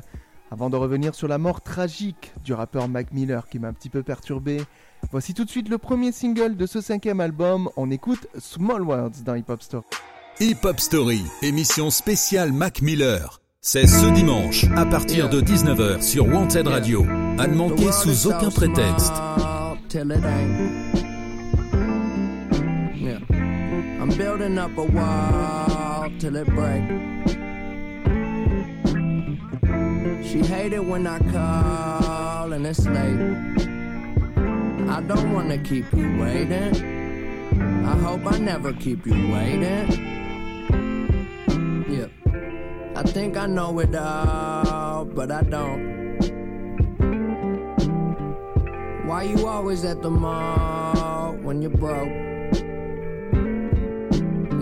Avant 0.51 0.69
de 0.69 0.75
revenir 0.75 1.15
sur 1.15 1.27
la 1.27 1.37
mort 1.37 1.61
tragique 1.61 2.33
du 2.43 2.53
rappeur 2.53 2.87
Mac 2.87 3.11
Miller 3.11 3.49
qui 3.49 3.59
m'a 3.59 3.69
un 3.69 3.73
petit 3.73 3.89
peu 3.89 4.03
perturbé, 4.03 4.61
voici 5.11 5.33
tout 5.33 5.45
de 5.45 5.49
suite 5.49 5.69
le 5.69 5.77
premier 5.77 6.11
single 6.11 6.55
de 6.55 6.65
ce 6.65 6.81
cinquième 6.81 7.19
album. 7.19 7.69
On 7.77 7.91
écoute 7.91 8.27
Small 8.37 8.81
Words 8.81 9.23
dans 9.25 9.35
Hip 9.35 9.45
Hop 9.49 9.61
Store. 9.61 9.83
Hip 10.39 10.57
Hop 10.63 10.79
Story, 10.79 11.23
émission 11.41 11.89
spéciale 11.89 12.51
Mac 12.51 12.81
Miller. 12.81 13.41
C'est 13.61 13.87
ce 13.87 14.05
dimanche 14.13 14.65
à 14.75 14.85
partir 14.85 15.29
de 15.29 15.41
19h 15.41 16.01
sur 16.01 16.27
Wanted 16.27 16.67
Radio. 16.67 17.05
À 17.37 17.47
ne 17.47 17.55
manquer 17.55 17.91
sous 17.91 18.27
aucun 18.27 18.49
prétexte. 18.49 19.13
I'm 24.09 24.15
building 24.17 24.57
up 24.57 24.77
a 24.77 24.83
wall 24.83 26.09
till 26.17 26.37
it 26.37 26.47
break. 26.47 26.81
She 30.23 30.39
hate 30.39 30.71
it 30.71 30.85
when 30.85 31.05
I 31.05 31.19
call 31.31 32.53
and 32.53 32.65
it's 32.65 32.85
late. 32.85 33.76
I 34.89 35.01
don't 35.01 35.33
wanna 35.33 35.57
keep 35.57 35.91
you 35.93 36.17
waiting. 36.19 36.73
I 37.85 37.95
hope 37.97 38.25
I 38.25 38.37
never 38.39 38.71
keep 38.73 39.05
you 39.05 39.31
waiting. 39.31 39.85
Yeah. 41.89 42.07
I 42.95 43.03
think 43.03 43.37
I 43.37 43.47
know 43.47 43.79
it 43.79 43.93
all, 43.93 45.05
but 45.05 45.29
I 45.31 45.43
don't. 45.43 45.97
Why 49.05 49.23
you 49.23 49.45
always 49.45 49.83
at 49.85 50.01
the 50.01 50.09
mall 50.09 51.33
when 51.43 51.61
you're 51.61 51.71
broke? 51.71 52.09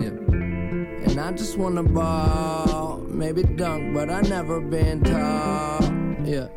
Yeah. 0.02 0.16
And 1.06 1.18
I 1.20 1.32
just 1.32 1.56
wanna 1.56 1.82
ball, 1.84 2.98
maybe 3.08 3.42
dunk, 3.42 3.94
but 3.94 4.10
I 4.10 4.20
never 4.22 4.60
been 4.60 5.02
tall. 5.02 5.82
Yeah. 6.24 6.48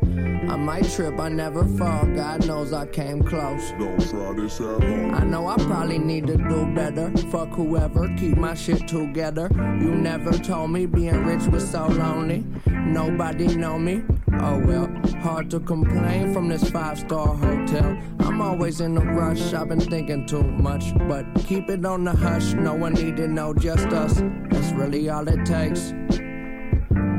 I 0.48 0.56
might 0.56 0.90
trip, 0.90 1.18
I 1.18 1.28
never 1.28 1.64
fall. 1.64 2.06
God 2.06 2.46
knows 2.46 2.72
I 2.72 2.86
came 2.86 3.22
close. 3.22 3.72
Don't 3.78 4.00
try 4.08 4.32
this 4.32 4.60
at 4.60 4.82
home. 4.82 5.14
I 5.14 5.24
know 5.24 5.46
I 5.46 5.56
probably 5.56 5.98
need 5.98 6.26
to 6.28 6.36
do 6.36 6.66
better. 6.74 7.10
Fuck 7.30 7.50
whoever, 7.50 8.08
keep 8.16 8.36
my 8.36 8.54
shit 8.54 8.88
together. 8.88 9.48
You 9.52 9.94
never 9.94 10.32
told 10.32 10.70
me 10.70 10.86
being 10.86 11.24
rich 11.24 11.46
was 11.46 11.70
so 11.70 11.86
lonely. 11.88 12.44
Nobody 12.66 13.54
know 13.54 13.78
me. 13.78 14.02
Oh 14.40 14.58
well, 14.58 14.88
hard 15.20 15.50
to 15.50 15.60
complain 15.60 16.32
from 16.32 16.48
this 16.48 16.70
five 16.70 16.98
star 16.98 17.34
hotel. 17.34 17.98
I'm 18.20 18.40
always 18.40 18.80
in 18.80 18.96
a 18.96 19.00
rush, 19.00 19.52
I've 19.52 19.68
been 19.68 19.80
thinking 19.80 20.26
too 20.26 20.42
much. 20.42 20.96
But 21.06 21.26
keep 21.46 21.68
it 21.68 21.84
on 21.84 22.04
the 22.04 22.12
hush, 22.12 22.54
no 22.54 22.74
one 22.74 22.94
need 22.94 23.16
to 23.18 23.28
know, 23.28 23.52
just 23.52 23.88
us. 23.88 24.22
That's 24.48 24.72
really 24.72 25.10
all 25.10 25.28
it 25.28 25.44
takes. 25.44 25.92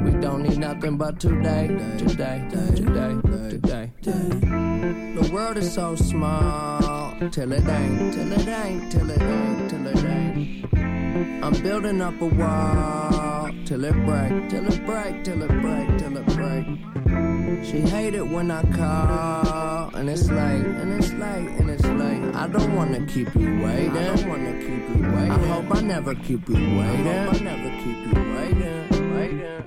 We 0.04 0.12
don't 0.20 0.44
need 0.44 0.58
nothing 0.58 0.98
but 0.98 1.20
today, 1.20 1.68
today, 1.98 2.48
today, 2.52 3.20
today. 3.50 3.92
The 4.02 5.30
world 5.32 5.58
is 5.58 5.74
so 5.74 5.96
small, 5.96 7.16
till 7.32 7.52
it 7.52 7.68
ain't, 7.68 8.14
till 8.14 8.32
it 8.32 8.48
ain't, 8.48 8.92
till 8.92 9.10
it 9.10 9.22
ain't, 9.22 9.70
till 9.70 9.88
it 9.88 10.04
ain't. 10.04 11.44
I'm 11.44 11.54
building 11.62 12.02
up 12.02 12.20
a 12.22 12.26
wall 12.26 13.50
till 13.66 13.86
it 13.86 13.94
break, 14.06 14.50
till 14.50 14.68
it 14.68 14.86
break, 14.86 15.24
till 15.24 15.42
it 15.44 15.62
break, 15.62 15.98
till 15.98 16.18
it 16.18 16.26
break. 16.36 16.66
She 17.66 17.80
hate 17.80 18.16
it 18.16 18.28
when 18.28 18.52
I 18.52 18.64
call, 18.64 19.96
and 19.96 20.10
it's 20.10 20.30
late, 20.30 20.66
and 20.66 20.94
it's 20.94 21.14
late, 21.14 21.50
and 21.60 21.70
it's 21.70 21.86
late. 21.86 22.36
I 22.36 22.48
don't 22.48 22.76
wanna 22.76 23.06
keep 23.06 23.34
you 23.36 23.62
waiting. 23.64 23.96
I 23.96 24.16
don't 24.16 24.28
wanna 24.28 24.54
keep 24.60 24.90
you 24.90 25.02
waiting. 25.04 25.32
I 25.32 25.48
hope 25.48 25.76
I 25.76 25.82
never 25.82 26.16
keep 26.16 26.50
you 26.50 26.56
waiting. 26.56 27.08
I 27.08 27.24
hope 27.24 27.36
I 27.36 27.44
never 27.44 27.70
keep 27.84 27.98
you 28.08 28.20
waiting, 28.36 29.16
waiting, 29.16 29.64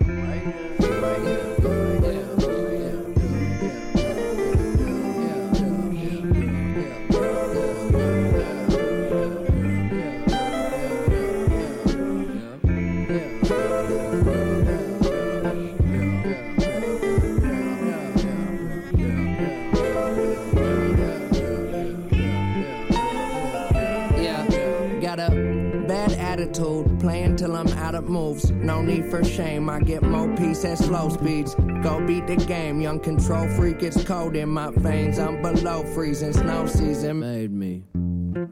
playing 27.05 27.37
till 27.37 27.55
I'm 27.55 27.69
out 27.85 27.95
of 27.95 28.05
moves. 28.09 28.51
No 28.51 28.81
need 28.81 29.11
for 29.11 29.23
shame, 29.23 29.69
I 29.69 29.79
get 29.81 30.03
more 30.03 30.35
peace 30.37 30.65
at 30.65 30.79
slow 30.79 31.11
speeds. 31.11 31.55
Go 31.83 32.01
beat 32.07 32.27
the 32.27 32.37
game, 32.37 32.81
young 32.81 32.99
control 32.99 33.47
freak, 33.57 33.83
it's 33.83 34.03
cold 34.05 34.35
in 34.37 34.49
my 34.49 34.71
veins. 34.71 35.19
I'm 35.19 35.43
below 35.43 35.85
freezing, 35.95 36.33
snow 36.33 36.67
season 36.67 37.21
made 37.21 37.53
me. 37.53 37.85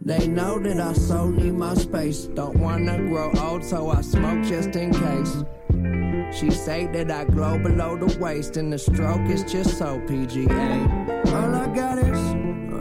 They 0.02 0.28
know 0.28 0.58
that 0.58 0.78
I 0.78 0.92
so 0.92 1.30
need 1.30 1.54
my 1.54 1.72
space. 1.74 2.26
Don't 2.26 2.58
wanna 2.58 2.98
grow 2.98 3.32
old, 3.40 3.64
so 3.64 3.88
I 3.90 4.02
smoke 4.02 4.44
just 4.44 4.76
in 4.76 4.92
case. 4.92 5.34
She 6.38 6.50
say 6.50 6.86
that 6.92 7.10
I 7.10 7.24
glow 7.24 7.58
below 7.58 7.96
the 7.96 8.18
waist, 8.18 8.58
and 8.58 8.70
the 8.70 8.78
stroke 8.78 9.30
is 9.30 9.50
just 9.50 9.78
so 9.78 9.98
PGA. 10.00 11.32
All 11.32 11.54
I 11.54 11.74
got 11.74 11.96
is 11.96 12.20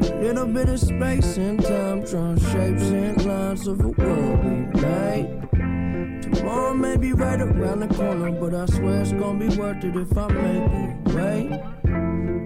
a 0.09 0.15
little 0.19 0.47
bit 0.47 0.67
of 0.67 0.79
space 0.81 1.37
and 1.37 1.63
time, 1.63 2.03
drawing 2.03 2.39
shapes 2.39 2.89
and 2.91 3.25
lines 3.25 3.67
of 3.67 3.79
a 3.79 3.87
world 3.87 4.43
we 4.43 4.81
made. 4.81 5.40
Tomorrow 6.33 6.73
may 6.73 6.97
be 6.97 7.13
right 7.13 7.39
around 7.41 7.79
the 7.81 7.87
corner, 7.93 8.31
but 8.31 8.53
I 8.53 8.65
swear 8.65 9.01
it's 9.01 9.11
gonna 9.11 9.39
be 9.39 9.55
worth 9.57 9.83
it 9.83 9.95
if 9.95 10.17
I 10.17 10.27
make 10.27 10.71
it. 10.71 10.95
Wait, 11.15 11.49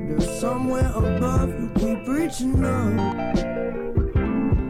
there's 0.09 0.39
somewhere 0.39 0.91
above 0.93 1.49
you 1.49 1.71
keep 1.75 2.07
reaching 2.07 2.63
up. 2.63 3.35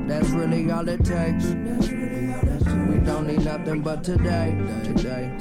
That's 0.07 0.29
really 0.29 0.69
all 0.71 0.87
it 0.87 1.03
takes. 1.03 1.45
We 1.45 2.99
don't 2.99 3.27
need 3.27 3.43
nothing 3.43 3.81
but 3.81 4.03
today, 4.03 4.55
today. 4.83 5.31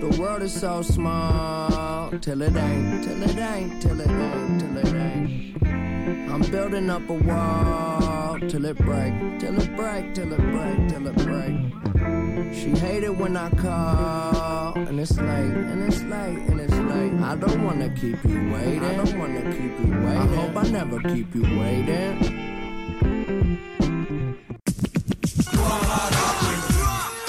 The 0.00 0.16
world 0.20 0.42
is 0.42 0.52
so 0.52 0.82
small 0.82 2.10
till 2.20 2.42
it 2.42 2.56
ain't, 2.56 3.04
till 3.04 3.22
it 3.22 3.36
ain't, 3.36 3.82
till 3.82 4.00
it 4.00 4.08
ain't, 4.08 4.60
till 4.60 4.76
it 4.78 4.94
ain't. 4.94 6.32
I'm 6.32 6.42
building 6.50 6.88
up 6.90 7.08
a 7.10 7.14
wall 7.14 8.25
till 8.40 8.64
it 8.66 8.76
break, 8.76 9.12
till 9.38 9.58
it 9.58 9.76
break, 9.76 10.14
till 10.14 10.32
it 10.32 10.38
break, 10.38 10.88
till 10.88 11.06
it 11.06 11.16
break. 11.16 12.54
She 12.54 12.70
hate 12.70 13.04
it 13.04 13.16
when 13.16 13.36
I 13.36 13.50
call, 13.50 14.74
and 14.74 15.00
it's 15.00 15.16
late, 15.16 15.54
and 15.72 15.82
it's 15.86 16.02
late, 16.02 16.38
and 16.48 16.60
it's 16.60 16.72
late. 16.74 17.12
I 17.22 17.36
don't 17.36 17.64
wanna 17.64 17.88
keep 17.90 18.22
you 18.24 18.52
waiting. 18.52 18.84
I 18.84 18.96
don't 18.96 19.18
wanna 19.18 19.42
keep 19.52 19.72
you 19.80 19.92
waiting. 20.04 20.06
I 20.06 20.26
hope 20.36 20.56
I 20.56 20.68
never 20.68 21.00
keep 21.14 21.34
you 21.34 21.42
waiting. 21.42 22.46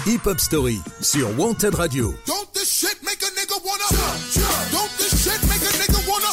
Hip 0.05 0.23
Hop 0.23 0.39
Story 0.39 0.79
sur 1.01 1.27
Wanted 1.37 1.75
Radio. 1.75 2.13
Don't 2.25 2.53
this 2.53 2.69
shit 2.71 3.01
make 3.03 3.21
a 3.21 3.31
nigga 3.35 3.59
wanna 3.65 3.87
Don't 4.71 4.91
this 4.97 5.23
shit 5.23 5.41
make 5.49 5.61
a 5.61 5.73
nigga 5.83 5.99
wanna 6.07 6.31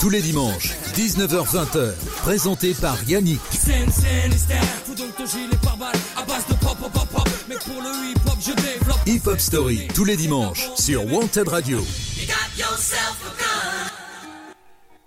Tous 0.00 0.10
les 0.10 0.20
dimanches, 0.20 0.74
19h-20h, 0.94 1.92
présenté 2.18 2.72
par 2.72 3.02
Yannick. 3.08 3.40
Hip 9.06 9.20
Hop 9.26 9.40
Story 9.40 9.88
tous 9.92 10.04
les 10.04 10.16
dimanches 10.16 10.70
sur 10.76 11.04
Wanted 11.12 11.48
Radio. 11.48 11.80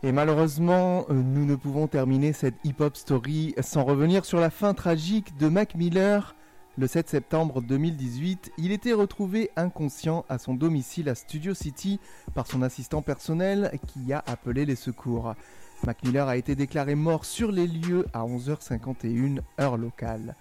Et 0.04 0.12
malheureusement, 0.12 1.06
euh, 1.10 1.14
nous 1.14 1.46
ne 1.46 1.56
pouvons 1.56 1.88
terminer 1.88 2.34
cette 2.34 2.56
hip-hop 2.66 2.98
story 2.98 3.56
sans 3.62 3.86
revenir 3.86 4.26
sur 4.26 4.42
la 4.42 4.50
fin 4.50 4.74
tragique 4.74 5.38
de 5.38 5.48
Mac 5.48 5.74
Miller. 5.76 6.36
Le 6.78 6.86
7 6.86 7.10
septembre 7.10 7.62
2018, 7.62 8.52
il 8.58 8.74
était 8.74 8.94
retrouvé 8.94 9.52
inconscient 9.56 10.26
à 10.28 10.38
son 10.38 10.54
domicile 10.54 11.08
à 11.08 11.16
Studio 11.16 11.54
City 11.54 12.00
par 12.36 12.46
son 12.46 12.62
assistant 12.62 13.02
personnel 13.02 13.72
qui 13.88 14.12
a 14.12 14.22
appelé 14.28 14.66
les 14.66 14.76
secours. 14.76 15.34
Mac 15.86 16.03
Miller 16.03 16.28
a 16.28 16.38
été 16.38 16.55
déclaré 16.55 16.95
mort 16.95 17.23
sur 17.23 17.51
les 17.51 17.67
lieux 17.67 18.05
à 18.13 18.25
11h51 18.25 19.39
heure 19.59 19.78
locale. 19.78 20.36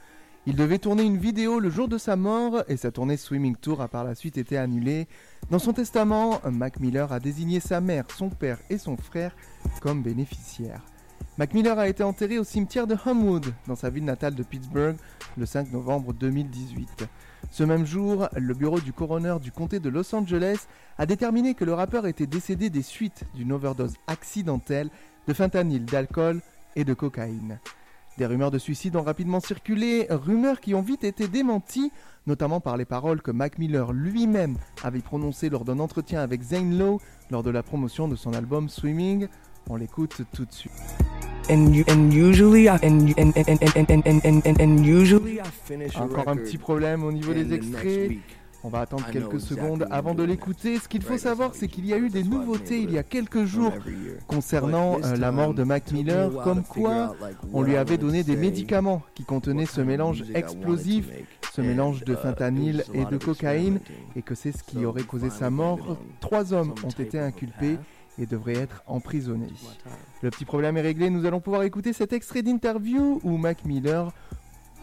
Il 0.47 0.57
devait 0.57 0.79
tourner 0.79 1.03
une 1.03 1.19
vidéo 1.19 1.61
le 1.61 1.71
jour 1.71 1.89
de 1.89 1.99
sa 1.99 2.17
mort 2.17 2.63
et 2.69 2.77
sa 2.77 2.91
tournée 2.91 3.17
Swimming 3.17 3.57
Tour 3.57 3.81
a 3.81 3.89
par 3.89 4.05
la 4.05 4.15
suite 4.15 4.39
été 4.39 4.57
annulée. 4.57 5.09
Dans 5.51 5.59
son 5.59 5.73
testament, 5.73 6.41
Mac 6.51 6.81
Miller 6.81 7.13
a 7.13 7.21
désigné 7.21 7.61
sa 7.61 7.81
mère, 7.81 8.05
son 8.17 8.31
père 8.31 8.59
et 8.71 8.79
son 8.79 8.97
frère 8.97 9.37
comme 9.81 10.03
bénéficiaires. 10.03 10.85
Mac 11.39 11.53
Miller 11.53 11.79
a 11.79 11.89
été 11.89 12.03
enterré 12.03 12.39
au 12.39 12.45
cimetière 12.45 12.87
de 12.87 12.97
Homewood, 13.05 13.53
dans 13.67 13.77
sa 13.77 13.91
ville 13.91 14.05
natale 14.05 14.35
de 14.35 14.43
Pittsburgh, 14.43 14.97
le 15.37 15.47
5 15.47 15.71
novembre 15.73 16.13
2018. 16.15 17.07
Ce 17.51 17.65
même 17.65 17.87
jour, 17.87 18.29
le 18.37 18.55
bureau 18.55 18.81
du 18.81 18.93
coroner 18.93 19.37
du 19.41 19.53
comté 19.53 19.81
de 19.81 19.89
Los 19.89 20.15
Angeles 20.15 20.67
a 20.99 21.07
déterminé 21.07 21.55
que 21.55 21.65
le 21.65 21.75
rappeur 21.75 22.07
était 22.07 22.27
décédé 22.27 22.71
des 22.71 22.83
suites 22.83 23.25
d'une 23.35 23.53
overdose 23.53 23.95
accidentelle 24.07 24.91
de 25.27 25.33
fentanyl, 25.33 25.85
d'alcool 25.85 26.41
et 26.77 26.85
de 26.85 26.95
cocaïne. 26.95 27.59
Des 28.19 28.27
rumeurs 28.27 28.51
de 28.51 28.59
suicide 28.59 28.97
ont 28.97 29.03
rapidement 29.03 29.41
circulé, 29.41 30.07
rumeurs 30.09 30.61
qui 30.61 30.75
ont 30.75 30.81
vite 30.81 31.05
été 31.05 31.29
démenties, 31.29 31.93
notamment 32.27 32.61
par 32.61 32.79
les 32.79 32.87
paroles 32.87 33.21
que 33.21 33.31
Mac 33.31 33.59
Miller 33.59 33.93
lui-même 33.93 34.57
avait 34.83 35.01
prononcées 35.01 35.51
lors 35.51 35.65
d'un 35.65 35.81
entretien 35.81 36.21
avec 36.21 36.43
Zane 36.43 36.79
Lowe 36.79 37.01
lors 37.31 37.43
de 37.43 37.51
la 37.51 37.63
promotion 37.63 38.09
de 38.09 38.17
son 38.17 38.33
album 38.33 38.71
Swimming. 38.71 39.29
On 39.69 39.77
l'écoute 39.77 40.23
tout 40.33 40.47
de 40.47 40.53
suite. 40.53 41.16
And 41.49 41.73
you, 41.73 41.85
and 41.89 42.13
usually 42.13 42.69
I 42.69 42.77
and 42.83 43.15
and 43.17 43.33
and 43.37 43.49
and 43.49 43.77
and 43.77 44.07
and 44.07 44.21
and, 44.25 44.47
and, 44.47 44.61
and 44.61 44.85
usually 44.85 45.41
I 45.41 45.45
finish 45.45 45.95
a 45.97 46.03
Encore 46.03 46.27
un 46.29 46.37
petit 46.37 46.59
problème 46.59 47.05
au 47.05 47.13
niveau 47.13 47.33
des 47.33 47.53
extraits. 47.55 48.19
On 48.65 48.69
va 48.69 48.81
attendre 48.81 49.07
quelques 49.13 49.41
secondes 49.41 49.87
avant 49.93 50.15
de 50.15 50.25
l'écouter. 50.25 50.81
Ce 50.81 50.89
qu'il 50.89 51.03
faut 51.03 51.19
savoir, 51.19 51.55
c'est 51.55 51.69
qu'il 51.69 51.87
y 51.87 51.93
a 51.93 51.99
eu 51.99 52.09
des 52.09 52.25
nouveautés 52.25 52.81
il 52.81 52.91
y 52.91 52.99
a 52.99 53.05
quelques 53.05 53.45
jours 53.45 53.73
concernant 54.27 54.99
euh, 55.05 55.15
la 55.15 55.31
mort 55.31 55.55
de 55.55 55.63
Mac 55.63 55.93
Miller, 55.93 56.33
comme 56.43 56.65
quoi 56.65 57.15
on 57.53 57.63
lui 57.63 57.77
avait 57.77 57.97
donné 57.97 58.25
des 58.25 58.35
médicaments 58.35 59.03
qui 59.15 59.23
contenaient 59.23 59.67
ce 59.67 59.81
mélange 59.81 60.25
explosif, 60.35 61.09
ce 61.53 61.61
mélange 61.61 62.03
de 62.03 62.15
uh, 62.15 62.17
fentanyl 62.17 62.85
et 62.93 63.05
de 63.05 63.17
cocaïne, 63.19 63.79
et 64.17 64.23
que 64.23 64.35
c'est 64.35 64.51
ce 64.51 64.65
qui 64.65 64.85
aurait 64.85 65.05
causé 65.05 65.31
sa 65.31 65.49
mort. 65.49 65.97
Trois 66.19 66.53
hommes 66.53 66.75
ont 66.83 66.89
été 66.89 67.21
inculpés. 67.21 67.79
Et 68.19 68.27
devraient 68.27 68.57
être 68.57 68.83
emprisonnés. 68.87 69.47
My 69.47 69.77
time. 69.83 69.93
Le 70.23 70.31
petit 70.31 70.45
problème 70.45 70.77
est 70.77 70.83
réglé, 70.83 71.11
nous 71.11 71.27
allons 71.27 71.41
pouvoir 71.41 71.63
écouter 71.63 71.93
cet 71.93 72.13
extrait 72.13 72.43
d'interview 72.43 73.21
où 73.23 73.37
Mac 73.37 73.65
Miller 73.65 74.13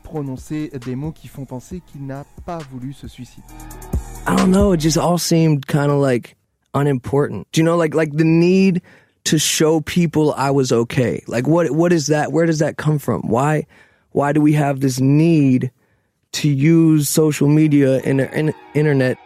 prononçait 0.04 0.72
des 0.86 0.96
mots 0.96 1.12
qui 1.12 1.28
font 1.28 1.46
penser 1.46 1.82
qu'il 1.86 2.06
n'a 2.06 2.26
pas 2.46 2.60
voulu 2.72 2.94
se 2.94 3.08
suicider. 3.08 3.48
I 4.28 4.36
don't 4.36 4.52
know. 4.52 4.74
It 4.74 4.80
just 4.80 4.98
all 4.98 5.18
seemed 5.18 5.66
kind 5.68 5.92
of 5.92 6.00
like 6.00 6.36
unimportant. 6.74 7.48
Do 7.52 7.62
you 7.62 7.66
know, 7.66 7.76
like 7.76 7.94
like 7.94 8.16
the 8.16 8.24
need 8.24 8.82
to 9.26 9.38
show 9.38 9.82
people 9.82 10.34
I 10.38 10.52
was 10.52 10.72
okay? 10.72 11.24
Like 11.28 11.48
what 11.48 11.72
what 11.72 11.92
is 11.92 12.08
that? 12.08 12.32
Where 12.32 12.46
does 12.46 12.60
that 12.60 12.78
come 12.78 13.00
from? 13.00 13.22
Why 13.28 13.66
why 14.12 14.32
do 14.32 14.42
we 14.42 14.54
have 14.54 14.80
this 14.80 15.00
need 15.00 15.72
to 16.34 16.48
use 16.48 17.10
social 17.10 17.48
media 17.48 18.00
and 18.06 18.22
in, 18.22 18.54
internet 18.74 19.18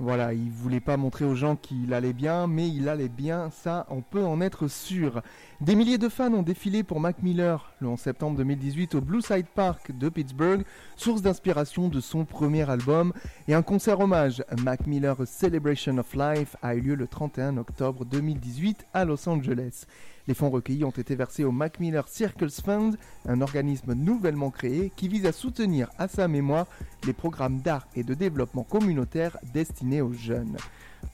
Voilà, 0.00 0.32
il 0.32 0.50
voulait 0.50 0.80
pas 0.80 0.96
montrer 0.96 1.26
aux 1.26 1.34
gens 1.34 1.56
qu'il 1.56 1.92
allait 1.92 2.14
bien, 2.14 2.46
mais 2.46 2.66
il 2.70 2.88
allait 2.88 3.10
bien, 3.10 3.50
ça 3.50 3.86
on 3.90 4.00
peut 4.00 4.24
en 4.24 4.40
être 4.40 4.66
sûr. 4.66 5.20
Des 5.60 5.74
milliers 5.74 5.98
de 5.98 6.08
fans 6.08 6.32
ont 6.32 6.42
défilé 6.42 6.82
pour 6.82 7.00
Mac 7.00 7.22
Miller 7.22 7.74
le 7.80 7.88
11 7.88 8.00
septembre 8.00 8.38
2018 8.38 8.94
au 8.94 9.02
Blue 9.02 9.20
Side 9.20 9.44
Park 9.54 9.92
de 9.94 10.08
Pittsburgh, 10.08 10.64
source 10.96 11.20
d'inspiration 11.20 11.88
de 11.88 12.00
son 12.00 12.24
premier 12.24 12.68
album, 12.70 13.12
et 13.46 13.52
un 13.52 13.60
concert 13.60 14.00
hommage, 14.00 14.42
Mac 14.62 14.86
Miller 14.86 15.18
Celebration 15.26 15.98
of 15.98 16.14
Life, 16.14 16.56
a 16.62 16.74
eu 16.74 16.80
lieu 16.80 16.94
le 16.94 17.06
31 17.06 17.58
octobre 17.58 18.06
2018 18.06 18.86
à 18.94 19.04
Los 19.04 19.28
Angeles. 19.28 19.84
Les 20.26 20.32
fonds 20.32 20.48
recueillis 20.48 20.84
ont 20.84 20.90
été 20.90 21.14
versés 21.14 21.44
au 21.44 21.52
Mac 21.52 21.78
Miller 21.78 22.08
Circles 22.08 22.62
Fund, 22.64 22.96
un 23.28 23.42
organisme 23.42 23.92
nouvellement 23.92 24.50
créé 24.50 24.90
qui 24.96 25.08
vise 25.08 25.26
à 25.26 25.32
soutenir 25.32 25.90
à 25.98 26.08
sa 26.08 26.26
mémoire 26.26 26.68
les 27.04 27.12
programmes 27.12 27.60
d'art 27.60 27.86
et 27.94 28.02
de 28.02 28.14
développement 28.14 28.64
communautaire 28.64 29.36
destinés 29.52 30.00
aux 30.00 30.14
jeunes. 30.14 30.56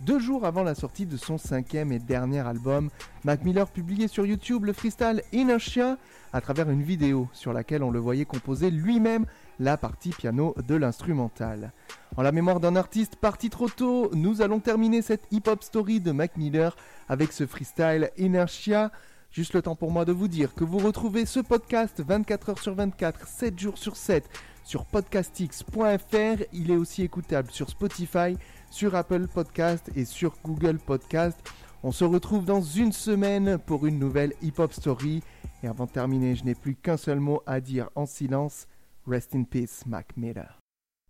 Deux 0.01 0.19
jours 0.19 0.45
avant 0.45 0.63
la 0.63 0.75
sortie 0.75 1.07
de 1.07 1.17
son 1.17 1.39
cinquième 1.39 1.91
et 1.91 1.99
dernier 1.99 2.41
album, 2.41 2.91
Mac 3.25 3.43
Miller 3.45 3.67
publiait 3.67 4.09
sur 4.09 4.27
YouTube 4.27 4.67
le 4.67 4.75
freestyle 4.75 5.23
Inertia 5.33 5.97
à 6.35 6.43
travers 6.43 6.69
une 6.69 6.83
vidéo 6.83 7.29
sur 7.33 7.55
laquelle 7.55 7.83
on 7.83 7.91
le 7.91 7.99
voyait 7.99 8.27
composer 8.27 8.71
lui-même 8.71 9.25
la 9.59 9.79
partie 9.79 10.11
piano 10.11 10.55
de 10.69 10.75
l'instrumental. 10.75 11.73
En 12.15 12.23
la 12.23 12.31
mémoire 12.31 12.61
d'un 12.61 12.77
artiste 12.77 13.17
parti 13.17 13.49
trop 13.49 13.71
tôt, 13.71 14.11
nous 14.13 14.43
allons 14.43 14.61
terminer 14.61 15.01
cette 15.01 15.27
hip-hop 15.31 15.63
story 15.63 16.01
de 16.01 16.13
Mac 16.13 16.37
Miller 16.37 16.77
avec 17.09 17.33
ce 17.33 17.47
freestyle 17.47 18.11
Inertia. 18.19 18.93
Juste 19.33 19.55
le 19.55 19.63
temps 19.63 19.77
pour 19.77 19.93
moi 19.93 20.05
de 20.05 20.13
vous 20.13 20.29
dire 20.29 20.55
que 20.55 20.65
vous 20.65 20.79
retrouvez 20.79 21.25
ce 21.25 21.41
podcast 21.41 22.03
24 22.07 22.51
heures 22.51 22.59
sur 22.59 22.75
24, 22.75 23.27
7 23.27 23.59
jours 23.59 23.79
sur 23.79 23.97
7 23.97 24.29
sur 24.67 24.85
podcastx.fr. 24.85 26.43
Il 26.53 26.71
est 26.71 26.77
aussi 26.77 27.03
écoutable 27.03 27.51
sur 27.51 27.71
Spotify, 27.71 28.37
sur 28.71 28.95
Apple 28.95 29.29
Podcast 29.33 29.91
et 29.97 30.05
sur 30.05 30.35
Google 30.45 30.79
Podcast. 30.79 31.39
On 31.83 31.93
se 31.93 32.05
retrouve 32.05 32.45
dans 32.45 32.61
une 32.61 32.93
semaine 32.93 33.59
pour 33.65 33.87
une 33.87 33.99
nouvelle 33.99 34.35
hip-hop 34.43 34.73
story. 34.73 35.23
Et 35.63 35.69
avant 35.69 35.87
de 35.87 35.91
terminer, 35.91 36.35
je 36.35 36.45
n'ai 36.45 36.55
plus 36.55 36.75
qu'un 36.75 36.97
seul 36.97 37.21
mot 37.21 37.43
à 37.47 37.61
dire 37.61 37.89
en 37.95 38.07
silence. 38.07 38.67
Rest 39.07 39.35
in 39.35 39.45
peace, 39.45 39.87
Mac 39.87 40.17
Miller. 40.17 40.59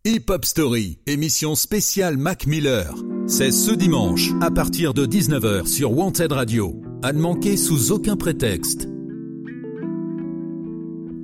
Hip 0.05 0.27
Hop 0.29 0.45
Story, 0.45 1.01
émission 1.07 1.57
spéciale 1.57 2.17
Mac 2.17 2.47
Miller. 2.47 2.95
C'est 3.27 3.51
ce 3.51 3.73
dimanche 3.73 4.31
à 4.41 4.53
partir 4.53 4.95
de 4.95 5.05
19h 5.05 5.67
sur 5.67 5.97
Wanted 5.97 6.31
Radio. 6.31 6.81
À 7.03 7.13
ne 7.13 7.19
manquer 7.19 7.57
sous 7.57 7.91
aucun 7.91 8.17
prétexte. 8.17 8.87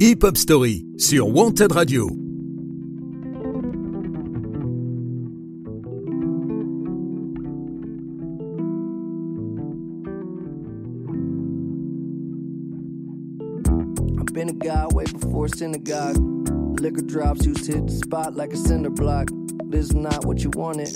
Hip 0.01 0.25
Hop 0.25 0.37
Story 0.37 0.85
sur 0.99 1.29
Wanted 1.29 1.71
Radio. 1.71 2.22
Synagogue. 15.63 16.17
Liquor 16.81 17.03
drops 17.03 17.47
used 17.47 17.67
to 17.67 17.75
hit 17.75 17.87
the 17.87 17.93
spot 17.93 18.35
like 18.35 18.53
a 18.53 18.57
cinder 18.57 18.91
block. 18.91 19.29
This 19.67 19.85
is 19.85 19.95
not 19.95 20.25
what 20.25 20.43
you 20.43 20.51
wanted, 20.55 20.91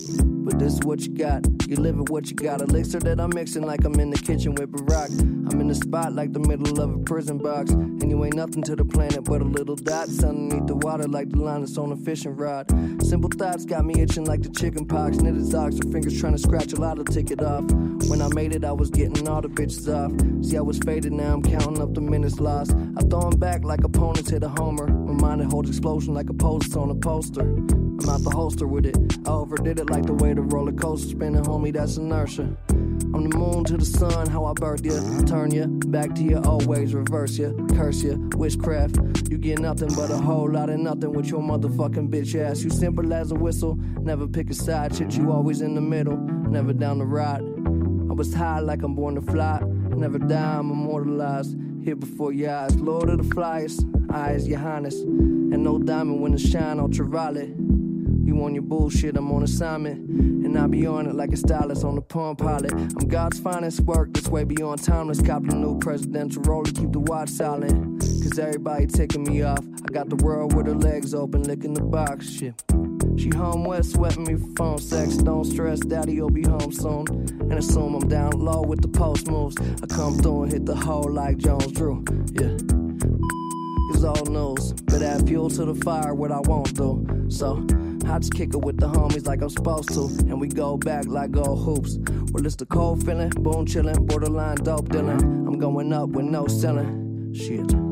but 0.45 0.59
this 0.59 0.73
is 0.75 0.81
what 0.81 1.03
you 1.03 1.15
got. 1.15 1.47
You 1.69 1.77
live 1.77 1.97
with 1.97 2.11
what 2.11 2.29
you 2.29 2.35
got. 2.35 2.61
Elixir 2.61 2.99
that 2.99 3.21
I'm 3.21 3.31
mixing 3.33 3.63
like 3.63 3.85
I'm 3.85 3.95
in 4.01 4.11
the 4.11 4.19
kitchen 4.19 4.57
with 4.57 4.73
Barack. 4.73 5.11
I'm 5.21 5.61
in 5.61 5.69
the 5.69 5.75
spot 5.77 6.15
like 6.15 6.33
the 6.33 6.41
middle 6.41 6.81
of 6.81 6.93
a 6.93 6.99
prison 6.99 7.39
box. 7.39 7.71
And 7.71 8.11
you 8.11 8.25
ain't 8.25 8.35
nothing 8.35 8.65
to 8.65 8.75
the 8.75 8.85
planet 8.85 9.23
but 9.23 9.41
a 9.41 9.45
little 9.45 9.77
dot. 9.77 10.09
Underneath 10.09 10.67
the 10.67 10.75
water 10.75 11.07
like 11.07 11.31
the 11.31 11.39
line 11.39 11.61
that's 11.61 11.79
on 11.79 11.93
a 11.93 11.97
fishing 11.97 12.35
rod. 12.35 12.67
Simple 13.01 13.31
thoughts 13.31 13.65
got 13.65 13.85
me 13.85 14.03
itching 14.03 14.25
like 14.25 14.43
the 14.43 14.51
chicken 14.51 14.85
pox. 14.85 15.19
Knitted 15.19 15.47
socks, 15.47 15.77
her 15.77 15.93
fingers 15.93 16.19
trying 16.19 16.33
to 16.33 16.41
scratch 16.41 16.73
a 16.73 16.81
lot 16.81 16.99
of 16.99 17.07
ticket 17.07 17.41
off. 17.41 17.65
When 18.09 18.23
I 18.23 18.29
made 18.29 18.55
it, 18.55 18.65
I 18.65 18.73
was 18.73 18.91
getting 18.91 19.29
all 19.29 19.41
the 19.41 19.49
bitches 19.49 19.89
off. 19.89 20.13
See, 20.45 20.57
I 20.57 20.61
was 20.61 20.79
faded, 20.79 21.13
now 21.13 21.35
I'm 21.35 21.43
counting 21.43 21.81
up 21.81 21.95
the 21.95 22.01
minutes 22.01 22.39
lost. 22.39 22.75
I 22.97 23.03
throw 23.03 23.31
'em 23.31 23.39
back 23.39 23.65
like 23.65 23.83
opponents 23.85 24.31
hit 24.31 24.45
a 24.45 24.49
homer. 24.49 24.87
My 24.87 25.13
mind 25.13 25.41
it 25.41 25.51
holds 25.51 25.69
explosion 25.69 26.15
like 26.15 26.31
a 26.31 26.35
post 26.35 26.77
on 26.77 26.91
a 26.91 26.95
poster. 26.95 27.43
I'm 27.43 28.09
out 28.09 28.23
the 28.23 28.31
holster 28.31 28.67
with 28.67 28.87
it. 28.87 28.97
I 29.27 29.31
overdid 29.31 29.81
it 29.81 29.91
like 29.91 30.07
the 30.07 30.15
way 30.15 30.35
the 30.35 30.43
roller 30.43 30.73
coaster 30.73 31.09
spinning, 31.09 31.43
homie. 31.43 31.73
That's 31.73 31.97
inertia. 31.97 32.57
I'm 33.15 33.31
the 33.31 33.37
moon 33.37 33.65
to 33.65 33.77
the 33.79 33.85
sun, 33.85 34.29
how 34.29 34.45
I 34.45 34.53
birth 34.53 34.85
ya. 34.85 35.01
Turn 35.25 35.51
ya 35.51 35.67
back 35.67 36.15
to 36.17 36.23
your 36.23 36.47
always 36.47 36.95
reverse 36.95 37.39
ya, 37.39 37.51
curse 37.75 38.03
ya. 38.03 38.17
Witchcraft, 38.37 39.31
you 39.31 39.39
get 39.39 39.59
nothing 39.59 39.89
but 39.95 40.11
a 40.11 40.19
whole 40.19 40.51
lot 40.51 40.69
of 40.69 40.79
nothing 40.79 41.13
with 41.13 41.27
your 41.27 41.41
motherfucking 41.41 42.11
bitch 42.11 42.35
ass. 42.39 42.63
You 42.63 42.71
simple 42.71 43.13
as 43.15 43.31
a 43.33 43.35
whistle, 43.35 43.77
never 44.01 44.27
pick 44.27 44.51
a 44.51 44.55
side. 44.55 44.95
Shit, 44.95 45.17
you 45.17 45.33
always 45.33 45.63
in 45.63 45.75
the 45.75 45.81
middle, 45.81 46.19
never 46.19 46.75
down 46.75 46.99
the 46.99 47.07
ride. 47.07 47.56
Was 48.17 48.33
high 48.33 48.61
like 48.61 48.83
I'm 48.83 48.95
born 48.95 49.15
to 49.17 49.21
fly. 49.21 49.61
Never 49.63 50.19
die, 50.19 50.59
I'm 50.59 50.71
immortalized. 50.71 51.55
Here 51.85 51.95
before 51.95 52.33
your 52.33 52.51
eyes, 52.51 52.75
Lord 52.77 53.11
of 53.11 53.19
the 53.19 53.35
Flyers, 53.35 53.79
eyes, 54.11 54.49
your 54.49 54.59
highness. 54.59 54.99
And 55.01 55.63
no 55.63 55.79
diamond 55.79 56.23
when 56.23 56.33
it 56.33 56.41
shine 56.41 56.81
ultraviolet. 56.81 57.49
You 57.49 58.43
on 58.43 58.55
your 58.55 58.63
bullshit, 58.63 59.19
I'm 59.19 59.31
on 59.33 59.43
assignment. 59.43 60.09
And 60.09 60.59
I 60.59 60.67
be 60.67 60.87
on 60.87 61.07
it 61.07 61.15
like 61.15 61.33
a 61.33 61.37
stylist 61.37 61.85
on 61.85 61.95
the 61.95 62.01
palm 62.01 62.37
pilot. 62.37 62.73
I'm 62.73 63.07
God's 63.07 63.39
finest 63.39 63.81
work, 63.81 64.15
this 64.15 64.29
way 64.29 64.45
beyond 64.45 64.83
timeless. 64.83 65.21
Cop 65.21 65.45
the 65.45 65.55
new 65.55 65.79
presidential 65.79 66.41
roller, 66.43 66.73
keep 66.73 66.93
the 66.93 67.01
watch 67.01 67.29
silent. 67.29 68.01
Cause 68.01 68.39
everybody 68.39 68.87
taking 68.87 69.25
me 69.25 69.43
off. 69.43 69.63
I 69.87 69.93
got 69.93 70.09
the 70.09 70.17
world 70.17 70.55
with 70.55 70.67
her 70.69 70.75
legs 70.75 71.13
open, 71.13 71.43
licking 71.43 71.75
the 71.75 71.83
box. 71.83 72.31
Shit. 72.31 72.63
She 73.17 73.31
home 73.31 73.65
wet, 73.65 73.85
sweating 73.85 74.25
me 74.25 74.35
for 74.35 74.53
phone 74.57 74.79
sex. 74.79 75.17
Don't 75.17 75.45
stress, 75.45 75.81
daddy 75.81 76.21
will 76.21 76.31
be 76.31 76.43
home 76.43 76.73
soon. 76.73 77.07
And 77.41 77.55
assume 77.55 77.95
I'm 77.95 78.09
down 78.09 78.33
low 78.33 78.63
with 78.63 78.83
the 78.83 78.89
post 78.89 79.29
moves. 79.29 79.57
I 79.83 79.87
come 79.87 80.19
through 80.19 80.45
and 80.45 80.53
hit 80.53 80.67
the 80.67 80.77
hole 80.77 81.11
like 81.11 81.39
Jones 81.39 81.73
Drew. 81.73 82.05
Yeah. 82.33 82.57
It's 83.91 84.05
all 84.05 84.27
news. 84.27 84.73
But 84.85 85.03
add 85.03 85.27
fuel 85.27 85.49
to 85.51 85.65
the 85.65 85.75
fire, 85.75 86.15
what 86.15 86.31
I 86.31 86.41
won't 86.41 86.75
do. 86.75 87.27
So 87.29 87.65
I 88.07 88.19
just 88.19 88.35
kick 88.35 88.51
it 88.55 88.59
with 88.59 88.79
the 88.79 88.89
homies 88.89 89.27
like 89.27 89.43
I'm 89.43 89.51
supposed 89.51 89.89
to. 89.95 90.07
And 90.29 90.41
we 90.41 90.49
go 90.49 90.77
back 90.77 91.07
like 91.07 91.37
old 91.37 91.65
hoops. 91.65 91.99
Well, 92.33 92.45
it's 92.45 92.57
the 92.57 92.67
cold 92.67 93.05
feeling, 93.05 93.31
boom 93.31 93.67
chillin', 93.67 94.07
borderline 94.07 94.57
dope 94.57 94.91
dealing. 94.91 95.21
I'm 95.21 95.59
going 95.59 95.93
up 95.93 96.11
with 96.11 96.27
no 96.27 96.47
ceiling. 96.49 97.33
Shit. 97.35 97.86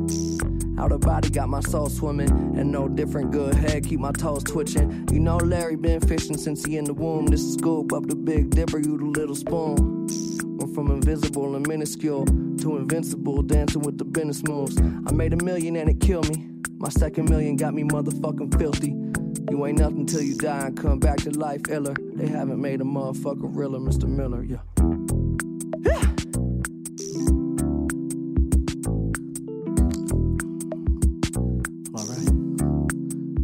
Out 0.84 0.92
of 0.92 1.00
body, 1.00 1.30
got 1.30 1.48
my 1.48 1.60
soul 1.60 1.88
swimming. 1.88 2.28
And 2.58 2.70
no 2.70 2.88
different 2.88 3.30
good 3.30 3.54
head, 3.54 3.86
keep 3.86 4.00
my 4.00 4.12
toes 4.12 4.44
twitching. 4.44 5.08
You 5.10 5.18
know 5.18 5.38
Larry 5.38 5.76
been 5.76 5.98
fishing 5.98 6.36
since 6.36 6.62
he 6.62 6.76
in 6.76 6.84
the 6.84 6.92
womb. 6.92 7.24
This 7.24 7.40
is 7.40 7.54
scoop 7.54 7.90
up 7.94 8.06
the 8.06 8.14
big 8.14 8.50
dipper, 8.50 8.76
you 8.76 8.98
the 8.98 9.06
little 9.06 9.34
spoon. 9.34 10.06
Went 10.58 10.74
from 10.74 10.90
invisible 10.90 11.56
and 11.56 11.66
minuscule 11.66 12.26
to 12.26 12.76
invincible, 12.76 13.40
dancing 13.40 13.80
with 13.80 13.96
the 13.96 14.04
business 14.04 14.42
moves. 14.44 14.76
I 14.78 15.12
made 15.12 15.32
a 15.32 15.42
million 15.42 15.74
and 15.76 15.88
it 15.88 16.00
killed 16.00 16.28
me. 16.28 16.50
My 16.76 16.90
second 16.90 17.30
million 17.30 17.56
got 17.56 17.72
me 17.72 17.84
motherfucking 17.84 18.58
filthy. 18.58 18.94
You 19.50 19.64
ain't 19.64 19.78
nothing 19.78 20.04
till 20.04 20.20
you 20.20 20.36
die 20.36 20.66
and 20.66 20.76
come 20.76 21.00
back 21.00 21.16
to 21.20 21.30
life 21.30 21.62
iller. 21.70 21.94
They 22.12 22.28
haven't 22.28 22.60
made 22.60 22.82
a 22.82 22.84
motherfucker 22.84 23.56
realer, 23.56 23.78
Mr. 23.78 24.06
Miller, 24.06 24.42
yeah. 24.42 25.23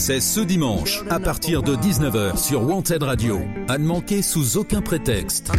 C'est 0.00 0.20
ce 0.20 0.40
dimanche, 0.40 1.02
à 1.10 1.20
partir 1.20 1.62
de 1.62 1.76
19h 1.76 2.38
sur 2.38 2.62
Wanted 2.62 3.02
Radio. 3.02 3.38
À 3.68 3.76
ne 3.76 3.84
manquer 3.84 4.22
sous 4.22 4.56
aucun 4.56 4.80
prétexte. 4.80 5.52